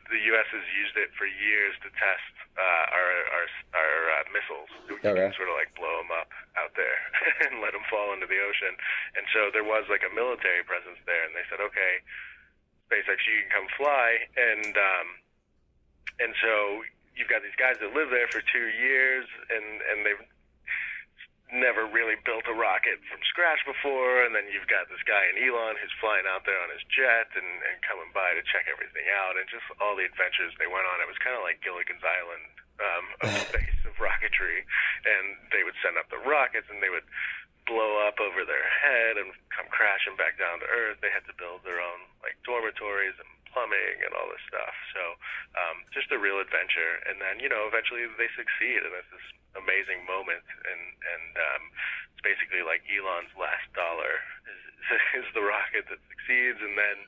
the 0.08 0.20
U.S. 0.34 0.48
has 0.50 0.66
used 0.72 0.96
it 0.96 1.12
for 1.14 1.28
years 1.28 1.76
to 1.84 1.88
test 1.92 2.34
uh, 2.56 2.84
our 2.96 3.10
our, 3.36 3.46
our 3.76 3.96
uh, 4.16 4.24
missiles. 4.32 4.70
We 4.88 4.96
okay. 5.04 5.28
can 5.28 5.32
sort 5.36 5.52
of 5.52 5.56
like 5.60 5.72
blow 5.76 6.00
them 6.00 6.12
up 6.12 6.32
out 6.56 6.72
there 6.74 6.98
and 7.48 7.60
let 7.60 7.76
them 7.76 7.84
fall 7.92 8.16
into 8.16 8.26
the 8.26 8.40
ocean. 8.40 8.74
And 9.16 9.24
so 9.30 9.52
there 9.52 9.66
was 9.66 9.86
like 9.92 10.02
a 10.02 10.12
military 10.12 10.64
presence 10.64 10.98
there, 11.04 11.22
and 11.28 11.36
they 11.36 11.44
said, 11.52 11.60
okay, 11.60 12.00
SpaceX, 12.88 13.22
you 13.28 13.46
can 13.46 13.50
come 13.62 13.68
fly, 13.76 14.08
and 14.34 14.72
um, 14.74 15.08
and 16.18 16.32
so 16.40 16.82
you've 17.14 17.30
got 17.30 17.44
these 17.44 17.56
guys 17.60 17.76
that 17.84 17.92
live 17.92 18.08
there 18.08 18.28
for 18.32 18.40
two 18.40 18.72
years, 18.72 19.28
and 19.52 19.84
and 19.84 20.02
they've 20.08 20.24
never 21.52 21.86
really 21.86 22.18
built 22.22 22.46
a 22.46 22.54
rocket 22.54 23.02
from 23.10 23.20
scratch 23.26 23.62
before, 23.66 24.22
and 24.22 24.34
then 24.34 24.46
you've 24.50 24.70
got 24.70 24.86
this 24.86 25.02
guy 25.06 25.26
in 25.30 25.38
Elon 25.38 25.78
who's 25.78 25.94
flying 25.98 26.26
out 26.26 26.46
there 26.46 26.58
on 26.62 26.70
his 26.70 26.82
jet 26.90 27.30
and, 27.34 27.50
and 27.66 27.76
coming 27.82 28.10
by 28.14 28.34
to 28.34 28.42
check 28.46 28.70
everything 28.70 29.06
out, 29.10 29.38
and 29.38 29.46
just 29.50 29.66
all 29.82 29.98
the 29.98 30.06
adventures 30.06 30.54
they 30.56 30.70
went 30.70 30.86
on. 30.86 31.02
It 31.02 31.10
was 31.10 31.18
kind 31.22 31.34
of 31.34 31.42
like 31.42 31.62
Gilligan's 31.62 32.02
Island 32.02 32.46
um, 32.80 33.04
of 33.22 33.30
space 33.50 33.80
of 33.88 33.94
rocketry, 33.98 34.64
and 35.06 35.38
they 35.52 35.62
would 35.66 35.76
send 35.82 35.98
up 35.98 36.08
the 36.08 36.22
rockets, 36.22 36.66
and 36.70 36.80
they 36.82 36.90
would 36.90 37.06
blow 37.68 38.02
up 38.02 38.18
over 38.18 38.42
their 38.42 38.66
head 38.66 39.14
and 39.20 39.30
come 39.54 39.68
crashing 39.70 40.16
back 40.18 40.40
down 40.40 40.58
to 40.58 40.66
Earth. 40.66 40.98
They 40.98 41.12
had 41.12 41.26
to 41.30 41.36
build 41.36 41.62
their 41.62 41.78
own 41.78 42.08
like 42.24 42.34
dormitories 42.42 43.14
and 43.20 43.30
plumbing 43.52 44.02
and 44.02 44.14
all 44.14 44.26
this 44.30 44.42
stuff. 44.46 44.74
So 44.94 45.02
um, 45.58 45.86
just 45.94 46.10
a 46.14 46.18
real 46.18 46.42
adventure. 46.42 47.02
And 47.06 47.22
then 47.22 47.38
you 47.38 47.50
know 47.50 47.66
eventually 47.70 48.06
they 48.18 48.30
succeed, 48.34 48.82
and 48.82 48.94
it's 48.94 49.10
this 49.12 49.26
amazing 49.56 50.04
moment. 50.06 50.44
And 50.66 50.82
and 51.00 51.32
um, 51.38 51.62
it's 52.14 52.24
basically 52.24 52.62
like 52.62 52.84
Elon's 52.86 53.32
last 53.38 53.66
dollar 53.72 54.20
is, 54.46 54.62
is 55.24 55.28
the 55.34 55.44
rocket 55.44 55.86
that 55.88 56.00
succeeds, 56.10 56.60
and 56.60 56.76
then. 56.76 56.98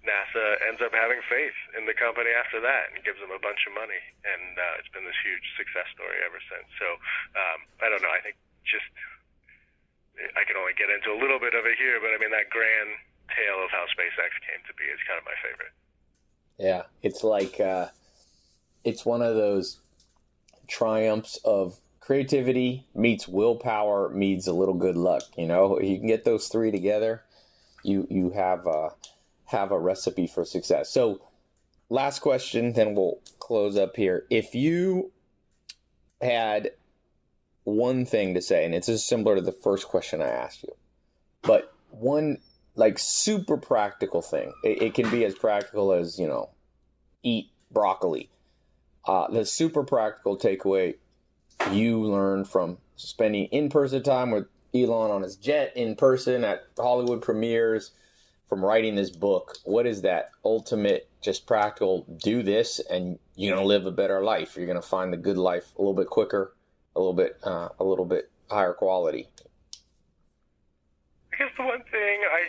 NASA 0.00 0.56
ends 0.64 0.80
up 0.80 0.96
having 0.96 1.20
faith 1.28 1.52
in 1.76 1.84
the 1.84 1.92
company 1.92 2.32
after 2.32 2.56
that 2.56 2.88
and 2.88 3.04
gives 3.04 3.20
them 3.20 3.28
a 3.28 3.36
bunch 3.36 3.68
of 3.68 3.76
money, 3.76 4.00
and 4.24 4.56
uh, 4.56 4.80
it's 4.80 4.88
been 4.96 5.04
this 5.04 5.20
huge 5.20 5.44
success 5.60 5.84
story 5.92 6.16
ever 6.24 6.40
since. 6.48 6.64
So 6.80 6.88
um, 7.36 7.68
I 7.84 7.92
don't 7.92 8.00
know. 8.00 8.08
I 8.08 8.24
think 8.24 8.40
just 8.64 8.88
I 10.36 10.44
can 10.48 10.56
only 10.56 10.72
get 10.76 10.88
into 10.88 11.12
a 11.12 11.18
little 11.20 11.36
bit 11.36 11.52
of 11.52 11.68
it 11.68 11.76
here, 11.76 12.00
but 12.00 12.12
I 12.12 12.18
mean 12.20 12.32
that 12.32 12.48
grand 12.48 12.96
tale 13.32 13.60
of 13.62 13.70
how 13.70 13.86
SpaceX 13.92 14.32
came 14.44 14.60
to 14.66 14.74
be 14.74 14.84
is 14.84 15.00
kind 15.06 15.20
of 15.20 15.24
my 15.24 15.36
favorite. 15.44 15.74
Yeah, 16.58 16.82
it's 17.02 17.24
like 17.24 17.60
uh, 17.60 17.88
it's 18.84 19.06
one 19.06 19.22
of 19.22 19.34
those 19.34 19.78
triumphs 20.70 21.38
of 21.44 21.78
creativity 21.98 22.86
meets 22.94 23.28
willpower 23.28 24.08
meets 24.08 24.46
a 24.46 24.52
little 24.52 24.74
good 24.74 24.96
luck. 24.96 25.22
You 25.36 25.46
know, 25.46 25.80
you 25.80 25.98
can 25.98 26.06
get 26.06 26.24
those 26.24 26.48
three 26.48 26.70
together, 26.70 27.22
you 27.82 28.06
you 28.10 28.30
have 28.30 28.66
a 28.66 28.90
have 29.46 29.72
a 29.72 29.78
recipe 29.78 30.26
for 30.26 30.44
success. 30.44 30.90
So, 30.90 31.20
last 31.88 32.20
question, 32.20 32.72
then 32.72 32.94
we'll 32.94 33.18
close 33.38 33.76
up 33.76 33.96
here. 33.96 34.24
If 34.30 34.54
you 34.54 35.10
had 36.20 36.70
one 37.64 38.04
thing 38.04 38.34
to 38.34 38.42
say, 38.42 38.64
and 38.64 38.74
it's 38.74 39.04
similar 39.04 39.36
to 39.36 39.42
the 39.42 39.52
first 39.52 39.88
question 39.88 40.22
I 40.22 40.28
asked 40.28 40.62
you, 40.62 40.74
but 41.42 41.72
one 41.90 42.38
like 42.76 42.98
super 42.98 43.56
practical 43.56 44.22
thing. 44.22 44.52
It, 44.64 44.82
it 44.82 44.94
can 44.94 45.10
be 45.10 45.24
as 45.24 45.34
practical 45.34 45.92
as 45.92 46.18
you 46.18 46.26
know, 46.26 46.50
eat 47.22 47.50
broccoli. 47.70 48.30
Uh, 49.06 49.30
the 49.30 49.44
super 49.44 49.82
practical 49.82 50.38
takeaway 50.38 50.94
you 51.72 52.00
learned 52.02 52.48
from 52.48 52.78
spending 52.96 53.46
in 53.46 53.68
person 53.68 54.02
time 54.02 54.30
with 54.30 54.46
Elon 54.74 55.10
on 55.10 55.22
his 55.22 55.36
jet 55.36 55.72
in 55.74 55.96
person 55.96 56.44
at 56.44 56.64
Hollywood 56.78 57.22
premieres, 57.22 57.92
from 58.48 58.64
writing 58.64 58.96
this 58.96 59.10
book. 59.10 59.56
What 59.64 59.86
is 59.86 60.02
that 60.02 60.32
ultimate, 60.44 61.08
just 61.22 61.46
practical? 61.46 62.04
Do 62.22 62.42
this, 62.42 62.80
and 62.80 63.18
you're 63.36 63.54
gonna 63.54 63.66
live 63.66 63.86
a 63.86 63.92
better 63.92 64.22
life. 64.22 64.56
You're 64.56 64.66
gonna 64.66 64.82
find 64.82 65.12
the 65.12 65.16
good 65.16 65.38
life 65.38 65.72
a 65.78 65.80
little 65.80 65.94
bit 65.94 66.08
quicker, 66.08 66.54
a 66.96 66.98
little 66.98 67.14
bit, 67.14 67.38
uh, 67.44 67.68
a 67.78 67.84
little 67.84 68.04
bit 68.04 68.28
higher 68.50 68.74
quality. 68.74 69.28
I 71.32 71.36
guess 71.38 71.52
the 71.56 71.62
one 71.62 71.82
thing 71.90 72.20
I 72.26 72.42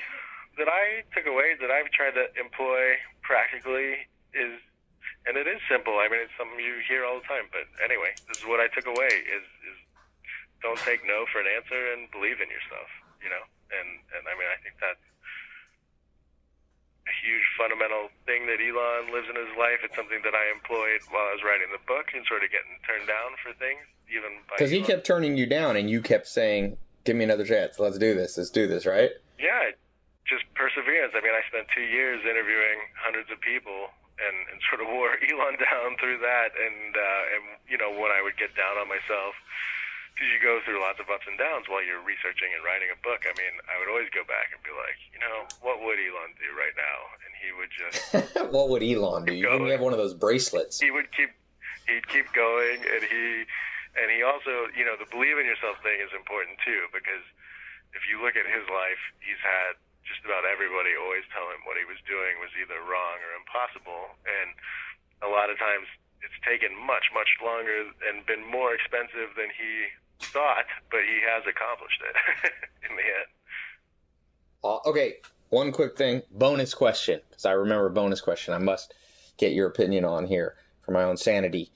that 0.57 0.67
I 0.67 1.03
took 1.15 1.27
away 1.27 1.55
that 1.61 1.69
I've 1.71 1.89
tried 1.91 2.11
to 2.11 2.25
employ 2.39 2.97
practically 3.21 3.93
is, 4.33 4.59
and 5.27 5.37
it 5.37 5.45
is 5.45 5.61
simple. 5.69 6.01
I 6.01 6.09
mean, 6.09 6.21
it's 6.21 6.33
something 6.37 6.57
you 6.57 6.81
hear 6.87 7.05
all 7.05 7.21
the 7.21 7.27
time. 7.29 7.45
But 7.53 7.69
anyway, 7.83 8.17
this 8.25 8.41
is 8.41 8.47
what 8.49 8.59
I 8.59 8.67
took 8.73 8.89
away: 8.89 9.09
is 9.09 9.45
is 9.69 9.77
don't 10.61 10.79
take 10.81 11.05
no 11.05 11.25
for 11.29 11.41
an 11.41 11.49
answer 11.49 11.93
and 11.93 12.09
believe 12.09 12.41
in 12.41 12.49
yourself. 12.49 12.89
You 13.21 13.29
know, 13.29 13.43
and 13.69 13.89
and 14.17 14.23
I 14.25 14.33
mean, 14.33 14.49
I 14.49 14.57
think 14.65 14.81
that's 14.81 15.05
a 17.05 17.13
huge 17.21 17.45
fundamental 17.57 18.09
thing 18.25 18.45
that 18.49 18.61
Elon 18.61 19.13
lives 19.13 19.29
in 19.29 19.37
his 19.37 19.49
life. 19.57 19.81
It's 19.85 19.97
something 19.97 20.21
that 20.25 20.33
I 20.33 20.49
employed 20.53 21.01
while 21.09 21.29
I 21.29 21.33
was 21.37 21.45
writing 21.45 21.69
the 21.73 21.81
book 21.85 22.13
and 22.13 22.25
sort 22.25 22.45
of 22.45 22.49
getting 22.49 22.77
turned 22.85 23.05
down 23.05 23.37
for 23.41 23.53
things, 23.57 23.81
even 24.09 24.41
because 24.49 24.73
he 24.73 24.81
kept 24.81 25.05
turning 25.05 25.37
you 25.37 25.45
down, 25.45 25.77
and 25.77 25.85
you 25.85 26.01
kept 26.01 26.25
saying, 26.25 26.81
"Give 27.05 27.13
me 27.13 27.29
another 27.29 27.45
chance. 27.45 27.77
Let's 27.77 28.01
do 28.01 28.17
this. 28.17 28.41
Let's 28.41 28.49
do 28.49 28.65
this." 28.65 28.89
Right? 28.89 29.13
Yeah, 29.37 29.69
just 30.25 30.49
perseverance. 30.57 31.13
I 31.13 31.21
mean, 31.21 31.37
I 31.37 31.45
spent 31.45 31.69
two 31.69 31.85
years 31.85 32.25
interviewing 32.25 32.89
hundreds 32.97 33.29
of 33.29 33.37
people 33.41 33.93
and, 34.19 34.37
and 34.51 34.57
sort 34.67 34.83
of 34.83 34.87
wore 34.95 35.15
Elon 35.21 35.55
down 35.61 35.95
through 36.01 36.19
that. 36.19 36.51
And 36.57 36.95
uh, 36.95 37.23
and 37.35 37.43
you 37.69 37.77
know, 37.77 37.91
when 37.91 38.11
I 38.11 38.19
would 38.19 38.35
get 38.35 38.55
down 38.57 38.75
on 38.75 38.87
myself, 38.91 39.35
because 40.11 40.27
you 40.27 40.39
go 40.43 40.59
through 40.67 40.83
lots 40.83 40.99
of 40.99 41.07
ups 41.07 41.25
and 41.25 41.39
downs 41.39 41.71
while 41.71 41.81
you're 41.81 42.03
researching 42.03 42.51
and 42.51 42.61
writing 42.61 42.91
a 42.91 42.99
book. 42.99 43.23
I 43.23 43.33
mean, 43.39 43.57
I 43.65 43.79
would 43.79 43.87
always 43.87 44.11
go 44.11 44.27
back 44.27 44.51
and 44.51 44.59
be 44.61 44.69
like, 44.75 44.99
you 45.15 45.19
know, 45.23 45.47
what 45.63 45.79
would 45.79 45.97
Elon 45.97 46.35
do 46.35 46.51
right 46.51 46.75
now? 46.75 46.97
And 47.23 47.31
he 47.39 47.49
would 47.55 47.71
just. 47.71 47.97
what 48.53 48.69
would 48.69 48.83
Elon 48.83 49.25
do? 49.25 49.33
You 49.33 49.47
didn't 49.49 49.71
have 49.71 49.81
one 49.81 49.95
of 49.95 50.01
those 50.01 50.13
bracelets. 50.13 50.79
He 50.79 50.91
would 50.91 51.09
keep. 51.15 51.31
He'd 51.89 52.07
keep 52.07 52.29
going, 52.31 52.77
and 52.77 53.03
he, 53.03 53.43
and 53.97 54.07
he 54.13 54.21
also, 54.21 54.69
you 54.77 54.85
know, 54.85 54.93
the 55.01 55.09
believe 55.09 55.41
in 55.41 55.49
yourself 55.49 55.81
thing 55.81 55.97
is 55.97 56.13
important 56.13 56.61
too 56.61 56.87
because 56.93 57.25
if 57.97 58.05
you 58.05 58.21
look 58.21 58.37
at 58.37 58.45
his 58.45 58.63
life, 58.69 59.01
he's 59.19 59.41
had 59.41 59.75
just 60.11 60.27
about 60.27 60.43
everybody 60.43 60.91
always 60.99 61.23
tell 61.31 61.47
him 61.47 61.63
what 61.63 61.79
he 61.79 61.87
was 61.87 61.99
doing 62.03 62.35
was 62.43 62.51
either 62.59 62.83
wrong 62.83 63.17
or 63.23 63.31
impossible. 63.39 64.19
And 64.27 64.51
a 65.23 65.31
lot 65.31 65.47
of 65.47 65.55
times 65.55 65.87
it's 66.19 66.35
taken 66.43 66.75
much, 66.75 67.07
much 67.15 67.31
longer 67.39 67.87
and 68.11 68.27
been 68.27 68.43
more 68.43 68.75
expensive 68.75 69.31
than 69.39 69.47
he 69.55 69.87
thought, 70.19 70.67
but 70.91 71.07
he 71.07 71.23
has 71.23 71.47
accomplished 71.47 72.03
it 72.03 72.15
in 72.91 72.99
the 72.99 73.07
end. 73.07 73.29
Uh, 74.63 74.83
okay, 74.83 75.23
one 75.49 75.71
quick 75.71 75.97
thing 75.97 76.21
bonus 76.31 76.75
question, 76.75 77.21
because 77.29 77.45
I 77.47 77.55
remember 77.55 77.89
bonus 77.89 78.19
question. 78.19 78.53
I 78.53 78.59
must 78.59 78.93
get 79.37 79.53
your 79.53 79.67
opinion 79.67 80.05
on 80.05 80.27
here 80.27 80.55
for 80.81 80.91
my 80.91 81.03
own 81.03 81.17
sanity. 81.17 81.71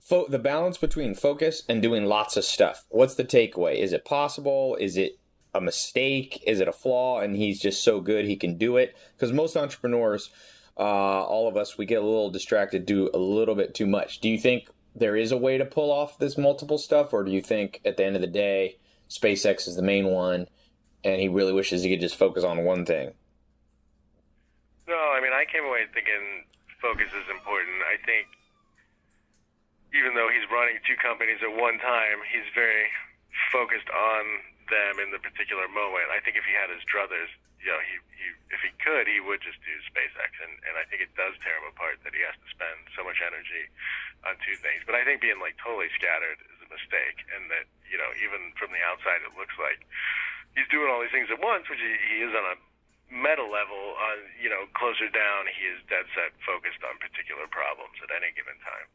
Fo- 0.00 0.28
the 0.28 0.38
balance 0.38 0.78
between 0.78 1.14
focus 1.14 1.62
and 1.68 1.82
doing 1.82 2.06
lots 2.06 2.36
of 2.36 2.44
stuff. 2.44 2.86
What's 2.88 3.14
the 3.14 3.24
takeaway? 3.24 3.76
Is 3.76 3.92
it 3.92 4.04
possible? 4.04 4.76
Is 4.80 4.96
it 4.96 5.18
a 5.54 5.60
mistake? 5.60 6.42
Is 6.46 6.60
it 6.60 6.68
a 6.68 6.72
flaw? 6.72 7.20
And 7.20 7.36
he's 7.36 7.60
just 7.60 7.82
so 7.82 8.00
good 8.00 8.24
he 8.24 8.36
can 8.36 8.56
do 8.56 8.76
it. 8.76 8.96
Because 9.16 9.32
most 9.32 9.56
entrepreneurs, 9.56 10.30
uh, 10.76 10.80
all 10.80 11.48
of 11.48 11.56
us, 11.56 11.76
we 11.76 11.86
get 11.86 12.02
a 12.02 12.06
little 12.06 12.30
distracted, 12.30 12.86
do 12.86 13.10
a 13.12 13.18
little 13.18 13.54
bit 13.54 13.74
too 13.74 13.86
much. 13.86 14.20
Do 14.20 14.28
you 14.28 14.38
think 14.38 14.68
there 14.94 15.16
is 15.16 15.32
a 15.32 15.36
way 15.36 15.58
to 15.58 15.64
pull 15.64 15.90
off 15.90 16.18
this 16.18 16.36
multiple 16.36 16.78
stuff, 16.78 17.12
or 17.12 17.24
do 17.24 17.30
you 17.30 17.40
think 17.40 17.80
at 17.84 17.96
the 17.96 18.04
end 18.04 18.16
of 18.16 18.22
the 18.22 18.28
day, 18.28 18.76
SpaceX 19.08 19.66
is 19.66 19.76
the 19.76 19.82
main 19.82 20.06
one, 20.06 20.48
and 21.04 21.20
he 21.20 21.28
really 21.28 21.52
wishes 21.52 21.82
he 21.82 21.90
could 21.90 22.00
just 22.00 22.16
focus 22.16 22.44
on 22.44 22.64
one 22.64 22.84
thing? 22.84 23.12
No, 24.86 24.96
I 24.96 25.20
mean 25.20 25.32
I 25.32 25.44
came 25.50 25.64
away 25.64 25.84
thinking 25.94 26.44
focus 26.80 27.08
is 27.08 27.28
important. 27.30 27.80
I 27.88 27.96
think 28.04 28.28
even 29.94 30.14
though 30.14 30.28
he's 30.28 30.48
running 30.50 30.76
two 30.84 30.96
companies 31.00 31.38
at 31.40 31.52
one 31.52 31.78
time, 31.78 32.20
he's 32.28 32.48
very 32.54 32.88
focused 33.52 33.88
on 33.88 34.24
them 34.72 34.96
in 34.96 35.12
the 35.12 35.20
particular 35.20 35.68
moment. 35.68 36.08
I 36.08 36.24
think 36.24 36.40
if 36.40 36.48
he 36.48 36.56
had 36.56 36.72
his 36.72 36.80
druthers, 36.88 37.28
you 37.60 37.68
know, 37.68 37.78
he, 37.84 37.94
he 38.16 38.26
if 38.50 38.60
he 38.64 38.72
could, 38.80 39.04
he 39.04 39.20
would 39.20 39.44
just 39.44 39.60
do 39.62 39.74
SpaceX, 39.92 40.32
and 40.40 40.56
and 40.64 40.74
I 40.80 40.88
think 40.88 41.04
it 41.04 41.12
does 41.14 41.36
tear 41.44 41.60
him 41.60 41.68
apart 41.68 42.00
that 42.02 42.16
he 42.16 42.24
has 42.24 42.34
to 42.40 42.48
spend 42.48 42.88
so 42.96 43.04
much 43.04 43.20
energy 43.20 43.68
on 44.24 44.40
two 44.40 44.56
things. 44.64 44.82
But 44.88 44.96
I 44.96 45.04
think 45.04 45.20
being 45.20 45.38
like 45.38 45.60
totally 45.60 45.92
scattered 45.94 46.40
is 46.40 46.58
a 46.64 46.68
mistake, 46.72 47.22
and 47.36 47.52
that 47.52 47.68
you 47.86 48.00
know, 48.00 48.10
even 48.24 48.56
from 48.56 48.72
the 48.72 48.82
outside, 48.82 49.20
it 49.22 49.36
looks 49.36 49.54
like 49.60 49.84
he's 50.56 50.66
doing 50.72 50.88
all 50.88 51.04
these 51.04 51.14
things 51.14 51.28
at 51.28 51.38
once, 51.38 51.68
which 51.68 51.80
he, 51.80 51.92
he 52.16 52.18
is 52.24 52.32
on 52.32 52.44
a 52.44 52.56
meta 53.12 53.44
level. 53.44 53.94
On 54.00 54.16
you 54.40 54.50
know, 54.50 54.66
closer 54.74 55.06
down, 55.12 55.46
he 55.52 55.68
is 55.70 55.78
dead 55.86 56.08
set 56.16 56.34
focused 56.42 56.82
on 56.82 56.98
particular 56.98 57.46
problems 57.46 57.94
at 58.02 58.10
any 58.10 58.34
given 58.34 58.58
time. 58.64 58.88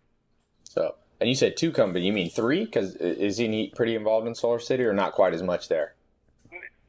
So. 0.67 0.97
And 1.19 1.27
you 1.29 1.35
said 1.35 1.57
two 1.57 1.71
companies. 1.71 2.05
You 2.05 2.13
mean 2.13 2.29
three? 2.29 2.65
Because 2.65 2.95
is 2.95 3.37
he 3.37 3.73
pretty 3.75 3.95
involved 3.95 4.27
in 4.27 4.35
Solar 4.35 4.59
City, 4.59 4.83
or 4.83 4.93
not 4.93 5.13
quite 5.13 5.33
as 5.33 5.41
much 5.41 5.67
there? 5.67 5.93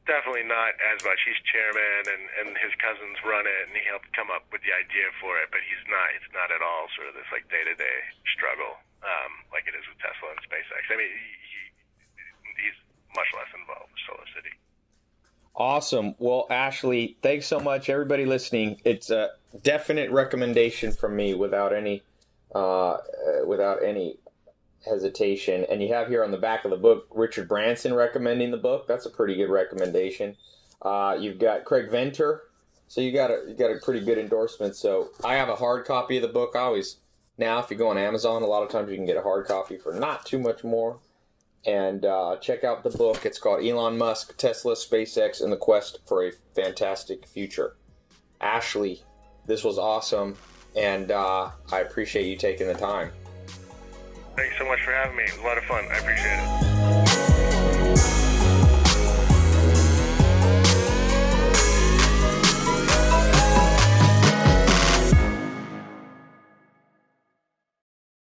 definitely 0.09 0.41
not 0.41 0.73
as 0.89 1.05
much. 1.05 1.21
He's 1.21 1.37
chairman, 1.45 2.09
and 2.09 2.23
and 2.41 2.57
his 2.57 2.73
cousins 2.81 3.21
run 3.21 3.45
it, 3.45 3.69
and 3.69 3.77
he 3.77 3.85
helped 3.85 4.09
come 4.17 4.33
up 4.33 4.49
with 4.49 4.65
the 4.65 4.73
idea 4.73 5.13
for 5.21 5.37
it. 5.37 5.53
But 5.53 5.61
he's 5.61 5.85
not. 5.85 6.09
It's 6.17 6.33
not 6.33 6.49
at 6.49 6.65
all 6.65 6.89
sort 6.97 7.13
of 7.13 7.13
this 7.13 7.29
like 7.29 7.45
day 7.53 7.61
to 7.61 7.77
day 7.77 7.97
struggle 8.33 8.81
um, 9.05 9.31
like 9.53 9.69
it 9.69 9.75
is 9.77 9.85
with 9.87 10.01
Tesla 10.01 10.33
and 10.33 10.41
SpaceX. 10.43 10.83
I 10.89 10.97
mean, 10.97 11.13
he, 11.13 11.29
he, 11.45 11.61
he's 12.65 12.79
much 13.15 13.29
less 13.37 13.51
involved 13.53 13.93
with 13.93 14.03
Solar 14.09 14.29
City. 14.35 14.53
Awesome. 15.55 16.15
Well, 16.19 16.47
Ashlee, 16.49 17.15
thanks 17.21 17.47
so 17.47 17.59
much. 17.59 17.89
Everybody 17.89 18.25
listening, 18.25 18.79
it's 18.85 19.09
a 19.09 19.31
definite 19.63 20.09
recommendation 20.11 20.91
from 20.91 21.15
me 21.15 21.33
without 21.33 21.73
any 21.73 22.03
uh, 22.53 22.97
without 23.45 23.83
any 23.83 24.19
hesitation. 24.85 25.65
And 25.69 25.81
you 25.81 25.93
have 25.93 26.07
here 26.07 26.23
on 26.23 26.31
the 26.31 26.37
back 26.37 26.65
of 26.65 26.71
the 26.71 26.77
book 26.77 27.07
Richard 27.11 27.47
Branson 27.47 27.93
recommending 27.93 28.51
the 28.51 28.57
book. 28.57 28.87
That's 28.87 29.05
a 29.05 29.09
pretty 29.09 29.35
good 29.35 29.49
recommendation. 29.49 30.35
Uh, 30.81 31.17
you've 31.19 31.39
got 31.39 31.65
Craig 31.65 31.89
Venter, 31.89 32.43
so 32.87 33.01
you 33.01 33.11
got 33.11 33.31
a 33.31 33.43
you 33.47 33.53
got 33.53 33.71
a 33.71 33.79
pretty 33.83 34.03
good 34.05 34.17
endorsement. 34.17 34.75
So 34.75 35.09
I 35.23 35.35
have 35.35 35.49
a 35.49 35.55
hard 35.55 35.85
copy 35.85 36.17
of 36.17 36.21
the 36.21 36.29
book. 36.29 36.51
I 36.55 36.59
always 36.59 36.97
now 37.37 37.59
if 37.59 37.69
you 37.69 37.77
go 37.77 37.89
on 37.89 37.97
Amazon, 37.97 38.43
a 38.43 38.47
lot 38.47 38.63
of 38.63 38.69
times 38.69 38.89
you 38.89 38.95
can 38.95 39.05
get 39.05 39.17
a 39.17 39.21
hard 39.21 39.45
copy 39.45 39.77
for 39.77 39.93
not 39.93 40.25
too 40.25 40.39
much 40.39 40.63
more. 40.63 40.99
And 41.65 42.05
uh, 42.05 42.37
check 42.37 42.63
out 42.63 42.83
the 42.83 42.89
book. 42.89 43.25
It's 43.25 43.37
called 43.37 43.65
Elon 43.65 43.97
Musk, 43.97 44.37
Tesla, 44.37 44.75
SpaceX, 44.75 45.41
and 45.41 45.51
the 45.51 45.57
Quest 45.57 45.99
for 46.07 46.25
a 46.25 46.31
Fantastic 46.55 47.27
Future. 47.27 47.75
Ashlee, 48.39 49.01
this 49.45 49.65
was 49.65 49.77
awesome, 49.77 50.37
and 50.79 51.11
uh, 51.11 51.49
I 51.71 51.81
appreciate 51.81 52.25
you 52.25 52.37
taking 52.37 52.67
the 52.67 52.73
time. 52.73 53.11
Thanks 54.35 54.57
so 54.57 54.65
much 54.65 54.79
for 54.81 54.91
having 54.91 55.17
me. 55.17 55.23
It 55.23 55.33
was 55.33 55.41
a 55.41 55.43
lot 55.43 55.57
of 55.57 55.65
fun. 55.65 55.83
I 55.91 55.97
appreciate 55.97 57.03
it. 57.03 57.08